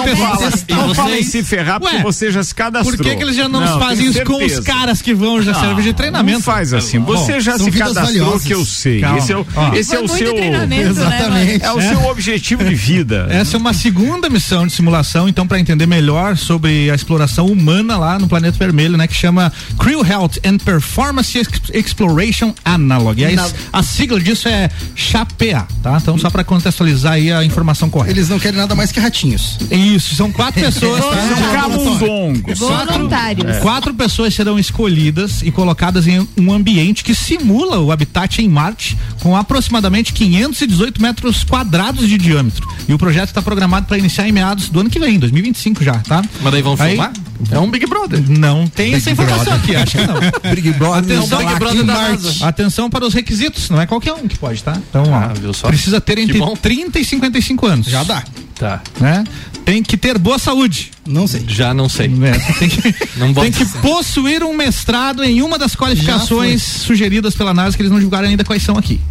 Não 0.69 0.91
E 0.91 0.95
fala 0.95 1.11
em 1.11 1.23
vocês? 1.23 1.27
se 1.27 1.43
ferrar 1.43 1.79
porque 1.79 1.95
Ué, 1.95 2.01
você 2.03 2.31
já 2.31 2.43
se 2.43 2.53
cadastrou. 2.53 2.97
Por 2.97 3.03
que, 3.03 3.15
que 3.15 3.23
eles 3.23 3.35
já 3.35 3.47
não, 3.47 3.61
fazem 3.79 3.97
tenho 3.97 4.11
isso 4.11 4.23
com 4.25 4.43
os 4.43 4.59
caras 4.59 5.01
que 5.01 5.13
vão, 5.13 5.41
já 5.41 5.53
serve 5.53 5.81
de 5.81 5.93
treinamento? 5.93 6.39
Não 6.39 6.43
faz 6.43 6.73
assim. 6.73 6.99
Você 6.99 7.39
já 7.39 7.57
são 7.57 7.65
se 7.65 7.77
cadastrou 7.77 8.05
valiosas. 8.05 8.43
que 8.43 8.53
eu 8.53 8.65
sei. 8.65 9.01
Calma. 9.01 9.17
Esse 9.17 9.31
é 9.31 9.37
o, 9.37 9.47
Ó. 9.55 9.73
esse 9.73 9.95
é 9.95 9.99
o 9.99 10.07
seu. 10.07 10.33
né, 10.67 10.81
Exatamente. 10.81 11.65
É 11.65 11.71
o 11.71 11.81
seu 11.81 12.03
objetivo 12.05 12.63
de 12.63 12.75
vida. 12.75 13.27
Essa 13.29 13.55
é 13.55 13.59
uma 13.59 13.73
segunda 13.73 14.29
missão 14.29 14.65
de 14.67 14.73
simulação, 14.73 15.27
então, 15.27 15.47
para 15.47 15.59
entender 15.59 15.85
melhor 15.85 16.37
sobre 16.37 16.89
a 16.89 16.95
exploração 16.95 17.45
humana 17.47 17.60
lá 17.97 18.17
no 18.19 18.27
planeta 18.27 18.57
vermelho, 18.57 18.97
né? 18.97 19.07
Que 19.07 19.13
chama 19.15 19.51
Crew 19.79 20.05
Health 20.05 20.31
and 20.45 20.57
Performance 20.59 21.37
Ex- 21.37 21.49
Exploration 21.73 22.53
Analog. 22.65 23.19
E 23.21 23.25
aí, 23.25 23.35
Na- 23.35 23.49
a 23.73 23.83
sigla 23.83 24.19
disso 24.19 24.47
é 24.47 24.69
CHAPEA, 24.95 25.65
tá? 25.83 25.97
Então, 26.01 26.17
só 26.17 26.29
para 26.29 26.43
contextualizar 26.43 27.13
aí 27.13 27.31
a 27.31 27.43
informação 27.43 27.89
correta. 27.89 28.11
Eles 28.17 28.29
não 28.29 28.39
querem 28.39 28.57
nada 28.59 28.75
mais 28.75 28.91
que 28.91 28.99
ratinhos. 28.99 29.57
Isso, 29.69 30.15
são 30.15 30.31
quatro 30.31 30.61
pessoas. 30.63 31.03
tá? 31.03 31.35
São 31.35 31.51
camundongos. 31.51 32.59
Voluntários. 32.59 33.57
Quatro 33.59 33.93
pessoas 33.93 34.33
serão 34.33 34.57
escolhidas 34.59 35.41
e 35.41 35.51
colocadas 35.51 36.07
em 36.07 36.27
um 36.37 36.51
ambiente 36.53 37.03
que 37.03 37.13
simula 37.15 37.79
o 37.79 37.91
habitat 37.91 38.41
em 38.41 38.47
Marte, 38.49 38.97
com 39.21 39.35
aproximadamente 39.35 40.13
518 40.13 41.01
metros 41.01 41.43
quadrados 41.43 42.07
de 42.07 42.17
diâmetro. 42.17 42.67
E 42.87 42.93
o 42.93 42.97
projeto 42.97 43.29
está 43.29 43.41
programado 43.41 43.85
para 43.87 43.97
iniciar 43.97 44.27
em 44.27 44.31
meados 44.31 44.69
do 44.69 44.79
ano 44.79 44.89
que 44.89 44.99
vem, 44.99 45.17
2025 45.19 45.83
já, 45.83 45.93
tá? 45.99 46.23
Mas 46.41 46.51
daí 46.51 46.61
vão 46.61 46.75
Aí- 46.79 46.89
filmar? 46.91 47.11
É 47.51 47.59
um 47.59 47.69
Big 47.69 47.85
Brother. 47.85 48.23
Não 48.29 48.67
tem 48.67 48.93
essa 48.93 49.11
informação 49.11 49.53
aqui, 49.53 49.75
acho 49.75 49.97
que 49.97 50.07
não. 50.07 50.53
Big 50.55 50.71
Brother. 50.73 51.17
Atenção, 51.17 51.37
Big 51.39 51.49
Big 51.49 51.59
Brother 51.59 51.83
da 51.83 51.93
NASA. 51.93 52.47
Atenção 52.47 52.89
para 52.89 53.05
os 53.05 53.13
requisitos, 53.13 53.69
não 53.69 53.81
é 53.81 53.85
qualquer 53.85 54.13
um 54.13 54.27
que 54.27 54.37
pode, 54.37 54.63
tá? 54.63 54.77
Então, 54.89 55.03
ó, 55.09 55.15
Ah, 55.15 55.33
viu 55.39 55.53
só? 55.53 55.67
precisa 55.67 55.99
ter 55.99 56.17
entre 56.17 56.37
bom. 56.39 56.55
30 56.55 56.99
e 56.99 57.05
55 57.05 57.65
anos. 57.67 57.87
Já 57.87 58.03
dá. 58.03 58.23
Tá. 58.55 58.81
Né? 58.99 59.23
Tem 59.65 59.81
que 59.81 59.97
ter 59.97 60.17
boa 60.19 60.37
saúde. 60.37 60.91
Não 61.07 61.25
sei. 61.27 61.43
Já 61.47 61.73
não 61.73 61.89
sei. 61.89 62.07
né? 62.07 62.31
Tem 62.59 62.69
que, 62.69 62.81
tem 63.41 63.51
que 63.51 63.65
possuir 63.79 64.43
um 64.43 64.55
mestrado 64.55 65.23
em 65.23 65.41
uma 65.41 65.57
das 65.57 65.75
qualificações 65.75 66.61
sugeridas 66.61 67.33
pela 67.35 67.53
NASA 67.53 67.75
que 67.75 67.81
eles 67.81 67.91
não 67.91 67.97
divulgaram 67.97 68.27
ainda 68.27 68.43
quais 68.43 68.61
são 68.63 68.77
aqui. 68.77 69.01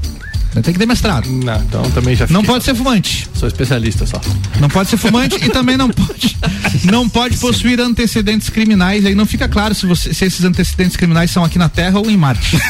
Tem 0.53 0.73
que 0.73 0.79
ter 0.79 0.87
mestrado. 0.87 1.29
Não, 1.31 1.57
então 1.57 1.83
também 1.93 2.15
já 2.17 2.27
Não 2.29 2.41
fiquei. 2.41 2.47
pode 2.55 2.65
ser 2.65 2.75
fumante. 2.75 3.29
Sou 3.35 3.47
especialista 3.49 4.05
só. 4.07 4.21
Não 4.59 4.69
pode 4.69 4.91
ser 4.91 4.97
fumante 4.97 5.37
e 5.37 5.49
também 5.49 5.77
não 5.77 5.89
pode 5.89 6.37
não 6.85 7.09
pode 7.09 7.37
possuir 7.37 7.81
antecedentes 7.81 8.49
criminais. 8.49 9.05
Aí 9.07 9.15
não 9.15 9.27
fica 9.27 9.49
claro 9.49 9.75
se, 9.75 9.87
você- 9.87 10.13
se 10.13 10.25
esses 10.25 10.45
antecedentes 10.45 10.97
criminais 10.97 11.31
são 11.31 11.45
aqui 11.45 11.59
na 11.59 11.69
Terra 11.69 11.99
ou 11.99 12.11
em 12.11 12.17
Marte. 12.17 12.57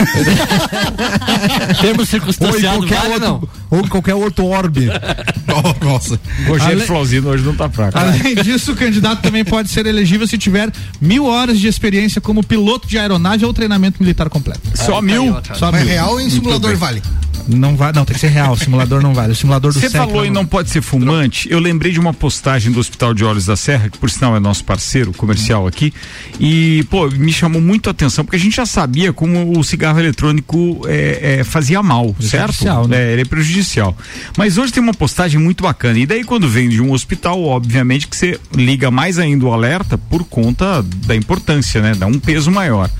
Ou 1.96 2.02
em 2.02 2.06
circunstanciado, 2.06 2.78
qualquer 2.86 3.00
vale 3.08 3.18
não. 3.18 3.32
outro, 3.34 3.48
ou 3.70 3.80
em 3.80 3.88
qualquer 3.88 4.14
outro 4.14 4.46
orbe. 4.46 4.88
Nossa. 5.82 6.20
Rogério 6.46 6.76
Ale- 6.78 6.86
Flauzino 6.86 7.28
hoje 7.28 7.44
não 7.44 7.54
tá 7.54 7.68
fraco. 7.68 7.98
Além 7.98 8.34
disso, 8.36 8.72
o 8.72 8.76
candidato 8.76 9.20
também 9.22 9.44
pode 9.44 9.70
ser 9.70 9.86
elegível 9.86 10.26
se 10.26 10.36
tiver 10.38 10.70
mil 11.00 11.24
horas 11.26 11.58
de 11.58 11.66
experiência 11.68 12.20
como 12.20 12.42
piloto 12.44 12.86
de 12.88 12.98
aeronave 12.98 13.44
ou 13.44 13.52
treinamento 13.52 14.00
militar 14.02 14.28
completo. 14.28 14.60
Só 14.74 15.00
mil? 15.00 15.36
Só 15.54 15.70
Mas 15.72 15.82
mil. 15.82 15.90
real 15.90 16.20
em 16.20 16.28
simulador 16.30 16.76
vale. 16.76 17.02
Não 17.48 17.76
vai, 17.76 17.92
não, 17.92 18.04
tem 18.04 18.14
que 18.14 18.20
ser 18.20 18.28
real. 18.28 18.52
O 18.52 18.56
simulador 18.56 19.02
não 19.02 19.14
vale. 19.14 19.32
O 19.32 19.36
simulador 19.36 19.72
do 19.72 19.80
Você 19.80 19.90
falou 19.90 20.24
em 20.24 20.30
não 20.30 20.46
pode 20.46 20.70
ser 20.70 20.82
fumante. 20.82 21.50
Eu 21.50 21.58
lembrei 21.58 21.92
de 21.92 21.98
uma 21.98 22.12
postagem 22.12 22.70
do 22.70 22.78
Hospital 22.78 23.14
de 23.14 23.24
Olhos 23.24 23.46
da 23.46 23.56
Serra, 23.56 23.88
que 23.88 23.98
por 23.98 24.10
sinal 24.10 24.36
é 24.36 24.40
nosso 24.40 24.64
parceiro 24.64 25.12
comercial 25.12 25.66
aqui. 25.66 25.92
E, 26.38 26.84
pô, 26.90 27.08
me 27.08 27.32
chamou 27.32 27.60
muito 27.60 27.88
a 27.88 27.90
atenção, 27.90 28.24
porque 28.24 28.36
a 28.36 28.40
gente 28.40 28.56
já 28.56 28.66
sabia 28.66 29.12
como 29.12 29.58
o 29.58 29.64
cigarro 29.64 29.98
eletrônico 29.98 30.82
é, 30.86 31.38
é, 31.40 31.44
fazia 31.44 31.82
mal, 31.82 32.14
certo? 32.20 32.88
Né? 32.88 32.96
É, 32.96 33.12
ele 33.12 33.22
é 33.22 33.24
prejudicial. 33.24 33.96
Mas 34.36 34.58
hoje 34.58 34.72
tem 34.72 34.82
uma 34.82 34.94
postagem 34.94 35.40
muito 35.40 35.62
bacana. 35.62 35.98
E 35.98 36.06
daí, 36.06 36.24
quando 36.24 36.48
vem 36.48 36.68
de 36.68 36.80
um 36.80 36.92
hospital, 36.92 37.42
obviamente 37.42 38.06
que 38.06 38.16
você 38.16 38.38
liga 38.54 38.90
mais 38.90 39.18
ainda 39.18 39.44
o 39.44 39.52
alerta 39.52 39.98
por 39.98 40.24
conta 40.24 40.84
da 41.06 41.16
importância, 41.16 41.80
né? 41.80 41.94
Dá 41.94 42.06
um 42.06 42.18
peso 42.18 42.50
maior. 42.50 42.90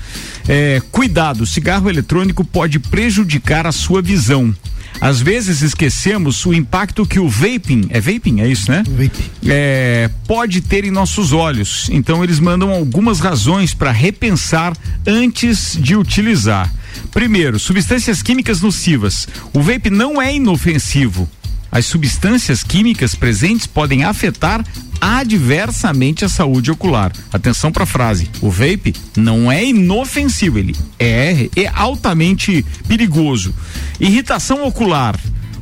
É, 0.47 0.81
cuidado, 0.91 1.41
o 1.41 1.45
cigarro 1.45 1.89
eletrônico 1.89 2.43
pode 2.43 2.79
prejudicar 2.79 3.67
a 3.67 3.71
sua 3.71 4.01
visão. 4.01 4.20
Às 4.99 5.19
vezes 5.19 5.61
esquecemos 5.61 6.45
o 6.45 6.53
impacto 6.53 7.05
que 7.05 7.19
o 7.19 7.27
vaping, 7.27 7.87
é 7.89 7.99
vaping, 7.99 8.41
é 8.41 8.47
isso, 8.47 8.69
né? 8.71 8.83
É, 9.47 10.09
pode 10.27 10.61
ter 10.61 10.83
em 10.83 10.91
nossos 10.91 11.33
olhos. 11.33 11.89
Então 11.91 12.23
eles 12.23 12.39
mandam 12.39 12.69
algumas 12.69 13.19
razões 13.19 13.73
para 13.73 13.91
repensar 13.91 14.77
antes 15.07 15.77
de 15.79 15.95
utilizar. 15.95 16.71
Primeiro, 17.11 17.59
substâncias 17.59 18.21
químicas 18.21 18.61
nocivas. 18.61 19.27
O 19.53 19.61
vape 19.61 19.89
não 19.89 20.21
é 20.21 20.35
inofensivo. 20.35 21.27
As 21.71 21.85
substâncias 21.85 22.63
químicas 22.63 23.15
presentes 23.15 23.65
podem 23.65 24.03
afetar 24.03 24.65
adversamente 24.99 26.25
a 26.25 26.29
saúde 26.29 26.69
ocular. 26.69 27.11
Atenção 27.31 27.71
para 27.71 27.83
a 27.83 27.87
frase: 27.87 28.29
o 28.41 28.49
vape 28.51 28.93
não 29.15 29.51
é 29.51 29.63
inofensivo, 29.65 30.59
ele 30.59 30.75
é, 30.99 31.49
é 31.55 31.67
altamente 31.73 32.65
perigoso. 32.87 33.53
Irritação 33.99 34.65
ocular. 34.67 35.17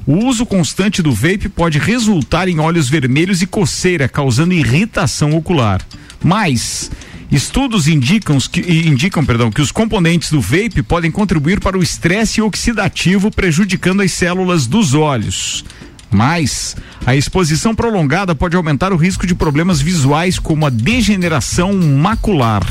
O 0.07 0.25
uso 0.25 0.43
constante 0.43 1.03
do 1.03 1.11
vape 1.11 1.47
pode 1.47 1.77
resultar 1.77 2.47
em 2.47 2.59
olhos 2.59 2.89
vermelhos 2.89 3.43
e 3.43 3.45
coceira, 3.45 4.09
causando 4.09 4.55
irritação 4.55 5.35
ocular. 5.35 5.85
Mas 6.23 6.89
estudos 7.31 7.87
indicam, 7.87 8.39
que, 8.39 8.59
indicam 8.59 9.23
perdão, 9.23 9.51
que 9.51 9.61
os 9.61 9.71
componentes 9.71 10.31
do 10.31 10.41
vape 10.41 10.81
podem 10.81 11.11
contribuir 11.11 11.59
para 11.59 11.77
o 11.77 11.83
estresse 11.83 12.41
oxidativo, 12.41 13.29
prejudicando 13.29 14.01
as 14.01 14.11
células 14.11 14.65
dos 14.65 14.95
olhos. 14.95 15.63
Mas 16.11 16.75
a 17.05 17.15
exposição 17.15 17.75
prolongada 17.75 18.33
pode 18.33 18.55
aumentar 18.55 18.91
o 18.91 18.97
risco 18.97 19.27
de 19.27 19.35
problemas 19.35 19.81
visuais 19.81 20.39
como 20.39 20.65
a 20.65 20.69
degeneração 20.69 21.73
macular. 21.73 22.63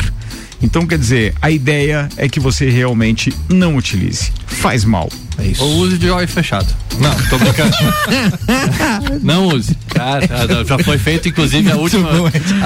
Então, 0.61 0.87
quer 0.87 0.99
dizer, 0.99 1.35
a 1.41 1.51
ideia 1.51 2.09
é 2.17 2.29
que 2.29 2.41
você 2.41 2.69
realmente 2.69 3.33
não 3.49 3.77
utilize. 3.77 4.33
Faz 4.47 4.85
mal. 4.85 5.09
É 5.39 5.47
isso. 5.47 5.63
Ou 5.63 5.77
use 5.79 5.97
de 5.99 6.11
olho 6.11 6.27
fechado. 6.27 6.67
Não, 6.99 7.15
tô 7.29 7.39
brincando. 7.39 7.73
não 9.23 9.47
use. 9.49 9.77
Cara, 9.89 10.27
já 10.67 10.79
foi 10.81 10.99
feito, 10.99 11.29
inclusive, 11.29 11.71
a 11.71 11.77
última, 11.77 12.09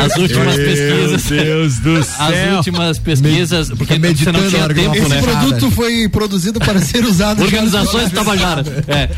as 0.04 0.16
últimas 0.16 0.56
Meu 0.56 0.66
pesquisas. 0.66 1.22
Deus 1.24 1.78
do 1.78 1.96
As 1.98 2.06
céu. 2.06 2.56
últimas 2.56 2.98
pesquisas, 2.98 3.68
porque 3.70 3.98
você 3.98 4.32
não 4.32 4.48
tinha 4.48 4.68
tempo, 4.68 4.96
Esse 4.96 5.08
né? 5.08 5.20
produto 5.22 5.70
foi 5.70 6.08
produzido 6.08 6.58
para 6.60 6.80
ser 6.80 7.04
usado. 7.04 7.42
Organizações 7.42 8.10
Tabajara. 8.10 8.62
É. 8.88 9.08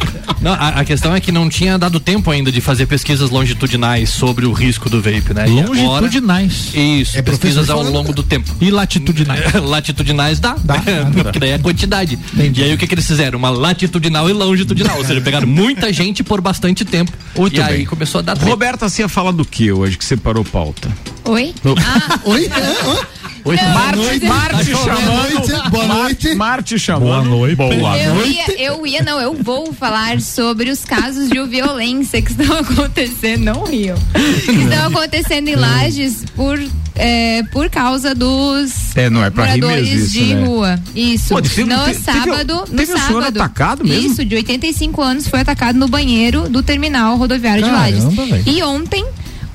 Não, 0.40 0.52
a, 0.52 0.68
a 0.80 0.84
questão 0.84 1.14
é 1.14 1.20
que 1.20 1.32
não 1.32 1.48
tinha 1.48 1.78
dado 1.78 1.98
tempo 1.98 2.30
ainda 2.30 2.52
de 2.52 2.60
fazer 2.60 2.86
pesquisas 2.86 3.30
longitudinais 3.30 4.10
sobre 4.10 4.46
o 4.46 4.52
risco 4.52 4.90
do 4.90 5.00
vape, 5.00 5.32
né? 5.34 5.44
Agora- 5.44 5.80
Longitudinais. 5.80 6.70
Isso, 6.74 7.16
É 7.18 7.22
pesquisas 7.22 7.70
ao 7.70 7.82
longo 7.82 8.12
do 8.12 8.22
tempo. 8.22 8.50
E 8.60 8.70
latitudinais? 8.70 9.52
latitudinais 9.62 10.38
dá. 10.40 10.54
Porque 11.22 11.38
daí 11.38 11.50
é 11.50 11.58
quantidade. 11.58 12.18
E 12.36 12.62
aí 12.62 12.74
o 12.74 12.78
que, 12.78 12.86
que 12.86 12.94
eles 12.94 13.06
fizeram? 13.06 13.38
Uma 13.44 13.50
latitudinal 13.50 14.30
e 14.30 14.32
longitudinal. 14.32 14.96
Ou 14.96 15.04
seja, 15.04 15.20
pegaram 15.20 15.46
muita 15.46 15.92
gente 15.92 16.24
por 16.24 16.40
bastante 16.40 16.82
tempo. 16.82 17.12
Muito 17.36 17.58
e 17.58 17.60
aí 17.60 17.76
bem. 17.78 17.86
começou 17.86 18.20
a 18.20 18.22
dar. 18.22 18.38
Roberta, 18.38 18.88
você 18.88 19.02
ia 19.02 19.08
falar 19.08 19.32
do 19.32 19.44
que 19.44 19.70
hoje 19.70 19.98
que 19.98 20.04
você 20.04 20.16
parou 20.16 20.42
pauta? 20.42 20.90
Oi? 21.24 21.54
Oi? 22.24 22.48
Oi? 22.88 23.06
Mas 23.44 24.22
é- 24.22 24.26
Marte 24.26 24.70
Boa 24.72 24.84
chamando. 24.84 25.32
noite, 25.34 25.70
boa 25.70 25.86
noite. 25.86 26.34
Marte 26.34 26.78
chamando. 26.78 27.04
Boa 27.04 27.22
noite. 27.24 27.56
Boa 27.56 27.74
Eu 27.98 28.14
noite. 28.14 28.30
ia, 28.48 28.62
eu 28.62 28.86
ia, 28.86 29.02
não, 29.02 29.20
eu 29.20 29.34
vou 29.34 29.72
falar 29.72 30.20
sobre 30.20 30.70
os 30.70 30.84
casos 30.84 31.28
de 31.28 31.42
violência 31.46 32.22
que 32.22 32.30
estão 32.30 32.56
acontecendo, 32.58 33.42
não 33.44 33.64
riam, 33.64 33.96
que 34.44 34.50
estão 34.52 34.86
acontecendo 34.86 35.48
em 35.48 35.56
Lages 35.56 36.24
por, 36.34 36.58
é, 36.94 37.42
por 37.52 37.68
causa 37.68 38.14
dos 38.14 38.96
É, 38.96 39.10
não 39.10 39.22
é 39.24 39.28
pra 39.30 39.44
rir 39.46 39.60
moradores 39.60 39.88
mesmo 39.90 40.04
isso, 40.04 40.12
de 40.12 40.34
né? 40.34 40.46
rua. 40.46 40.80
Isso. 40.94 41.28
Pô, 41.28 41.42
teve- 41.42 41.64
no 41.64 41.84
teve- 41.84 42.00
sábado, 42.00 42.54
no 42.70 42.76
teve 42.78 42.92
um 42.94 42.96
senhor 42.98 43.22
sábado. 43.22 43.40
atacado 43.42 43.84
mesmo? 43.84 44.06
Isso, 44.10 44.24
de 44.24 44.36
85 44.36 45.02
anos, 45.02 45.28
foi 45.28 45.40
atacado 45.40 45.78
no 45.78 45.88
banheiro 45.88 46.48
do 46.48 46.62
terminal 46.62 47.16
rodoviário 47.16 47.62
Caramba, 47.64 47.92
de 47.92 48.00
Lages. 48.00 48.30
velho. 48.30 48.44
E 48.46 48.62
ontem 48.62 49.04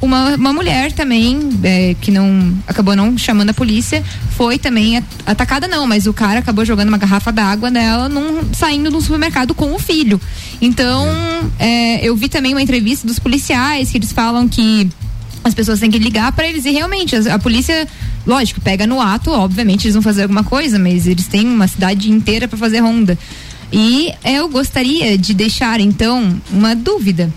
uma, 0.01 0.35
uma 0.35 0.53
mulher 0.53 0.91
também, 0.93 1.37
é, 1.63 1.95
que 1.99 2.09
não 2.11 2.53
acabou 2.67 2.95
não 2.95 3.17
chamando 3.17 3.49
a 3.49 3.53
polícia, 3.53 4.03
foi 4.37 4.57
também 4.57 4.97
at- 4.97 5.03
atacada 5.25 5.67
não, 5.67 5.85
mas 5.85 6.07
o 6.07 6.13
cara 6.13 6.39
acabou 6.39 6.63
jogando 6.63 6.87
uma 6.89 6.97
garrafa 6.97 7.31
d'água 7.31 7.69
nela 7.69 8.07
num, 8.07 8.53
saindo 8.53 8.89
do 8.89 9.01
supermercado 9.01 9.53
com 9.53 9.73
o 9.73 9.79
filho. 9.79 10.19
Então, 10.61 11.05
é, 11.57 12.05
eu 12.05 12.15
vi 12.15 12.29
também 12.29 12.53
uma 12.53 12.61
entrevista 12.61 13.05
dos 13.05 13.19
policiais 13.19 13.89
que 13.91 13.97
eles 13.97 14.11
falam 14.11 14.47
que 14.47 14.89
as 15.43 15.53
pessoas 15.53 15.79
têm 15.79 15.91
que 15.91 15.99
ligar 15.99 16.31
para 16.31 16.47
eles 16.47 16.65
e 16.65 16.71
realmente 16.71 17.15
a, 17.15 17.35
a 17.35 17.39
polícia, 17.39 17.87
lógico, 18.25 18.61
pega 18.61 18.87
no 18.87 19.01
ato, 19.01 19.31
obviamente 19.31 19.85
eles 19.85 19.95
vão 19.95 20.01
fazer 20.01 20.23
alguma 20.23 20.43
coisa, 20.43 20.79
mas 20.79 21.07
eles 21.07 21.27
têm 21.27 21.45
uma 21.45 21.67
cidade 21.67 22.09
inteira 22.09 22.47
para 22.47 22.57
fazer 22.57 22.79
ronda. 22.79 23.17
E 23.71 24.11
eu 24.23 24.49
gostaria 24.49 25.17
de 25.17 25.33
deixar 25.33 25.79
então 25.79 26.41
uma 26.51 26.75
dúvida. 26.75 27.31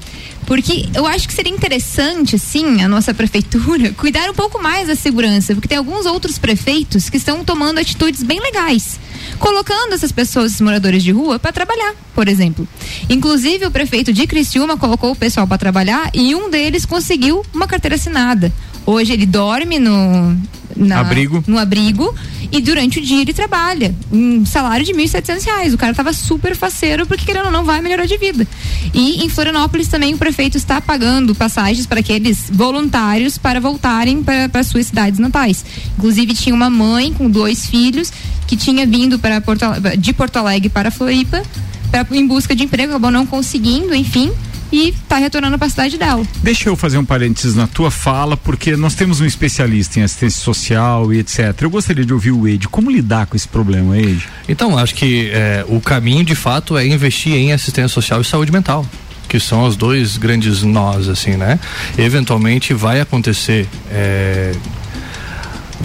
Porque 0.53 0.87
eu 0.95 1.07
acho 1.07 1.27
que 1.27 1.33
seria 1.33 1.51
interessante, 1.51 2.39
sim, 2.39 2.83
a 2.83 2.87
nossa 2.87 3.15
prefeitura 3.15 3.91
cuidar 3.97 4.29
um 4.29 4.35
pouco 4.35 4.63
mais 4.63 4.87
da 4.87 4.95
segurança, 4.95 5.55
porque 5.55 5.67
tem 5.67 5.79
alguns 5.79 6.05
outros 6.05 6.37
prefeitos 6.37 7.09
que 7.09 7.17
estão 7.17 7.43
tomando 7.43 7.79
atitudes 7.79 8.23
bem 8.23 8.39
legais, 8.39 9.01
colocando 9.39 9.95
essas 9.95 10.13
pessoas, 10.13 10.51
esses 10.51 10.61
moradores 10.61 11.03
de 11.03 11.11
rua, 11.11 11.39
para 11.39 11.53
trabalhar, 11.53 11.95
por 12.15 12.29
exemplo. 12.29 12.69
Inclusive, 13.09 13.65
o 13.65 13.71
prefeito 13.71 14.13
de 14.13 14.27
Criciúma 14.27 14.77
colocou 14.77 15.13
o 15.13 15.17
pessoal 15.17 15.47
para 15.47 15.57
trabalhar 15.57 16.11
e 16.13 16.35
um 16.35 16.51
deles 16.51 16.85
conseguiu 16.85 17.43
uma 17.55 17.67
carteira 17.67 17.95
assinada. 17.95 18.53
Hoje 18.85 19.15
ele 19.15 19.25
dorme 19.25 19.79
no 19.79 20.37
na- 20.77 21.01
Abrigo. 21.01 21.43
no 21.47 21.59
abrigo 21.59 22.15
e 22.51 22.61
durante 22.61 22.99
o 22.99 23.03
dia 23.03 23.21
ele 23.23 23.33
trabalha. 23.33 23.95
Um 24.13 24.45
salário 24.45 24.85
de 24.85 24.93
1.700 24.93 25.45
reais. 25.45 25.73
O 25.75 25.79
cara 25.79 25.95
tava 25.95 26.13
super 26.13 26.55
faceiro 26.57 27.07
porque 27.07 27.25
querendo 27.25 27.47
ou 27.47 27.51
não 27.53 27.65
vai 27.65 27.81
melhorar 27.81 28.07
de 28.07 28.17
vida. 28.19 28.47
E 28.93 29.25
em 29.25 29.29
Florianópolis 29.29 29.89
também 29.89 30.15
o 30.15 30.19
prefeito 30.19 30.57
está 30.57 30.81
pagando 30.81 31.35
passagens 31.35 31.87
para 31.87 32.01
aqueles 32.01 32.51
voluntários 32.51 33.39
para 33.39 33.61
voltarem 33.61 34.23
para 34.23 34.63
suas 34.63 34.87
cidades 34.87 35.19
natais. 35.19 35.65
Inclusive 35.99 36.35
tinha 36.35 36.55
uma 36.55 36.69
mãe 36.71 37.13
com 37.13 37.29
dois 37.31 37.67
filhos 37.67 38.13
que 38.47 38.57
tinha 38.57 38.87
vindo 38.87 39.19
para 39.19 39.41
Porto, 39.41 39.65
de 39.99 40.13
Porto 40.13 40.37
Alegre 40.37 40.69
para 40.69 40.91
Floripa 40.91 41.43
pra, 41.91 42.07
em 42.13 42.27
busca 42.27 42.55
de 42.55 42.65
emprego, 42.65 42.91
acabou 42.93 43.11
não 43.11 43.25
conseguindo, 43.27 43.95
enfim, 43.95 44.31
e 44.73 44.89
está 44.89 45.17
retornando 45.17 45.59
para 45.59 45.67
a 45.67 45.71
cidade 45.71 45.99
dela. 45.99 46.25
Deixa 46.43 46.69
eu 46.69 46.75
fazer 46.75 46.99
um 46.99 47.05
parênteses 47.05 47.55
na 47.55 47.67
tua 47.67 47.91
fala, 47.91 48.37
porque 48.37 48.75
nós 48.75 48.95
temos 48.95 49.21
um 49.21 49.27
especialista 49.27 50.01
em 50.01 50.03
assistência 50.03 50.41
social 50.41 51.13
e 51.13 51.19
etc. 51.19 51.55
Eu 51.61 51.71
gostaria 51.71 52.05
de 52.05 52.13
ouvir 52.13 52.33
o 52.33 52.49
Ed. 52.49 52.67
Como 52.69 52.91
lidar 52.91 53.27
com 53.27 53.37
esse 53.37 53.47
problema, 53.47 53.99
Ed? 53.99 54.27
Então, 54.49 54.79
acho 54.79 54.95
que 54.95 55.31
é, 55.31 55.65
o 55.69 55.81
caminho 55.81 56.25
de 56.25 56.35
fato 56.35 56.77
é 56.77 56.87
investir 56.87 57.35
em 57.35 57.53
assistência 57.53 57.89
social 57.89 58.21
e 58.21 58.25
saúde 58.25 58.51
mental. 58.51 58.87
Que 59.29 59.39
são 59.39 59.65
os 59.65 59.77
dois 59.77 60.17
grandes 60.17 60.63
nós, 60.63 61.09
assim, 61.09 61.37
né? 61.37 61.59
Eventualmente 61.97 62.75
vai 62.75 63.01
acontecer. 63.01 63.69
é, 63.91 64.53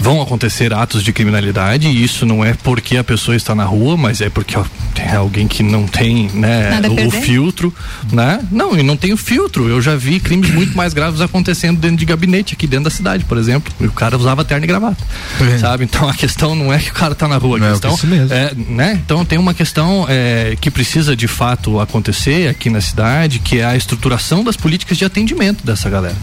vão 0.00 0.22
acontecer 0.22 0.72
atos 0.72 1.02
de 1.02 1.12
criminalidade 1.12 1.88
e 1.88 2.02
isso 2.02 2.24
não 2.24 2.44
é 2.44 2.54
porque 2.54 2.96
a 2.96 3.04
pessoa 3.04 3.36
está 3.36 3.54
na 3.54 3.64
rua, 3.64 3.96
mas 3.96 4.20
é 4.20 4.30
porque 4.30 4.56
ó, 4.56 4.64
tem 4.94 5.10
alguém 5.12 5.46
que 5.46 5.62
não 5.62 5.86
tem, 5.86 6.28
né, 6.34 6.80
o, 7.06 7.10
filtro, 7.10 7.72
né? 8.12 8.40
Não, 8.50 8.76
e 8.78 8.82
não 8.82 8.96
tem 8.96 9.12
o 9.12 9.16
filtro. 9.16 9.68
Eu 9.68 9.80
já 9.82 9.96
vi 9.96 10.20
crimes 10.20 10.50
muito 10.50 10.76
mais 10.76 10.94
graves 10.94 11.20
acontecendo 11.20 11.78
dentro 11.78 11.96
de 11.96 12.04
gabinete 12.04 12.54
aqui 12.54 12.66
dentro 12.66 12.84
da 12.84 12.90
cidade, 12.90 13.24
por 13.24 13.36
exemplo. 13.38 13.72
E 13.80 13.86
o 13.86 13.92
cara 13.92 14.16
usava 14.16 14.44
terno 14.44 14.64
e 14.64 14.68
gravata. 14.68 15.04
Sabe? 15.60 15.84
Então 15.84 16.08
a 16.08 16.14
questão 16.14 16.54
não 16.54 16.72
é 16.72 16.78
que 16.78 16.90
o 16.90 16.94
cara 16.94 17.14
tá 17.14 17.26
na 17.28 17.36
rua, 17.36 17.56
a 17.56 17.60
Não, 17.60 17.70
questão 17.70 17.94
isso 17.94 18.06
mesmo. 18.06 18.32
é, 18.32 18.52
né? 18.54 19.00
Então 19.04 19.24
tem 19.24 19.38
uma 19.38 19.54
questão 19.54 20.06
é, 20.08 20.56
que 20.60 20.70
precisa 20.70 21.16
de 21.16 21.26
fato 21.28 21.80
acontecer 21.80 22.48
aqui 22.48 22.70
na 22.70 22.80
cidade, 22.80 23.38
que 23.38 23.58
é 23.58 23.64
a 23.64 23.76
estruturação 23.76 24.44
das 24.44 24.56
políticas 24.56 24.96
de 24.98 25.04
atendimento 25.04 25.64
dessa 25.64 25.88
galera, 25.90 26.16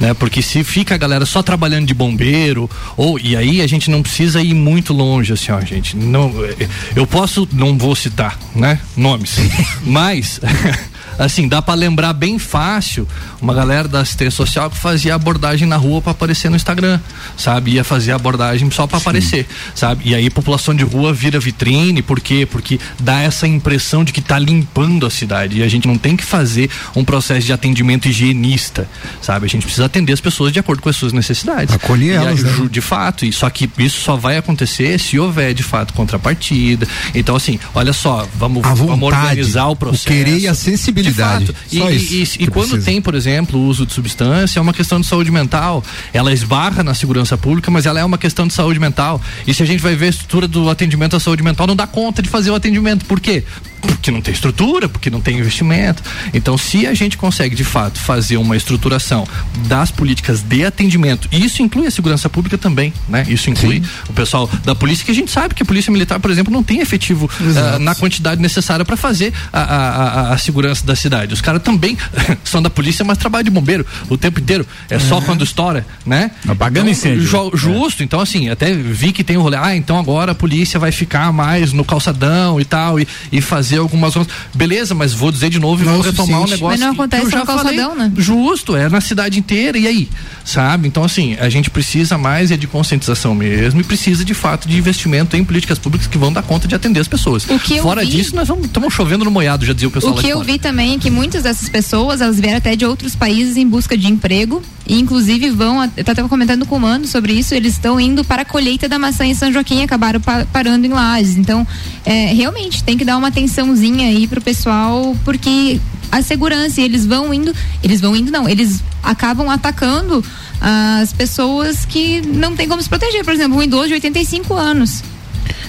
né? 0.00 0.14
Porque 0.14 0.42
se 0.42 0.62
fica 0.64 0.94
a 0.94 0.98
galera 0.98 1.26
só 1.26 1.42
trabalhando 1.42 1.86
de 1.86 1.94
bombeiro 1.94 2.68
ou 2.96 3.18
e 3.22 3.36
aí 3.36 3.60
a 3.60 3.66
gente 3.66 3.90
não 3.90 4.02
precisa 4.02 4.42
ir 4.42 4.54
muito 4.54 4.92
longe 4.92 5.32
assim, 5.32 5.52
ó, 5.52 5.60
gente. 5.60 5.96
Não, 5.96 6.32
é, 6.44 6.68
eu 6.96 7.06
posso, 7.06 7.48
não 7.52 7.76
vou 7.76 7.94
citar, 7.94 8.38
né? 8.54 8.78
Nomes, 8.96 9.36
mas 9.84 10.40
assim, 11.18 11.48
dá 11.48 11.60
pra 11.60 11.74
lembrar 11.74 12.12
bem 12.12 12.38
fácil 12.38 13.06
uma 13.40 13.54
galera 13.54 13.86
da 13.86 14.00
assistência 14.00 14.30
social 14.30 14.70
que 14.70 14.78
fazia 14.78 15.14
abordagem 15.14 15.66
na 15.66 15.76
rua 15.76 16.00
pra 16.00 16.12
aparecer 16.12 16.50
no 16.50 16.56
Instagram, 16.56 16.98
sabe? 17.36 17.72
Ia 17.72 17.84
fazer 17.84 18.12
abordagem 18.12 18.70
só 18.70 18.86
pra 18.86 18.98
aparecer, 18.98 19.46
sabe? 19.74 20.08
E 20.08 20.14
aí 20.14 20.30
população 20.30 20.74
de 20.74 20.84
rua 20.84 21.12
vira 21.12 21.38
vitrine, 21.38 22.02
por 22.02 22.20
quê? 22.20 22.46
Porque 22.50 22.78
dá 22.98 23.20
essa 23.20 23.46
impressão 23.46 24.04
de 24.04 24.12
que 24.12 24.20
tá 24.20 24.38
limpando 24.38 25.06
a 25.06 25.10
cidade 25.10 25.58
e 25.58 25.62
a 25.62 25.68
gente 25.68 25.86
não 25.86 25.98
tem 25.98 26.16
que 26.16 26.24
fazer 26.24 26.70
um 26.96 27.04
processo 27.04 27.46
de 27.46 27.52
atendimento 27.52 28.08
higienista, 28.08 28.88
sabe? 29.20 29.46
A 29.46 29.48
gente 29.48 29.62
precisa 29.62 29.86
atender 29.86 30.12
as 30.12 30.20
pessoas 30.20 30.52
de 30.52 30.58
acordo 30.58 30.82
com 30.82 30.88
as 30.88 30.96
suas 30.96 31.12
necessidades. 31.12 31.74
Acolher 31.74 32.16
elas, 32.16 32.42
né? 32.42 32.68
de 32.70 32.80
fato, 32.80 33.09
e 33.24 33.32
só 33.32 33.48
que 33.50 33.68
isso 33.78 34.00
só 34.00 34.16
vai 34.16 34.36
acontecer 34.36 34.98
se 34.98 35.18
houver 35.18 35.52
de 35.54 35.62
fato 35.62 35.92
contrapartida. 35.94 36.86
Então 37.14 37.34
assim, 37.36 37.58
olha 37.74 37.92
só, 37.92 38.26
vamos, 38.38 38.64
A 38.64 38.74
vamos 38.74 38.98
vontade, 38.98 39.22
organizar 39.26 39.66
o 39.66 39.72
o 39.72 39.76
processo. 39.76 40.06
querer 40.06 40.38
e 40.38 40.48
a 40.48 40.54
sensibilidade. 40.54 41.46
De 41.46 41.52
fato. 41.52 41.92
E, 41.92 42.22
e- 42.22 42.22
e 42.44 42.46
quando 42.46 42.70
precisa. 42.70 42.84
tem, 42.90 43.00
por 43.00 43.14
exemplo, 43.14 43.58
o 43.58 43.66
uso 43.66 43.86
de 43.86 43.92
substância, 43.92 44.58
é 44.58 44.62
uma 44.62 44.72
questão 44.72 45.00
de 45.00 45.06
saúde 45.06 45.30
mental. 45.30 45.82
Ela 46.12 46.32
esbarra 46.32 46.82
na 46.82 46.94
segurança 46.94 47.36
pública, 47.38 47.70
mas 47.70 47.86
ela 47.86 48.00
é 48.00 48.04
uma 48.04 48.18
questão 48.18 48.46
de 48.46 48.52
saúde 48.54 48.78
mental. 48.80 49.20
E 49.46 49.54
se 49.54 49.62
a 49.62 49.66
gente 49.66 49.80
vai 49.80 49.94
ver 49.94 50.06
a 50.06 50.10
estrutura 50.10 50.46
do 50.48 50.68
atendimento 50.68 51.16
à 51.16 51.20
saúde 51.20 51.42
mental, 51.42 51.66
não 51.66 51.76
dá 51.76 51.86
conta 51.86 52.22
de 52.22 52.28
fazer 52.28 52.50
o 52.50 52.54
atendimento. 52.54 53.04
Por 53.04 53.20
quê? 53.20 53.44
Porque 53.80 54.10
não 54.10 54.20
tem 54.20 54.32
estrutura, 54.34 54.88
porque 54.88 55.10
não 55.10 55.20
tem 55.20 55.38
investimento. 55.38 56.02
Então, 56.34 56.56
se 56.58 56.86
a 56.86 56.94
gente 56.94 57.16
consegue, 57.16 57.54
de 57.54 57.64
fato, 57.64 57.98
fazer 57.98 58.36
uma 58.36 58.56
estruturação 58.56 59.26
das 59.66 59.90
políticas 59.90 60.42
de 60.42 60.64
atendimento, 60.64 61.28
e 61.32 61.44
isso 61.44 61.62
inclui 61.62 61.86
a 61.86 61.90
segurança 61.90 62.28
pública 62.28 62.56
também, 62.58 62.92
né? 63.08 63.24
Isso 63.28 63.50
inclui 63.50 63.82
o 64.08 64.12
pessoal 64.12 64.48
da 64.64 64.74
polícia, 64.74 65.04
que 65.04 65.10
a 65.10 65.14
gente 65.14 65.30
sabe 65.30 65.54
que 65.54 65.62
a 65.62 65.66
polícia 65.66 65.90
militar, 65.92 66.18
por 66.20 66.30
exemplo, 66.30 66.52
não 66.52 66.62
tem 66.62 66.80
efetivo 66.80 67.28
ah, 67.56 67.78
na 67.78 67.94
quantidade 67.94 68.40
necessária 68.40 68.84
para 68.84 68.96
fazer 68.96 69.32
a, 69.52 69.60
a, 69.60 69.86
a- 70.30 70.34
a 70.34 70.38
segurança 70.38 70.84
da 70.86 70.94
cidade. 70.96 71.32
Os 71.34 71.40
caras 71.40 71.62
também 71.62 71.96
são 72.44 72.60
da 72.62 72.70
polícia, 72.70 73.04
mas 73.04 73.18
trabalham 73.18 73.44
de 73.44 73.50
bombeiro 73.50 73.86
o 74.08 74.16
tempo 74.16 74.40
inteiro. 74.40 74.66
É 74.88 74.98
só 74.98 75.20
quando 75.20 75.42
estoura, 75.44 75.86
né? 76.04 76.30
Apagando 76.48 76.80
Então, 76.88 76.90
incêndio. 76.92 77.22
jo- 77.26 77.52
justo, 77.54 78.02
então 78.02 78.20
assim, 78.20 78.48
até 78.48 78.72
vi 78.74 79.12
que 79.12 79.22
tem 79.24 79.36
o 79.36 79.42
rolê, 79.42 79.56
ah, 79.56 79.74
então 79.76 79.98
agora 79.98 80.32
a 80.32 80.34
polícia 80.34 80.78
vai 80.78 80.92
ficar 80.92 81.32
mais 81.32 81.72
no 81.72 81.84
calçadão 81.84 82.60
e 82.60 82.64
tal, 82.64 82.98
e, 83.00 83.06
e 83.32 83.40
fazer 83.40 83.69
fazer 83.70 83.78
algumas 83.80 84.14
coisas. 84.14 84.32
Beleza, 84.54 84.94
mas 84.94 85.12
vou 85.12 85.30
dizer 85.30 85.48
de 85.50 85.58
novo 85.58 85.82
e 85.82 85.86
Não 85.86 85.92
é 85.92 85.96
vou 85.96 86.04
o 86.04 86.08
retomar 86.10 86.38
um 86.40 86.46
suficiente. 86.46 86.60
negócio. 86.62 86.68
Mas 86.78 86.80
não 86.80 86.92
acontece 86.92 87.24
eu 87.24 87.30
já 87.30 87.38
no 87.38 87.46
calçadão, 87.46 87.90
falei. 87.90 88.08
né? 88.08 88.12
Justo, 88.16 88.76
é 88.76 88.88
na 88.88 89.00
cidade 89.00 89.38
inteira, 89.38 89.78
e 89.78 89.86
aí? 89.86 90.08
Sabe? 90.44 90.88
Então, 90.88 91.04
assim, 91.04 91.34
a 91.38 91.48
gente 91.48 91.70
precisa 91.70 92.18
mais 92.18 92.50
é 92.50 92.56
de 92.56 92.66
conscientização 92.66 93.34
mesmo 93.34 93.80
e 93.80 93.84
precisa, 93.84 94.24
de 94.24 94.34
fato, 94.34 94.68
de 94.68 94.76
investimento 94.76 95.36
em 95.36 95.44
políticas 95.44 95.78
públicas 95.78 96.06
que 96.06 96.18
vão 96.18 96.32
dar 96.32 96.42
conta 96.42 96.66
de 96.66 96.74
atender 96.74 97.00
as 97.00 97.08
pessoas. 97.08 97.44
O 97.48 97.58
que 97.58 97.80
Fora 97.80 98.00
vi- 98.04 98.08
disso, 98.10 98.34
nós 98.34 98.48
estamos 98.62 98.92
chovendo 98.92 99.24
no 99.24 99.30
molhado, 99.30 99.64
já 99.64 99.72
dizia 99.72 99.88
o 99.88 99.90
pessoal 99.90 100.14
O 100.14 100.16
que 100.18 100.28
eu 100.28 100.38
fora. 100.38 100.52
vi 100.52 100.58
também 100.58 100.94
é 100.94 100.98
que 100.98 101.10
muitas 101.10 101.42
dessas 101.44 101.68
pessoas, 101.68 102.20
elas 102.20 102.38
vieram 102.40 102.58
até 102.58 102.74
de 102.74 102.84
outros 102.84 103.14
países 103.14 103.56
em 103.56 103.66
busca 103.68 103.96
de 103.96 104.08
emprego 104.08 104.62
e 104.86 104.98
inclusive 104.98 105.50
vão, 105.50 105.84
eu 105.84 105.90
estava 106.00 106.28
comentando 106.28 106.66
com 106.66 106.76
o 106.76 106.80
Mano 106.80 107.06
sobre 107.06 107.32
isso, 107.32 107.54
eles 107.54 107.74
estão 107.74 108.00
indo 108.00 108.24
para 108.24 108.42
a 108.42 108.44
colheita 108.44 108.88
da 108.88 108.98
maçã 108.98 109.24
em 109.24 109.34
São 109.34 109.52
Joaquim 109.52 109.80
e 109.80 109.82
acabaram 109.82 110.20
pa- 110.20 110.46
parando 110.52 110.84
em 110.86 110.90
Lages. 110.90 111.36
Então, 111.36 111.66
é, 112.04 112.32
realmente 112.32 112.82
tem 112.82 112.96
que 112.98 113.04
dar 113.04 113.16
uma 113.16 113.30
atençãozinha 113.60 114.08
aí 114.08 114.26
pro 114.26 114.40
pessoal, 114.40 115.16
porque 115.24 115.80
a 116.10 116.22
segurança, 116.22 116.80
eles 116.80 117.06
vão 117.06 117.32
indo, 117.32 117.54
eles 117.82 118.00
vão 118.00 118.16
indo 118.16 118.30
não, 118.30 118.48
eles 118.48 118.82
acabam 119.02 119.48
atacando 119.48 120.24
as 120.60 121.12
pessoas 121.12 121.84
que 121.84 122.20
não 122.20 122.56
têm 122.56 122.68
como 122.68 122.82
se 122.82 122.88
proteger. 122.88 123.24
Por 123.24 123.32
exemplo, 123.32 123.58
um 123.58 123.62
idoso 123.62 123.88
de 123.88 123.94
85 123.94 124.54
anos. 124.54 125.02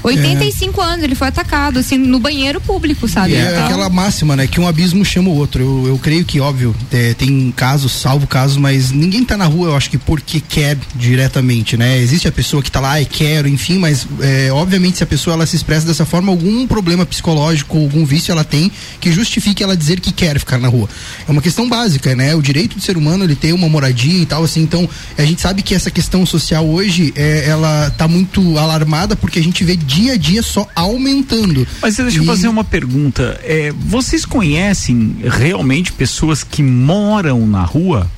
85 0.03 0.81
anos, 0.81 1.03
ele 1.03 1.15
foi 1.15 1.27
atacado, 1.27 1.79
assim, 1.79 1.97
no 1.97 2.19
banheiro 2.19 2.59
público, 2.61 3.07
sabe? 3.07 3.35
É 3.35 3.51
Então- 3.51 3.65
aquela 3.65 3.89
máxima, 3.89 4.35
né? 4.35 4.47
Que 4.47 4.59
um 4.59 4.67
abismo 4.67 5.03
chama 5.05 5.29
o 5.29 5.35
outro. 5.35 5.61
Eu, 5.63 5.87
eu 5.89 5.97
creio 5.97 6.25
que, 6.25 6.39
óbvio, 6.39 6.75
é, 6.91 7.13
tem 7.13 7.51
casos, 7.55 7.91
salvo 7.91 8.27
casos, 8.27 8.57
mas 8.57 8.91
ninguém 8.91 9.23
tá 9.23 9.37
na 9.37 9.45
rua, 9.45 9.69
eu 9.69 9.75
acho 9.75 9.89
que 9.89 9.97
porque 9.97 10.39
quer 10.39 10.77
diretamente, 10.95 11.75
né? 11.77 11.97
Existe 11.99 12.27
a 12.27 12.31
pessoa 12.31 12.61
que 12.63 12.71
tá 12.71 12.79
lá 12.79 13.01
e 13.01 13.05
quero, 13.05 13.47
enfim, 13.47 13.77
mas 13.77 14.07
é, 14.21 14.51
obviamente 14.51 14.97
se 14.97 15.03
a 15.03 15.07
pessoa 15.07 15.33
ela 15.35 15.45
se 15.45 15.55
expressa 15.55 15.85
dessa 15.85 16.05
forma, 16.05 16.31
algum 16.31 16.65
problema 16.67 17.05
psicológico, 17.05 17.77
algum 17.77 18.05
vício 18.05 18.31
ela 18.31 18.43
tem 18.43 18.71
que 18.99 19.11
justifique 19.11 19.63
ela 19.63 19.75
dizer 19.75 19.99
que 19.99 20.11
quer 20.11 20.39
ficar 20.39 20.57
na 20.59 20.67
rua. 20.67 20.87
É 21.27 21.31
uma 21.31 21.41
questão 21.41 21.67
básica, 21.67 22.15
né? 22.15 22.35
O 22.35 22.41
direito 22.41 22.75
do 22.77 22.81
ser 22.81 22.97
humano, 22.97 23.23
ele 23.23 23.35
ter 23.35 23.53
uma 23.53 23.67
moradia 23.69 24.21
e 24.21 24.25
tal, 24.25 24.43
assim, 24.43 24.61
então 24.61 24.87
a 25.17 25.23
gente 25.25 25.41
sabe 25.41 25.61
que 25.61 25.73
essa 25.75 25.91
questão 25.91 26.25
social 26.25 26.67
hoje, 26.67 27.13
é, 27.15 27.45
ela 27.47 27.89
tá 27.97 28.07
muito 28.07 28.57
alarmada 28.57 29.15
porque 29.15 29.39
a 29.39 29.43
gente 29.43 29.63
vê 29.63 29.75
dia 29.81 30.13
a 30.13 30.17
dia 30.17 30.41
só 30.41 30.67
aumentando. 30.75 31.67
Mas 31.81 31.95
deixa 31.97 32.17
eu 32.19 32.23
E- 32.23 32.27
fazer 32.27 32.47
uma 32.47 32.63
pergunta. 32.63 33.39
É, 33.43 33.71
vocês 33.75 34.25
conhecem 34.25 35.17
realmente 35.23 35.91
pessoas 35.91 36.43
que 36.43 36.61
moram 36.63 37.45
na 37.47 37.63
rua? 37.63 38.09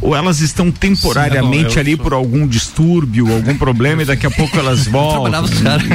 Ou 0.00 0.14
elas 0.14 0.40
estão 0.40 0.70
temporariamente 0.70 1.70
Sim, 1.72 1.76
eu 1.76 1.80
ali 1.80 1.96
por 1.96 2.12
algum 2.12 2.46
distúrbio, 2.46 3.32
algum 3.32 3.56
problema 3.56 4.02
e 4.02 4.04
daqui 4.04 4.26
a 4.26 4.30
pouco 4.30 4.56
elas 4.58 4.86
voltam 4.88 5.44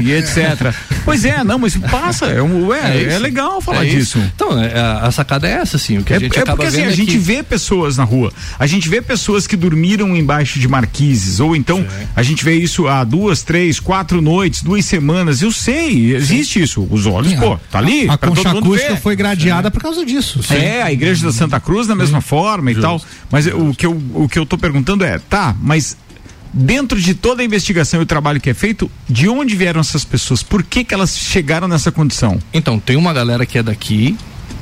e 0.03 0.11
etc. 0.11 0.73
Pois 1.05 1.23
é, 1.25 1.43
não, 1.43 1.59
mas 1.59 1.75
passa, 1.77 2.25
é, 2.27 2.41
um, 2.41 2.73
é, 2.73 3.03
é, 3.13 3.19
legal 3.19 3.61
falar 3.61 3.85
É 3.85 3.89
isso. 3.89 4.17
disso. 4.19 4.31
Então, 4.35 4.59
é, 4.61 4.77
a, 4.79 4.99
a 5.07 5.11
sacada 5.11 5.47
é 5.47 5.51
essa, 5.51 5.77
assim. 5.77 5.97
O 5.99 6.03
que 6.03 6.13
É, 6.13 6.17
a 6.17 6.19
gente 6.19 6.37
é 6.37 6.41
acaba 6.41 6.57
porque 6.57 6.67
assim, 6.67 6.85
a 6.85 6.89
é 6.89 6.91
gente 6.91 7.11
que- 7.13 7.17
vê 7.17 7.43
pessoas 7.43 7.97
na 7.97 8.03
rua, 8.03 8.31
a 8.57 8.65
gente 8.67 8.89
vê 8.89 9.01
pessoas 9.01 9.45
que 9.47 9.55
dormiram 9.55 10.15
embaixo 10.15 10.59
de 10.59 10.67
marquises, 10.67 11.39
ou 11.39 11.55
então 11.55 11.85
a 12.15 12.23
gente 12.23 12.43
vê 12.43 12.55
isso 12.55 12.87
há 12.87 13.03
duas, 13.03 13.43
três, 13.43 13.79
quatro 13.79 14.21
noites, 14.21 14.61
duas 14.63 14.83
semanas, 14.85 15.41
eu 15.41 15.51
sei, 15.51 16.15
existe 16.15 16.61
isso, 16.61 16.87
os 16.89 17.05
olhos, 17.05 17.33
pô, 17.33 17.57
tá 17.71 17.79
ali, 17.79 18.09
A 18.09 18.17
pra 18.17 18.29
concha 18.29 18.49
acústica 18.51 18.95
foi 18.97 19.15
gradeada 19.15 19.69
por 19.71 19.81
causa 19.81 20.05
disso. 20.05 20.39
É, 20.53 20.81
a 20.81 20.91
igreja 20.91 21.25
da 21.25 21.31
Santa 21.31 21.59
Cruz 21.59 21.87
da 21.87 21.95
mesma 21.95 22.21
forma 22.21 22.71
e 22.71 22.75
tal. 22.75 23.01
Mas 23.31 23.47
o 23.47 23.73
que, 23.73 23.85
eu, 23.85 23.90
o 23.91 24.27
que 24.29 24.37
eu 24.37 24.45
tô 24.45 24.57
perguntando 24.57 25.03
é, 25.03 25.19
tá, 25.19 25.55
mas 25.61 25.97
dentro 26.53 26.99
de 26.99 27.13
toda 27.13 27.41
a 27.41 27.45
investigação 27.45 27.99
e 27.99 28.03
o 28.03 28.05
trabalho 28.05 28.39
que 28.39 28.49
é 28.49 28.53
feito, 28.53 28.91
de 29.07 29.27
onde 29.29 29.55
vieram 29.55 29.79
essas 29.79 30.03
pessoas? 30.03 30.43
Por 30.43 30.63
que 30.63 30.83
que 30.83 30.93
elas 30.93 31.17
chegaram 31.17 31.67
nessa 31.67 31.91
condição? 31.91 32.39
Então, 32.53 32.79
tem 32.79 32.95
uma 32.95 33.13
galera 33.13 33.45
que 33.45 33.57
é 33.57 33.63
daqui 33.63 34.17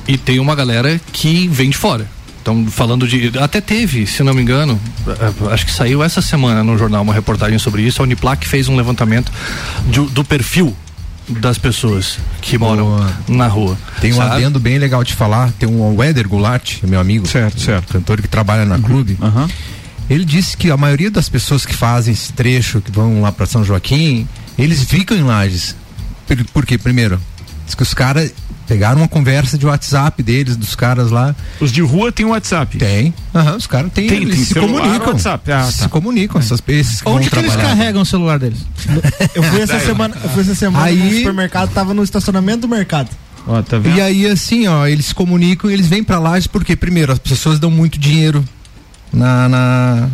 e 0.07 0.17
tem 0.17 0.39
uma 0.39 0.55
galera 0.55 0.99
que 1.11 1.47
vem 1.47 1.69
de 1.69 1.77
fora. 1.77 2.07
Então, 2.41 2.65
falando 2.67 3.07
de. 3.07 3.37
Até 3.37 3.59
teve, 3.59 4.07
se 4.07 4.23
não 4.23 4.33
me 4.33 4.41
engano, 4.41 4.79
eh, 5.07 5.51
acho 5.51 5.65
que 5.65 5.71
saiu 5.71 6.01
essa 6.01 6.21
semana 6.21 6.63
no 6.63 6.77
jornal 6.77 7.03
uma 7.03 7.13
reportagem 7.13 7.59
sobre 7.59 7.81
isso. 7.81 8.01
A 8.01 8.03
Uniplac 8.03 8.47
fez 8.47 8.67
um 8.69 8.75
levantamento 8.75 9.31
do 10.11 10.23
perfil 10.23 10.75
das 11.29 11.57
pessoas 11.57 12.17
que 12.41 12.57
moram 12.57 13.05
na 13.27 13.47
rua. 13.47 13.77
Tem 14.01 14.11
um 14.13 14.17
sabe? 14.17 14.35
adendo 14.35 14.59
bem 14.59 14.77
legal 14.77 15.03
de 15.03 15.13
falar. 15.13 15.51
Tem 15.53 15.67
um 15.67 15.95
Weder 15.95 16.27
Goulart, 16.27 16.83
meu 16.83 16.99
amigo, 16.99 17.27
certo, 17.27 17.59
certo. 17.59 17.93
cantor 17.93 18.21
que 18.21 18.27
trabalha 18.27 18.65
na 18.65 18.79
clube. 18.79 19.17
Ele 20.09 20.25
disse 20.25 20.57
que 20.57 20.71
a 20.71 20.77
maioria 20.77 21.11
das 21.11 21.29
pessoas 21.29 21.65
que 21.65 21.75
fazem 21.75 22.13
esse 22.13 22.33
trecho, 22.33 22.81
que 22.81 22.91
vão 22.91 23.21
lá 23.21 23.31
para 23.31 23.45
São 23.45 23.63
Joaquim, 23.63 24.27
eles 24.57 24.83
ficam 24.83 25.15
em 25.15 25.21
Lages. 25.21 25.75
Por, 26.27 26.43
por 26.45 26.65
quê? 26.65 26.77
Primeiro, 26.77 27.19
diz 27.65 27.75
que 27.75 27.83
os 27.83 27.93
caras 27.93 28.33
pegaram 28.69 29.01
uma 29.01 29.07
conversa 29.07 29.57
de 29.57 29.65
WhatsApp 29.65 30.21
deles, 30.21 30.55
dos 30.55 30.75
caras 30.75 31.09
lá. 31.09 31.35
Os 31.59 31.71
de 31.71 31.81
rua 31.81 32.11
têm 32.11 32.25
WhatsApp? 32.27 32.77
Tem. 32.77 33.13
Aham, 33.33 33.55
os 33.57 33.65
caras 33.65 33.91
têm. 33.91 34.07
Tem- 34.07 34.21
eles 34.21 34.35
tem 34.35 34.45
se 34.45 34.53
celular, 34.53 34.81
comunicam. 34.83 35.07
WhatsApp. 35.07 35.51
Ah, 35.51 35.63
Se 35.63 35.79
tá. 35.79 35.89
comunicam, 35.89 36.39
essas 36.39 36.61
esses 36.67 37.01
que 37.01 37.09
Onde 37.09 37.29
que 37.31 37.39
eles 37.39 37.55
carregam 37.55 38.03
o 38.03 38.05
celular 38.05 38.37
deles? 38.37 38.59
Eu 39.33 39.41
fui 39.41 39.59
essa 39.61 39.79
semana, 39.79 40.15
eu 40.23 40.29
fui 40.29 40.41
essa 40.43 40.53
semana 40.53 40.85
Aí- 40.85 40.95
no 40.97 41.17
supermercado, 41.17 41.71
tava 41.73 41.93
no 41.95 42.03
estacionamento 42.03 42.61
do 42.61 42.69
mercado. 42.69 43.09
Ó, 43.47 43.59
tá 43.63 43.77
E 43.95 43.99
aí, 43.99 44.27
assim, 44.27 44.67
ó, 44.67 44.85
eles 44.85 45.07
se 45.07 45.15
comunicam 45.15 45.71
e 45.71 45.73
eles 45.73 45.87
vêm 45.87 46.03
pra 46.03 46.19
Lages 46.19 46.45
porque, 46.45 46.75
primeiro, 46.75 47.11
as 47.11 47.17
pessoas 47.19 47.57
dão 47.57 47.71
muito 47.71 47.97
dinheiro 47.99 48.45
na. 49.11 49.49
na... 49.49 50.09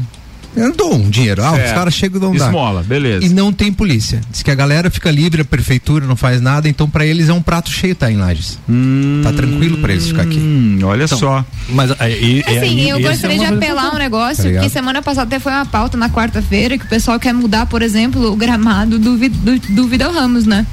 Eu 0.55 0.73
dou 0.73 0.95
um 0.95 1.09
dinheiro. 1.09 1.43
Ah, 1.43 1.51
os 1.51 1.57
Certo. 1.57 1.73
caras 1.75 1.93
chegam 1.93 2.17
e 2.17 2.21
dão 2.21 2.35
dar. 2.35 2.45
Esmola, 2.47 2.83
beleza. 2.83 3.25
E 3.25 3.29
não 3.29 3.51
tem 3.51 3.71
polícia. 3.73 4.21
Diz 4.31 4.41
que 4.43 4.49
a 4.51 4.55
galera 4.55 4.89
fica 4.89 5.11
livre, 5.11 5.41
a 5.41 5.45
prefeitura 5.45 6.05
não 6.05 6.15
faz 6.15 6.39
nada, 6.41 6.69
então 6.69 6.89
pra 6.89 7.05
eles 7.05 7.29
é 7.29 7.33
um 7.33 7.41
prato 7.41 7.69
cheio 7.69 7.95
tá 7.95 8.11
em 8.11 8.17
Lages. 8.17 8.57
tá 9.23 9.31
tranquilo 9.33 9.77
pra 9.79 9.91
eles 9.91 10.07
ficar 10.07 10.21
aqui. 10.23 10.37
Hum, 10.37 10.79
olha 10.83 11.03
Então, 11.05 11.17
só. 11.17 11.45
Mas 11.69 11.91
aí, 11.99 12.43
Assim, 12.45 12.89
eu 12.89 12.99
gostaria 12.99 13.37
de 13.39 13.45
apelar 13.45 13.93
um 13.93 13.97
negócio 13.97 14.53
Tá 14.53 14.59
que 14.61 14.69
semana 14.69 15.01
passada 15.01 15.27
até 15.27 15.39
foi 15.39 15.51
uma 15.51 15.65
pauta 15.65 15.97
na 15.97 16.09
quarta-feira 16.09 16.77
que 16.77 16.85
o 16.85 16.89
pessoal 16.89 17.19
quer 17.19 17.33
mudar, 17.33 17.65
por 17.65 17.81
exemplo, 17.81 18.31
o 18.31 18.35
gramado 18.35 18.97
do, 18.99 19.17
do, 19.17 19.59
do 19.59 19.87
Vidal 19.87 20.11
Ramos, 20.13 20.45
né? 20.45 20.65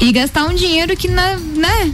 E 0.00 0.12
gastar 0.12 0.44
um 0.46 0.54
dinheiro 0.54 0.96
que, 0.96 1.08
na, 1.08 1.36
né? 1.36 1.92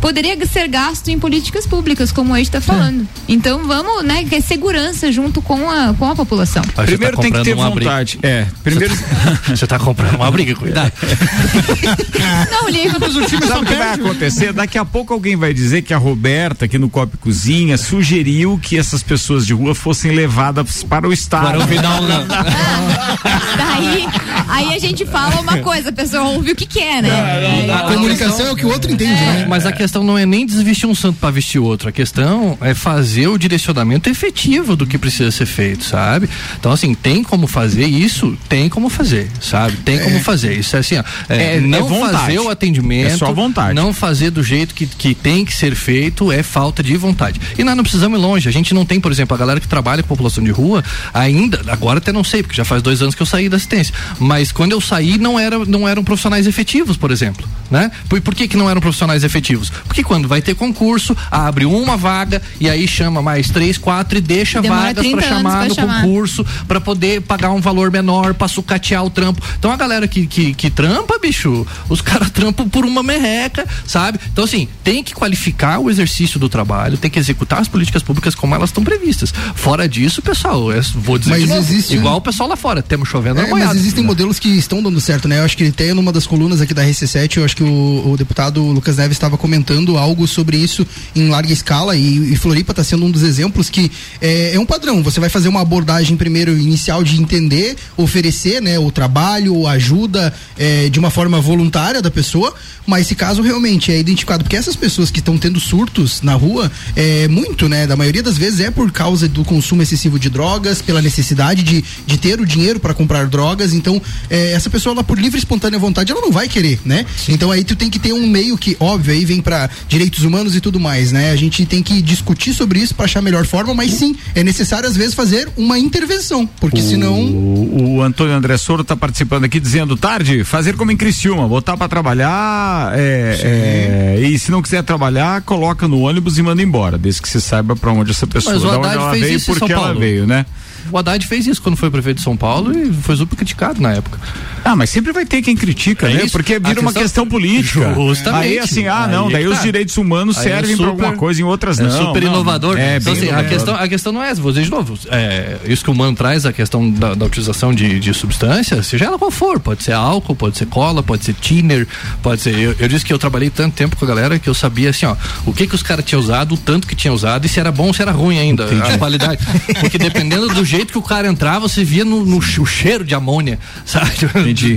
Poderia 0.00 0.36
ser 0.46 0.68
gasto 0.68 1.08
em 1.08 1.18
políticas 1.18 1.66
públicas, 1.66 2.12
como 2.12 2.32
a 2.34 2.38
gente 2.38 2.46
está 2.46 2.60
falando. 2.60 3.06
Então 3.28 3.66
vamos, 3.66 4.04
né? 4.04 4.24
Que 4.24 4.36
é 4.36 4.40
segurança 4.40 5.10
junto 5.10 5.42
com 5.42 5.68
a, 5.70 5.92
com 5.94 6.10
a 6.10 6.14
população. 6.14 6.62
Ah, 6.76 6.82
você 6.82 6.92
Primeiro 6.92 7.16
tá 7.16 7.22
tem 7.22 7.32
que 7.32 7.42
ter 7.42 7.54
vontade. 7.54 8.18
briga. 8.18 8.28
É, 8.28 8.46
primeiro. 8.62 8.94
Você 9.48 9.66
tá 9.66 9.78
comprando 9.78 10.16
uma 10.16 10.30
briga, 10.30 10.54
cuidado. 10.54 10.92
Não, 12.50 12.68
Ligo. 12.68 12.98
Sabe 13.46 13.64
o 13.64 13.66
que 13.66 13.74
vai 13.74 13.94
acontecer? 13.94 14.52
Daqui 14.52 14.78
a 14.78 14.84
pouco 14.84 15.12
alguém 15.12 15.36
vai 15.36 15.52
dizer 15.52 15.82
que 15.82 15.92
a 15.92 15.98
Roberta, 15.98 16.66
aqui 16.66 16.78
no 16.78 16.88
Copa 16.88 17.12
e 17.14 17.18
Cozinha, 17.18 17.76
sugeriu 17.76 18.58
que 18.62 18.78
essas 18.78 19.02
pessoas 19.02 19.46
de 19.46 19.52
rua 19.52 19.74
fossem 19.74 20.12
levadas 20.12 20.82
para 20.82 21.08
o 21.08 21.12
estado. 21.12 21.48
Para 21.48 21.58
o 21.58 21.66
final, 21.66 22.02
não. 22.02 22.26
Daí, 23.56 24.08
aí 24.48 24.74
a 24.74 24.78
gente 24.78 25.04
fala 25.06 25.40
uma 25.40 25.58
coisa, 25.58 25.88
a 25.88 25.92
pessoa 25.92 26.24
ouve 26.24 26.52
o 26.52 26.56
que 26.56 26.66
quer, 26.66 27.02
né? 27.02 27.72
A 27.72 27.92
comunicação 27.92 28.46
é 28.46 28.52
o 28.52 28.56
que 28.56 28.66
o 28.66 28.68
outro 28.70 28.90
entende, 28.90 29.20
né? 29.20 29.46
Mas 29.48 29.66
a 29.66 29.72
questão 29.72 29.87
não 29.94 30.16
é 30.18 30.24
nem 30.26 30.44
desvestir 30.46 30.88
um 30.88 30.94
santo 30.94 31.18
para 31.20 31.30
vestir 31.30 31.58
outro. 31.58 31.88
A 31.88 31.92
questão 31.92 32.56
é 32.60 32.74
fazer 32.74 33.28
o 33.28 33.38
direcionamento 33.38 34.08
efetivo 34.08 34.76
do 34.76 34.86
que 34.86 34.98
precisa 34.98 35.30
ser 35.30 35.46
feito, 35.46 35.84
sabe? 35.84 36.28
Então, 36.58 36.70
assim, 36.72 36.94
tem 36.94 37.22
como 37.22 37.46
fazer 37.46 37.86
isso? 37.86 38.36
Tem 38.48 38.68
como 38.68 38.88
fazer, 38.88 39.30
sabe? 39.40 39.76
Tem 39.78 39.98
como 39.98 40.20
fazer. 40.20 40.58
Isso 40.58 40.76
é 40.76 40.78
assim, 40.80 40.96
ó. 40.96 41.04
é, 41.28 41.36
É- 41.42 41.56
é 41.56 41.60
não 41.60 41.88
fazer 42.10 42.38
o 42.40 42.48
atendimento. 42.50 43.12
É 43.12 43.16
só 43.16 43.32
vontade. 43.32 43.74
Não 43.74 43.92
fazer 43.92 44.30
do 44.30 44.42
jeito 44.42 44.74
que, 44.74 44.86
que 44.86 45.14
tem 45.14 45.44
que 45.44 45.54
ser 45.54 45.74
feito 45.74 46.30
é 46.30 46.42
falta 46.42 46.82
de 46.82 46.96
vontade. 46.96 47.40
E 47.58 47.64
nós 47.64 47.76
não 47.76 47.82
precisamos 47.82 48.18
ir 48.18 48.22
longe. 48.22 48.48
A 48.48 48.52
gente 48.52 48.74
não 48.74 48.84
tem, 48.84 49.00
por 49.00 49.10
exemplo, 49.12 49.34
a 49.34 49.38
galera 49.38 49.60
que 49.60 49.68
trabalha 49.68 50.02
com 50.02 50.08
população 50.08 50.42
de 50.42 50.50
rua, 50.50 50.84
ainda, 51.14 51.60
agora 51.68 51.98
até 51.98 52.12
não 52.12 52.24
sei, 52.24 52.42
porque 52.42 52.56
já 52.56 52.64
faz 52.64 52.82
dois 52.82 53.02
anos 53.02 53.14
que 53.14 53.22
eu 53.22 53.26
saí 53.26 53.48
da 53.48 53.56
assistência. 53.56 53.94
Mas 54.18 54.52
quando 54.52 54.72
eu 54.72 54.80
saí, 54.80 55.18
não, 55.18 55.38
era, 55.38 55.58
não 55.64 55.88
eram 55.88 56.02
profissionais 56.04 56.46
efetivos, 56.46 56.96
por 56.96 57.10
exemplo. 57.10 57.48
Né? 57.70 57.90
Por, 58.08 58.20
por 58.20 58.34
que, 58.34 58.48
que 58.48 58.56
não 58.56 58.68
eram 58.70 58.80
profissionais 58.80 59.24
efetivos? 59.24 59.70
Porque 59.86 60.02
quando 60.02 60.28
vai 60.28 60.40
ter 60.42 60.54
concurso, 60.54 61.16
abre 61.30 61.64
uma 61.64 61.96
vaga 61.96 62.40
e 62.60 62.68
aí 62.68 62.86
chama 62.88 63.20
mais 63.22 63.48
três, 63.48 63.78
quatro 63.78 64.18
e 64.18 64.20
deixa 64.20 64.60
Demora 64.60 64.80
vagas 64.82 65.02
30 65.04 65.16
para 65.16 65.28
chamar 65.28 65.68
no 65.68 65.74
chamar. 65.74 66.02
concurso 66.02 66.46
para 66.66 66.80
poder 66.80 67.22
pagar 67.22 67.50
um 67.50 67.60
valor 67.60 67.90
menor, 67.90 68.34
para 68.34 68.48
sucatear 68.48 69.04
o 69.04 69.10
trampo. 69.10 69.42
Então 69.58 69.70
a 69.70 69.76
galera 69.76 70.06
que, 70.08 70.26
que, 70.26 70.54
que 70.54 70.70
trampa, 70.70 71.18
bicho, 71.20 71.66
os 71.88 72.00
caras 72.02 72.30
trampam 72.30 72.68
por 72.68 72.84
uma 72.84 73.02
merreca, 73.02 73.66
sabe? 73.86 74.18
Então, 74.32 74.44
assim, 74.44 74.68
tem 74.84 75.02
que 75.02 75.14
qualificar 75.14 75.78
o 75.78 75.90
exercício 75.90 76.38
do 76.38 76.48
trabalho, 76.48 76.96
tem 76.96 77.10
que 77.10 77.18
executar 77.18 77.60
as 77.60 77.68
políticas 77.68 78.02
públicas 78.02 78.34
como 78.34 78.54
elas 78.54 78.70
estão 78.70 78.82
previstas. 78.84 79.32
Fora 79.54 79.88
disso, 79.88 80.22
pessoal, 80.22 80.72
é- 80.72 80.80
vou 80.94 81.18
dizer 81.18 81.30
Mas 81.32 81.42
de 81.42 81.48
novo, 81.48 81.60
existe 81.60 81.94
igual 81.96 82.16
o 82.16 82.20
pessoal 82.20 82.48
lá 82.48 82.56
fora, 82.56 82.82
temos 82.82 83.08
chovendo 83.08 83.40
É, 83.40 83.46
na 83.46 83.48
mas 83.54 83.74
existem 83.76 84.04
modelos 84.04 84.38
que 84.38 84.48
estão 84.48 84.82
dando 84.82 85.00
certo, 85.00 85.28
né? 85.28 85.38
Eu 85.40 85.44
acho 85.44 85.56
que 85.56 85.66
até 85.66 85.92
numa 85.92 86.12
das 86.12 86.26
colunas 86.26 86.60
aqui 86.60 86.72
da 86.72 86.82
RC7, 86.84 87.36
eu 87.36 87.44
acho 87.44 87.56
que 87.56 87.62
o, 87.62 88.12
o 88.12 88.16
deputado 88.16 88.62
Lucas 88.62 88.96
Neves 88.96 89.16
estava 89.16 89.36
comentando 89.36 89.67
tentando 89.68 89.98
algo 89.98 90.26
sobre 90.26 90.56
isso 90.56 90.86
em 91.14 91.28
larga 91.28 91.52
escala 91.52 91.94
e, 91.94 92.32
e 92.32 92.36
Floripa 92.36 92.72
está 92.72 92.82
sendo 92.82 93.04
um 93.04 93.10
dos 93.10 93.22
exemplos 93.22 93.68
que 93.68 93.90
é, 94.18 94.54
é 94.54 94.58
um 94.58 94.64
padrão. 94.64 95.02
Você 95.02 95.20
vai 95.20 95.28
fazer 95.28 95.48
uma 95.48 95.60
abordagem 95.60 96.16
primeiro 96.16 96.56
inicial 96.56 97.04
de 97.04 97.20
entender, 97.20 97.76
oferecer, 97.94 98.62
né, 98.62 98.78
o 98.78 98.90
trabalho, 98.90 99.66
ajuda 99.66 100.32
é, 100.56 100.88
de 100.88 100.98
uma 100.98 101.10
forma 101.10 101.38
voluntária 101.38 102.00
da 102.00 102.10
pessoa, 102.10 102.54
mas 102.86 103.06
se 103.06 103.14
caso 103.14 103.42
realmente 103.42 103.92
é 103.92 103.98
identificado, 103.98 104.42
porque 104.42 104.56
essas 104.56 104.74
pessoas 104.74 105.10
que 105.10 105.18
estão 105.18 105.36
tendo 105.36 105.60
surtos 105.60 106.22
na 106.22 106.32
rua, 106.32 106.72
é 106.96 107.28
muito, 107.28 107.68
né, 107.68 107.86
da 107.86 107.94
maioria 107.94 108.22
das 108.22 108.38
vezes 108.38 108.60
é 108.60 108.70
por 108.70 108.90
causa 108.90 109.28
do 109.28 109.44
consumo 109.44 109.82
excessivo 109.82 110.18
de 110.18 110.30
drogas, 110.30 110.80
pela 110.80 111.02
necessidade 111.02 111.62
de, 111.62 111.84
de 112.06 112.16
ter 112.16 112.40
o 112.40 112.46
dinheiro 112.46 112.80
para 112.80 112.94
comprar 112.94 113.26
drogas, 113.26 113.74
então 113.74 114.00
é, 114.30 114.52
essa 114.52 114.70
pessoa 114.70 114.94
ela 114.94 115.04
por 115.04 115.18
livre 115.18 115.36
e 115.36 115.40
espontânea 115.40 115.78
vontade 115.78 116.10
ela 116.10 116.22
não 116.22 116.32
vai 116.32 116.48
querer, 116.48 116.80
né? 116.86 117.04
Então 117.28 117.50
aí 117.50 117.62
tu 117.62 117.76
tem 117.76 117.90
que 117.90 117.98
ter 117.98 118.14
um 118.14 118.26
meio 118.26 118.56
que 118.56 118.74
óbvio 118.80 119.12
aí 119.12 119.24
vem 119.24 119.42
para 119.42 119.57
direitos 119.88 120.24
humanos 120.24 120.54
e 120.54 120.60
tudo 120.60 120.78
mais, 120.78 121.10
né? 121.12 121.30
A 121.30 121.36
gente 121.36 121.64
tem 121.66 121.82
que 121.82 122.00
discutir 122.02 122.52
sobre 122.52 122.78
isso 122.78 122.94
para 122.94 123.06
achar 123.06 123.20
a 123.20 123.22
melhor 123.22 123.46
forma, 123.46 123.74
mas 123.74 123.92
sim 123.92 124.14
é 124.34 124.44
necessário 124.44 124.88
às 124.88 124.96
vezes 124.96 125.14
fazer 125.14 125.48
uma 125.56 125.78
intervenção, 125.78 126.46
porque 126.60 126.82
senão 126.82 127.14
O, 127.20 127.96
o 127.96 128.02
Antônio 128.02 128.34
André 128.34 128.56
Soro 128.58 128.82
está 128.82 128.96
participando 128.96 129.44
aqui 129.44 129.58
dizendo, 129.58 129.96
tarde, 129.96 130.44
fazer 130.44 130.76
como 130.76 130.92
em 130.92 130.96
Criciúma, 130.96 131.48
botar 131.48 131.76
para 131.76 131.88
trabalhar, 131.88 132.92
é, 132.94 134.16
é, 134.18 134.20
e 134.20 134.38
se 134.38 134.50
não 134.50 134.62
quiser 134.62 134.82
trabalhar, 134.82 135.42
coloca 135.42 135.88
no 135.88 136.00
ônibus 136.00 136.38
e 136.38 136.42
manda 136.42 136.62
embora, 136.62 136.98
desde 136.98 137.22
que 137.22 137.28
se 137.28 137.40
saiba 137.40 137.74
para 137.74 137.92
onde 137.92 138.10
essa 138.10 138.26
pessoa, 138.26 138.54
Mas 138.54 138.64
o 138.64 138.70
da 138.70 138.78
onde 138.78 138.88
ela 138.88 139.12
veio, 139.12 139.40
porque 139.44 139.72
ela 139.72 139.94
veio, 139.94 140.26
né? 140.26 140.44
O 140.90 140.98
Haddad 140.98 141.26
fez 141.26 141.46
isso 141.46 141.60
quando 141.62 141.76
foi 141.76 141.90
prefeito 141.90 142.18
de 142.18 142.22
São 142.22 142.36
Paulo 142.36 142.76
e 142.76 142.92
foi 142.92 143.16
super 143.16 143.36
criticado 143.36 143.80
na 143.80 143.92
época. 143.92 144.18
Ah, 144.64 144.74
mas 144.76 144.90
sempre 144.90 145.12
vai 145.12 145.24
ter 145.24 145.40
quem 145.42 145.56
critica, 145.56 146.08
É 146.10 146.14
né? 146.14 146.22
isso. 146.24 146.32
Porque 146.32 146.54
A 146.54 146.58
vira 146.58 146.80
uma 146.80 146.92
questão- 146.92 147.26
política. 147.26 147.94
Justamente. 147.94 148.44
Aí 148.44 148.58
assim, 148.58 148.86
ah, 148.86 149.04
Aí 149.04 149.10
não, 149.12 149.28
é 149.28 149.32
daí 149.32 149.42
que 149.44 149.48
os 149.50 149.56
tá. 149.58 149.62
direitos 149.64 149.96
humanos 149.96 150.36
Aí 150.38 150.46
é 150.46 150.54
servem 150.56 150.76
para 150.76 150.86
super- 150.86 151.04
alguma 151.04 151.18
coisa, 151.18 151.40
em 151.40 151.44
outras 151.44 151.78
é 151.78 151.82
não. 151.84 151.90
super 151.90 152.22
não. 152.22 152.32
inovador. 152.32 152.78
É, 152.78 152.96
então, 152.96 153.12
assim, 153.12 153.22
a 153.22 153.26
inovador. 153.28 153.50
questão, 153.50 153.74
a 153.76 153.88
questão 153.88 154.12
não 154.12 154.22
é 154.22 154.30
essa, 154.30 154.40
vou 154.40 154.50
dizer 154.52 154.64
de 154.64 154.70
novo, 154.70 154.98
é, 155.10 155.56
isso 155.66 155.84
que 155.84 155.90
o 155.90 155.94
Mano 155.94 156.16
traz, 156.16 156.44
a 156.46 156.52
questão 156.52 156.90
da, 156.90 157.14
da 157.14 157.26
utilização 157.26 157.72
de, 157.74 157.98
de 158.00 158.12
substâncias, 158.14 158.86
seja 158.86 159.06
ela 159.06 159.18
qual 159.18 159.30
for, 159.30 159.58
pode 159.60 159.82
ser 159.82 159.92
álcool, 159.92 160.34
pode 160.34 160.56
ser 160.56 160.66
cola, 160.66 161.02
pode 161.02 161.24
ser 161.24 161.34
thinner, 161.34 161.86
pode 162.22 162.40
ser. 162.40 162.56
Eu, 162.58 162.74
eu 162.78 162.88
disse 162.88 163.04
que 163.04 163.12
eu 163.12 163.18
trabalhei 163.18 163.50
tanto 163.50 163.74
tempo 163.74 163.96
com 163.96 164.04
a 164.04 164.08
galera 164.08 164.38
que 164.38 164.48
eu 164.48 164.54
sabia 164.54 164.90
assim, 164.90 165.06
ó, 165.06 165.16
o 165.46 165.52
que 165.52 165.66
que 165.66 165.74
os 165.74 165.82
caras 165.82 166.04
tinham 166.04 166.20
usado, 166.20 166.54
o 166.54 166.58
tanto 166.58 166.86
que 166.86 166.94
tinha 166.96 167.12
usado 167.12 167.44
e 167.46 167.48
se 167.48 167.58
era 167.60 167.70
bom 167.72 167.86
ou 167.88 167.94
se 167.94 168.02
era 168.02 168.12
ruim 168.12 168.38
ainda, 168.38 168.64
a 168.64 168.98
qualidade. 168.98 169.38
Porque 169.80 169.98
dependendo 169.98 170.48
do 170.48 170.64
jeito 170.64 170.77
que 170.86 170.98
o 170.98 171.02
cara 171.02 171.28
entrava, 171.28 171.68
você 171.68 171.84
via 171.84 172.04
no, 172.04 172.24
no 172.24 172.38
o 172.38 172.66
cheiro 172.66 173.04
de 173.04 173.14
amônia, 173.14 173.58
sabe? 173.84 174.10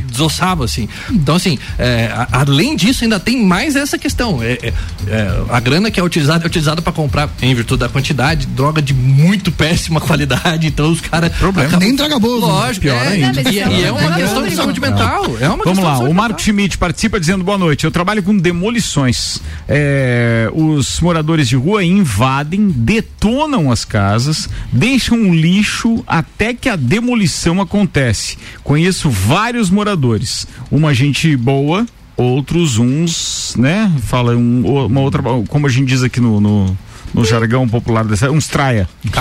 Desossava, 0.08 0.66
assim. 0.66 0.88
Então, 1.10 1.36
assim, 1.36 1.58
é, 1.78 2.12
a- 2.14 2.28
além 2.42 2.76
disso, 2.76 3.04
ainda 3.04 3.20
tem 3.20 3.44
mais 3.46 3.76
essa 3.76 3.98
questão. 3.98 4.42
É, 4.42 4.54
é, 4.62 4.74
é, 5.08 5.44
a 5.50 5.60
grana 5.60 5.90
que 5.92 6.00
é 6.00 6.04
utilizada 6.04 6.44
é 6.44 6.48
utilizada 6.48 6.82
para 6.82 6.92
comprar, 6.94 7.30
em 7.42 7.54
virtude 7.56 7.80
da 7.80 7.90
quantidade, 7.90 8.46
droga 8.48 8.82
de 8.82 8.94
muito 8.94 9.52
péssima 9.54 10.00
qualidade. 10.02 10.68
Então, 10.68 10.92
os 10.92 11.02
caras. 11.02 11.32
Problema. 11.38 11.78
Nem 11.78 11.96
traga 11.96 12.20
bozo. 12.20 12.46
Lógico, 12.46 12.82
Pior 12.86 12.96
é, 12.96 13.08
ainda. 13.08 13.42
E, 13.50 13.56
e 13.56 13.84
é 13.84 13.92
uma 13.92 14.16
questão 14.16 14.46
de 14.48 14.56
saúde 14.56 14.80
mental. 14.80 15.26
É 15.40 15.48
uma 15.48 15.64
Vamos 15.64 15.84
lá, 15.84 16.00
o 16.00 16.14
Marco 16.14 16.42
Schmidt 16.42 16.78
participa 16.78 17.20
dizendo 17.20 17.44
boa 17.44 17.58
noite. 17.58 17.86
Eu 17.86 17.92
trabalho 17.92 18.22
com 18.24 18.36
demolições. 18.38 19.42
É, 19.68 20.50
os 20.54 21.00
moradores 21.00 21.48
de 21.48 21.56
rua 21.56 21.84
invadem, 21.84 22.70
detonam 22.70 23.72
as 23.72 23.86
casas, 23.86 24.50
deixam 24.72 25.18
um 25.18 25.34
lixo 25.34 25.91
até 26.08 26.54
que 26.54 26.70
a 26.70 26.76
demolição 26.76 27.60
acontece. 27.62 28.38
Conheço 28.64 29.10
vários 29.10 29.70
moradores. 29.70 30.48
Uma 30.72 30.94
gente 30.94 31.36
boa, 31.36 31.86
outros 32.18 32.78
uns, 32.78 33.54
né? 33.58 33.92
Fala 34.04 34.36
um, 34.36 34.86
uma 34.86 35.02
outra, 35.02 35.22
como 35.48 35.68
a 35.68 35.70
gente 35.70 35.88
diz 35.88 36.04
aqui 36.04 36.20
no, 36.20 36.40
no, 36.40 36.78
no 37.14 37.26
jargão 37.26 37.68
popular 37.68 38.04
dessa, 38.06 38.30
uns 38.32 38.48
traia. 38.48 38.88
Isso, 39.04 39.12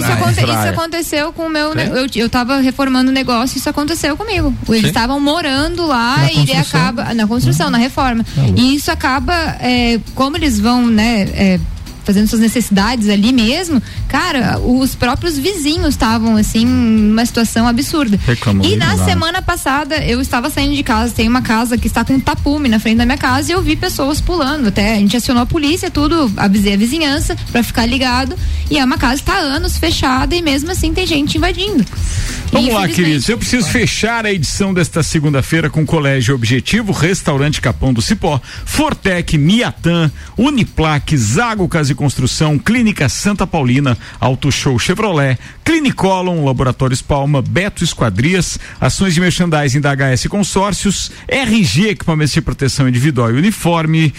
Traia, 0.00 0.14
aconte- 0.14 0.40
isso 0.40 0.68
aconteceu 0.68 1.32
com 1.32 1.46
o 1.46 1.50
meu. 1.50 1.72
É? 1.78 1.86
Eu, 1.88 2.06
eu 2.14 2.28
tava 2.28 2.58
reformando 2.60 3.10
o 3.10 3.14
negócio, 3.14 3.56
isso 3.58 3.68
aconteceu 3.68 4.16
comigo. 4.16 4.54
Eles 4.68 4.84
estavam 4.86 5.18
morando 5.20 5.86
lá 5.86 6.18
Na 6.18 6.24
e 6.24 6.36
ele 6.36 6.46
construção? 6.46 6.80
acaba. 6.80 7.14
Na 7.14 7.26
construção, 7.26 7.70
na 7.70 7.78
reforma. 7.78 8.24
E 8.56 8.74
isso 8.74 8.90
acaba. 8.90 9.34
é, 9.60 9.98
como 10.14 10.36
eles 10.36 10.60
vão, 10.60 10.86
né? 10.86 11.58
Fazendo 12.04 12.28
suas 12.28 12.40
necessidades 12.40 13.08
ali 13.08 13.32
mesmo, 13.32 13.82
cara, 14.08 14.58
os 14.58 14.94
próprios 14.94 15.38
vizinhos 15.38 15.88
estavam 15.88 16.36
assim, 16.36 16.64
numa 16.64 17.24
situação 17.24 17.66
absurda. 17.66 18.18
Reclamando 18.26 18.68
E 18.68 18.76
na 18.76 18.96
semana 19.04 19.42
passada 19.42 19.96
eu 20.04 20.20
estava 20.20 20.50
saindo 20.50 20.74
de 20.74 20.82
casa, 20.82 21.12
tem 21.12 21.28
uma 21.28 21.42
casa 21.42 21.76
que 21.76 21.86
está 21.86 22.04
com 22.04 22.14
um 22.14 22.20
tapume 22.20 22.68
na 22.68 22.78
frente 22.78 22.98
da 22.98 23.06
minha 23.06 23.18
casa 23.18 23.50
e 23.50 23.54
eu 23.54 23.62
vi 23.62 23.76
pessoas 23.76 24.20
pulando. 24.20 24.68
Até 24.68 24.94
a 24.94 24.96
gente 24.96 25.16
acionou 25.16 25.42
a 25.42 25.46
polícia, 25.46 25.90
tudo, 25.90 26.30
avisei 26.36 26.74
a 26.74 26.76
vizinhança 26.76 27.36
para 27.50 27.62
ficar 27.62 27.86
ligado. 27.86 28.36
E 28.70 28.78
é 28.78 28.84
uma 28.84 28.98
casa 28.98 29.16
que 29.16 29.22
está 29.22 29.34
há 29.34 29.42
anos 29.42 29.76
fechada 29.76 30.34
e 30.34 30.42
mesmo 30.42 30.70
assim 30.70 30.92
tem 30.92 31.06
gente 31.06 31.36
invadindo. 31.36 31.84
Vamos 32.52 32.74
lá, 32.74 32.88
queridos. 32.88 33.28
Eu 33.28 33.38
preciso 33.38 33.68
fechar 33.68 34.26
a 34.26 34.32
edição 34.32 34.74
desta 34.74 35.02
segunda-feira 35.02 35.70
com 35.70 35.86
Colégio 35.86 36.34
Objetivo, 36.34 36.92
Restaurante 36.92 37.60
Capão 37.60 37.92
do 37.92 38.02
Cipó, 38.02 38.40
Fortec, 38.64 39.38
Miatan, 39.38 40.10
Uniplaque, 40.36 41.16
Zago 41.16 41.68
Casa 41.90 41.92
e 41.92 41.94
Construção, 41.94 42.58
Clínica 42.58 43.08
Santa 43.08 43.46
Paulina, 43.46 43.96
Auto 44.20 44.50
Show 44.52 44.78
Chevrolet, 44.78 45.38
Clinicolon, 45.64 46.44
Laboratórios 46.44 47.02
Palma, 47.02 47.42
Beto 47.42 47.82
Esquadrias, 47.84 48.58
ações 48.80 49.14
de 49.14 49.20
merchandising 49.20 49.80
da 49.80 49.94
HS 49.94 50.26
Consórcios, 50.28 51.10
RG, 51.28 51.88
equipamentos 51.90 52.32
de 52.32 52.40
proteção 52.40 52.88
individual 52.88 53.30
e 53.30 53.38
uniforme. 53.38 54.12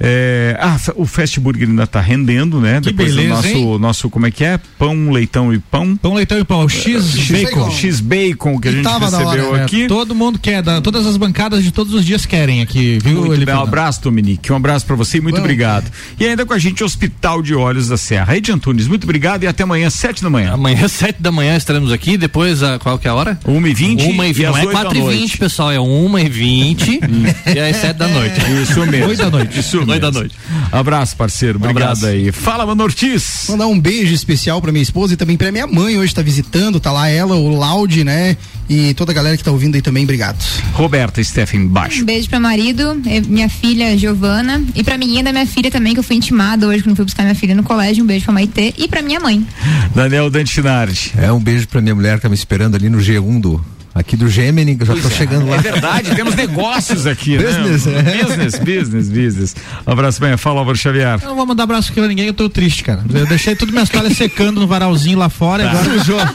é, 0.00 0.56
ah, 0.60 0.76
o 0.96 1.06
Fast 1.06 1.38
Burger 1.40 1.68
ainda 1.68 1.86
tá 1.86 2.00
rendendo, 2.00 2.60
né? 2.60 2.80
Que 2.80 2.90
Depois 2.92 3.14
beleza, 3.14 3.28
do 3.28 3.34
nosso, 3.36 3.48
hein? 3.48 3.78
nosso, 3.78 4.10
como 4.10 4.26
é 4.26 4.30
que 4.30 4.44
é? 4.44 4.58
Pão, 4.78 5.10
leitão 5.10 5.52
e 5.52 5.58
pão. 5.58 5.96
Pão, 5.96 6.14
leitão 6.14 6.38
e 6.38 6.44
pão, 6.44 6.64
o 6.64 6.68
X, 6.68 7.14
bacon. 7.30 7.70
X 7.70 8.00
bacon 8.00 8.58
que 8.60 8.68
a 8.68 8.72
gente 8.72 8.86
recebeu 8.88 9.56
É, 9.56 9.64
aqui. 9.64 9.86
todo 9.86 10.14
mundo 10.14 10.38
quer, 10.38 10.62
da- 10.62 10.80
todas 10.80 11.06
as 11.06 11.16
bancadas 11.16 11.62
de 11.62 11.70
todos 11.72 11.92
os 11.94 12.04
dias 12.04 12.24
querem 12.24 12.62
aqui, 12.62 12.98
viu? 13.02 13.24
Muito 13.26 13.44
bem, 13.44 13.54
um 13.54 13.60
abraço, 13.60 14.02
Dominique. 14.02 14.52
Um 14.52 14.56
abraço 14.56 14.86
pra 14.86 14.96
você 14.96 15.18
e 15.18 15.20
muito 15.20 15.38
obrigado. 15.38 15.90
E 16.18 16.24
ainda 16.26 16.46
com 16.46 16.52
a 16.52 16.58
gente, 16.58 16.82
Hospital 16.84 17.17
de 17.42 17.54
Olhos 17.54 17.88
da 17.88 17.96
Serra. 17.96 18.36
Ed 18.36 18.50
Antunes, 18.50 18.86
muito 18.86 19.04
obrigado 19.04 19.42
e 19.42 19.46
até 19.46 19.62
amanhã, 19.64 19.90
sete 19.90 20.22
da 20.22 20.30
manhã. 20.30 20.52
Amanhã, 20.54 20.86
sete 20.88 21.20
da 21.20 21.30
manhã, 21.32 21.56
estaremos 21.56 21.92
aqui. 21.92 22.16
Depois, 22.16 22.62
a, 22.62 22.78
qual 22.78 22.98
que 22.98 23.06
é 23.06 23.10
a 23.10 23.14
hora? 23.14 23.38
Uma 23.44 23.68
e 23.68 23.74
vinte 23.74 24.04
Uma 24.04 24.26
e 24.26 24.30
e 24.30 24.32
vinte. 24.32 24.46
Não 24.46 24.56
é 24.56 24.60
oito 24.60 24.70
quatro 24.70 24.96
e 24.98 25.02
vinte, 25.02 25.36
pessoal. 25.36 25.70
É 25.70 25.78
uma 25.80 26.22
e 26.22 26.28
vinte 26.28 26.98
e 27.54 27.58
às 27.58 27.76
sete 27.76 27.96
da 27.96 28.08
noite. 28.08 28.40
Isso 28.62 28.86
mesmo. 28.86 29.08
Oito 29.08 29.18
da 29.18 29.30
noite. 29.30 29.58
Isso 29.60 29.78
Oito 29.78 29.86
mesmo. 29.88 30.00
da 30.00 30.10
noite. 30.10 30.36
Abraço, 30.72 31.16
parceiro. 31.16 31.56
Obrigado 31.58 31.82
abraço. 31.82 32.06
aí. 32.06 32.32
Fala, 32.32 32.64
Mano 32.64 32.84
Ortiz. 32.84 33.46
Mandar 33.50 33.66
um 33.66 33.78
beijo 33.78 34.14
especial 34.14 34.62
pra 34.62 34.72
minha 34.72 34.82
esposa 34.82 35.14
e 35.14 35.16
também 35.16 35.36
pra 35.36 35.52
minha 35.52 35.66
mãe. 35.66 35.98
Hoje 35.98 36.14
tá 36.14 36.22
visitando, 36.22 36.80
tá 36.80 36.92
lá 36.92 37.08
ela, 37.08 37.34
o 37.36 37.54
Laude, 37.58 38.04
né? 38.04 38.36
E 38.68 38.92
toda 38.94 39.12
a 39.12 39.14
galera 39.14 39.36
que 39.36 39.42
tá 39.42 39.50
ouvindo 39.50 39.74
aí 39.74 39.82
também, 39.82 40.04
obrigado. 40.04 40.38
Roberta 40.72 41.22
Steffen 41.22 41.66
Baixo. 41.66 42.02
Um 42.02 42.04
beijo 42.04 42.28
pra 42.28 42.38
marido, 42.38 43.00
eh, 43.06 43.20
minha 43.22 43.48
filha 43.48 43.96
Giovana 43.96 44.62
e 44.74 44.84
pra 44.84 44.98
menina 44.98 45.24
da 45.24 45.32
minha 45.32 45.46
filha 45.46 45.70
também, 45.70 45.94
que 45.94 46.00
eu 46.00 46.02
fui 46.04 46.16
intimada 46.16 46.66
hoje 46.66 46.82
quando 46.82 46.96
fui 46.96 47.04
buscar 47.04 47.22
minha 47.22 47.34
filha 47.34 47.54
no 47.54 47.62
colégio. 47.62 48.04
Um 48.04 48.06
beijo 48.06 48.24
pra 48.24 48.34
Maitê 48.34 48.74
e 48.76 48.86
pra 48.86 49.00
minha 49.02 49.20
mãe. 49.20 49.46
Daniel 49.94 50.28
Dantinardi. 50.30 51.12
É 51.16 51.32
um 51.32 51.40
beijo 51.40 51.66
pra 51.68 51.80
minha 51.80 51.94
mulher 51.94 52.16
que 52.16 52.22
tá 52.22 52.28
me 52.28 52.34
esperando 52.34 52.74
ali 52.74 52.88
no 52.88 52.98
G1 52.98 53.40
do. 53.40 53.64
Aqui 53.98 54.16
do 54.16 54.28
Gemini, 54.28 54.76
que 54.76 54.82
eu 54.82 54.86
já 54.86 55.02
tô 55.02 55.10
chegando 55.10 55.46
lá. 55.48 55.56
É 55.56 55.60
verdade, 55.60 56.14
temos 56.14 56.34
negócios 56.34 57.06
aqui, 57.06 57.36
Business, 57.36 57.84
né? 57.86 57.98
é. 58.20 58.24
Business, 58.24 58.58
business, 58.58 59.08
business. 59.08 59.56
Um 59.86 59.90
abraço 59.92 60.20
bem, 60.20 60.36
fala 60.36 60.60
Álvaro 60.60 60.76
Xavier. 60.78 61.18
Eu 61.22 61.28
não 61.30 61.36
vou 61.36 61.44
mandar 61.46 61.64
abraço 61.64 61.90
aqui 61.90 62.00
pra 62.00 62.08
ninguém, 62.08 62.26
eu 62.26 62.32
tô 62.34 62.48
triste, 62.48 62.84
cara. 62.84 63.02
Eu 63.12 63.26
deixei 63.26 63.56
tudo 63.56 63.72
minhas 63.72 63.88
toalhas 63.88 64.16
secando 64.16 64.60
no 64.60 64.66
varalzinho 64.66 65.18
lá 65.18 65.28
fora 65.28 65.62
e 65.62 65.66
Tá. 65.66 65.72
agora 65.72 65.98
sujou. 65.98 66.18
Vou, 66.18 66.26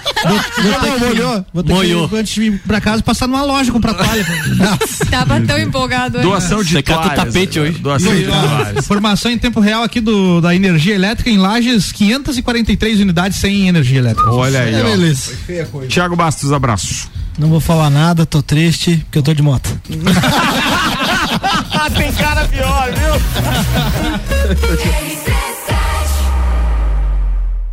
vou 0.64 0.74
ter 0.82 0.92
que, 0.94 1.00
molhou. 1.06 1.46
vou 1.54 1.64
ter 1.64 1.74
Molhou. 1.74 2.10
que, 2.10 2.16
antes 2.18 2.34
de 2.36 2.42
ir 2.44 2.60
pra 2.68 2.80
casa, 2.82 3.02
passar 3.02 3.28
numa 3.28 3.44
loja 3.44 3.72
comprar 3.72 3.94
toalha. 3.94 4.26
Tava 5.10 5.40
tão 5.42 5.58
empolgado. 5.60 6.20
Doação 6.22 6.64
de 6.64 6.72
Secar 6.74 6.96
toalhas. 7.02 7.16
tapete 7.16 7.60
hoje. 7.60 7.80
Doação 7.80 8.14
de 8.16 8.24
toalhas. 8.26 8.78
Informação 8.78 9.32
em 9.32 9.38
tempo 9.38 9.60
real 9.60 9.84
aqui 9.84 10.00
do, 10.02 10.42
da 10.42 10.54
energia 10.56 10.96
elétrica 10.96 11.30
em 11.30 11.38
Lages, 11.38 11.92
543 11.92 13.00
unidades 13.00 13.38
sem 13.40 13.68
energia 13.68 14.00
elétrica. 14.00 14.30
Olha 14.32 14.60
aí, 14.62 14.74
É, 14.76 14.82
ó. 14.82 14.84
beleza. 14.84 15.32
Tiago 15.88 16.16
Bastos, 16.16 16.52
abraço. 16.52 17.10
Não 17.38 17.50
vou 17.50 17.60
falar 17.60 17.90
nada, 17.90 18.26
tô 18.26 18.42
triste, 18.42 18.98
porque 19.06 19.18
eu 19.18 19.24
tô 19.24 19.34
de 19.34 19.42
moto. 19.42 19.70
Tem 21.98 22.12
cara 22.14 22.48
pior, 22.48 22.92
viu? 22.94 23.14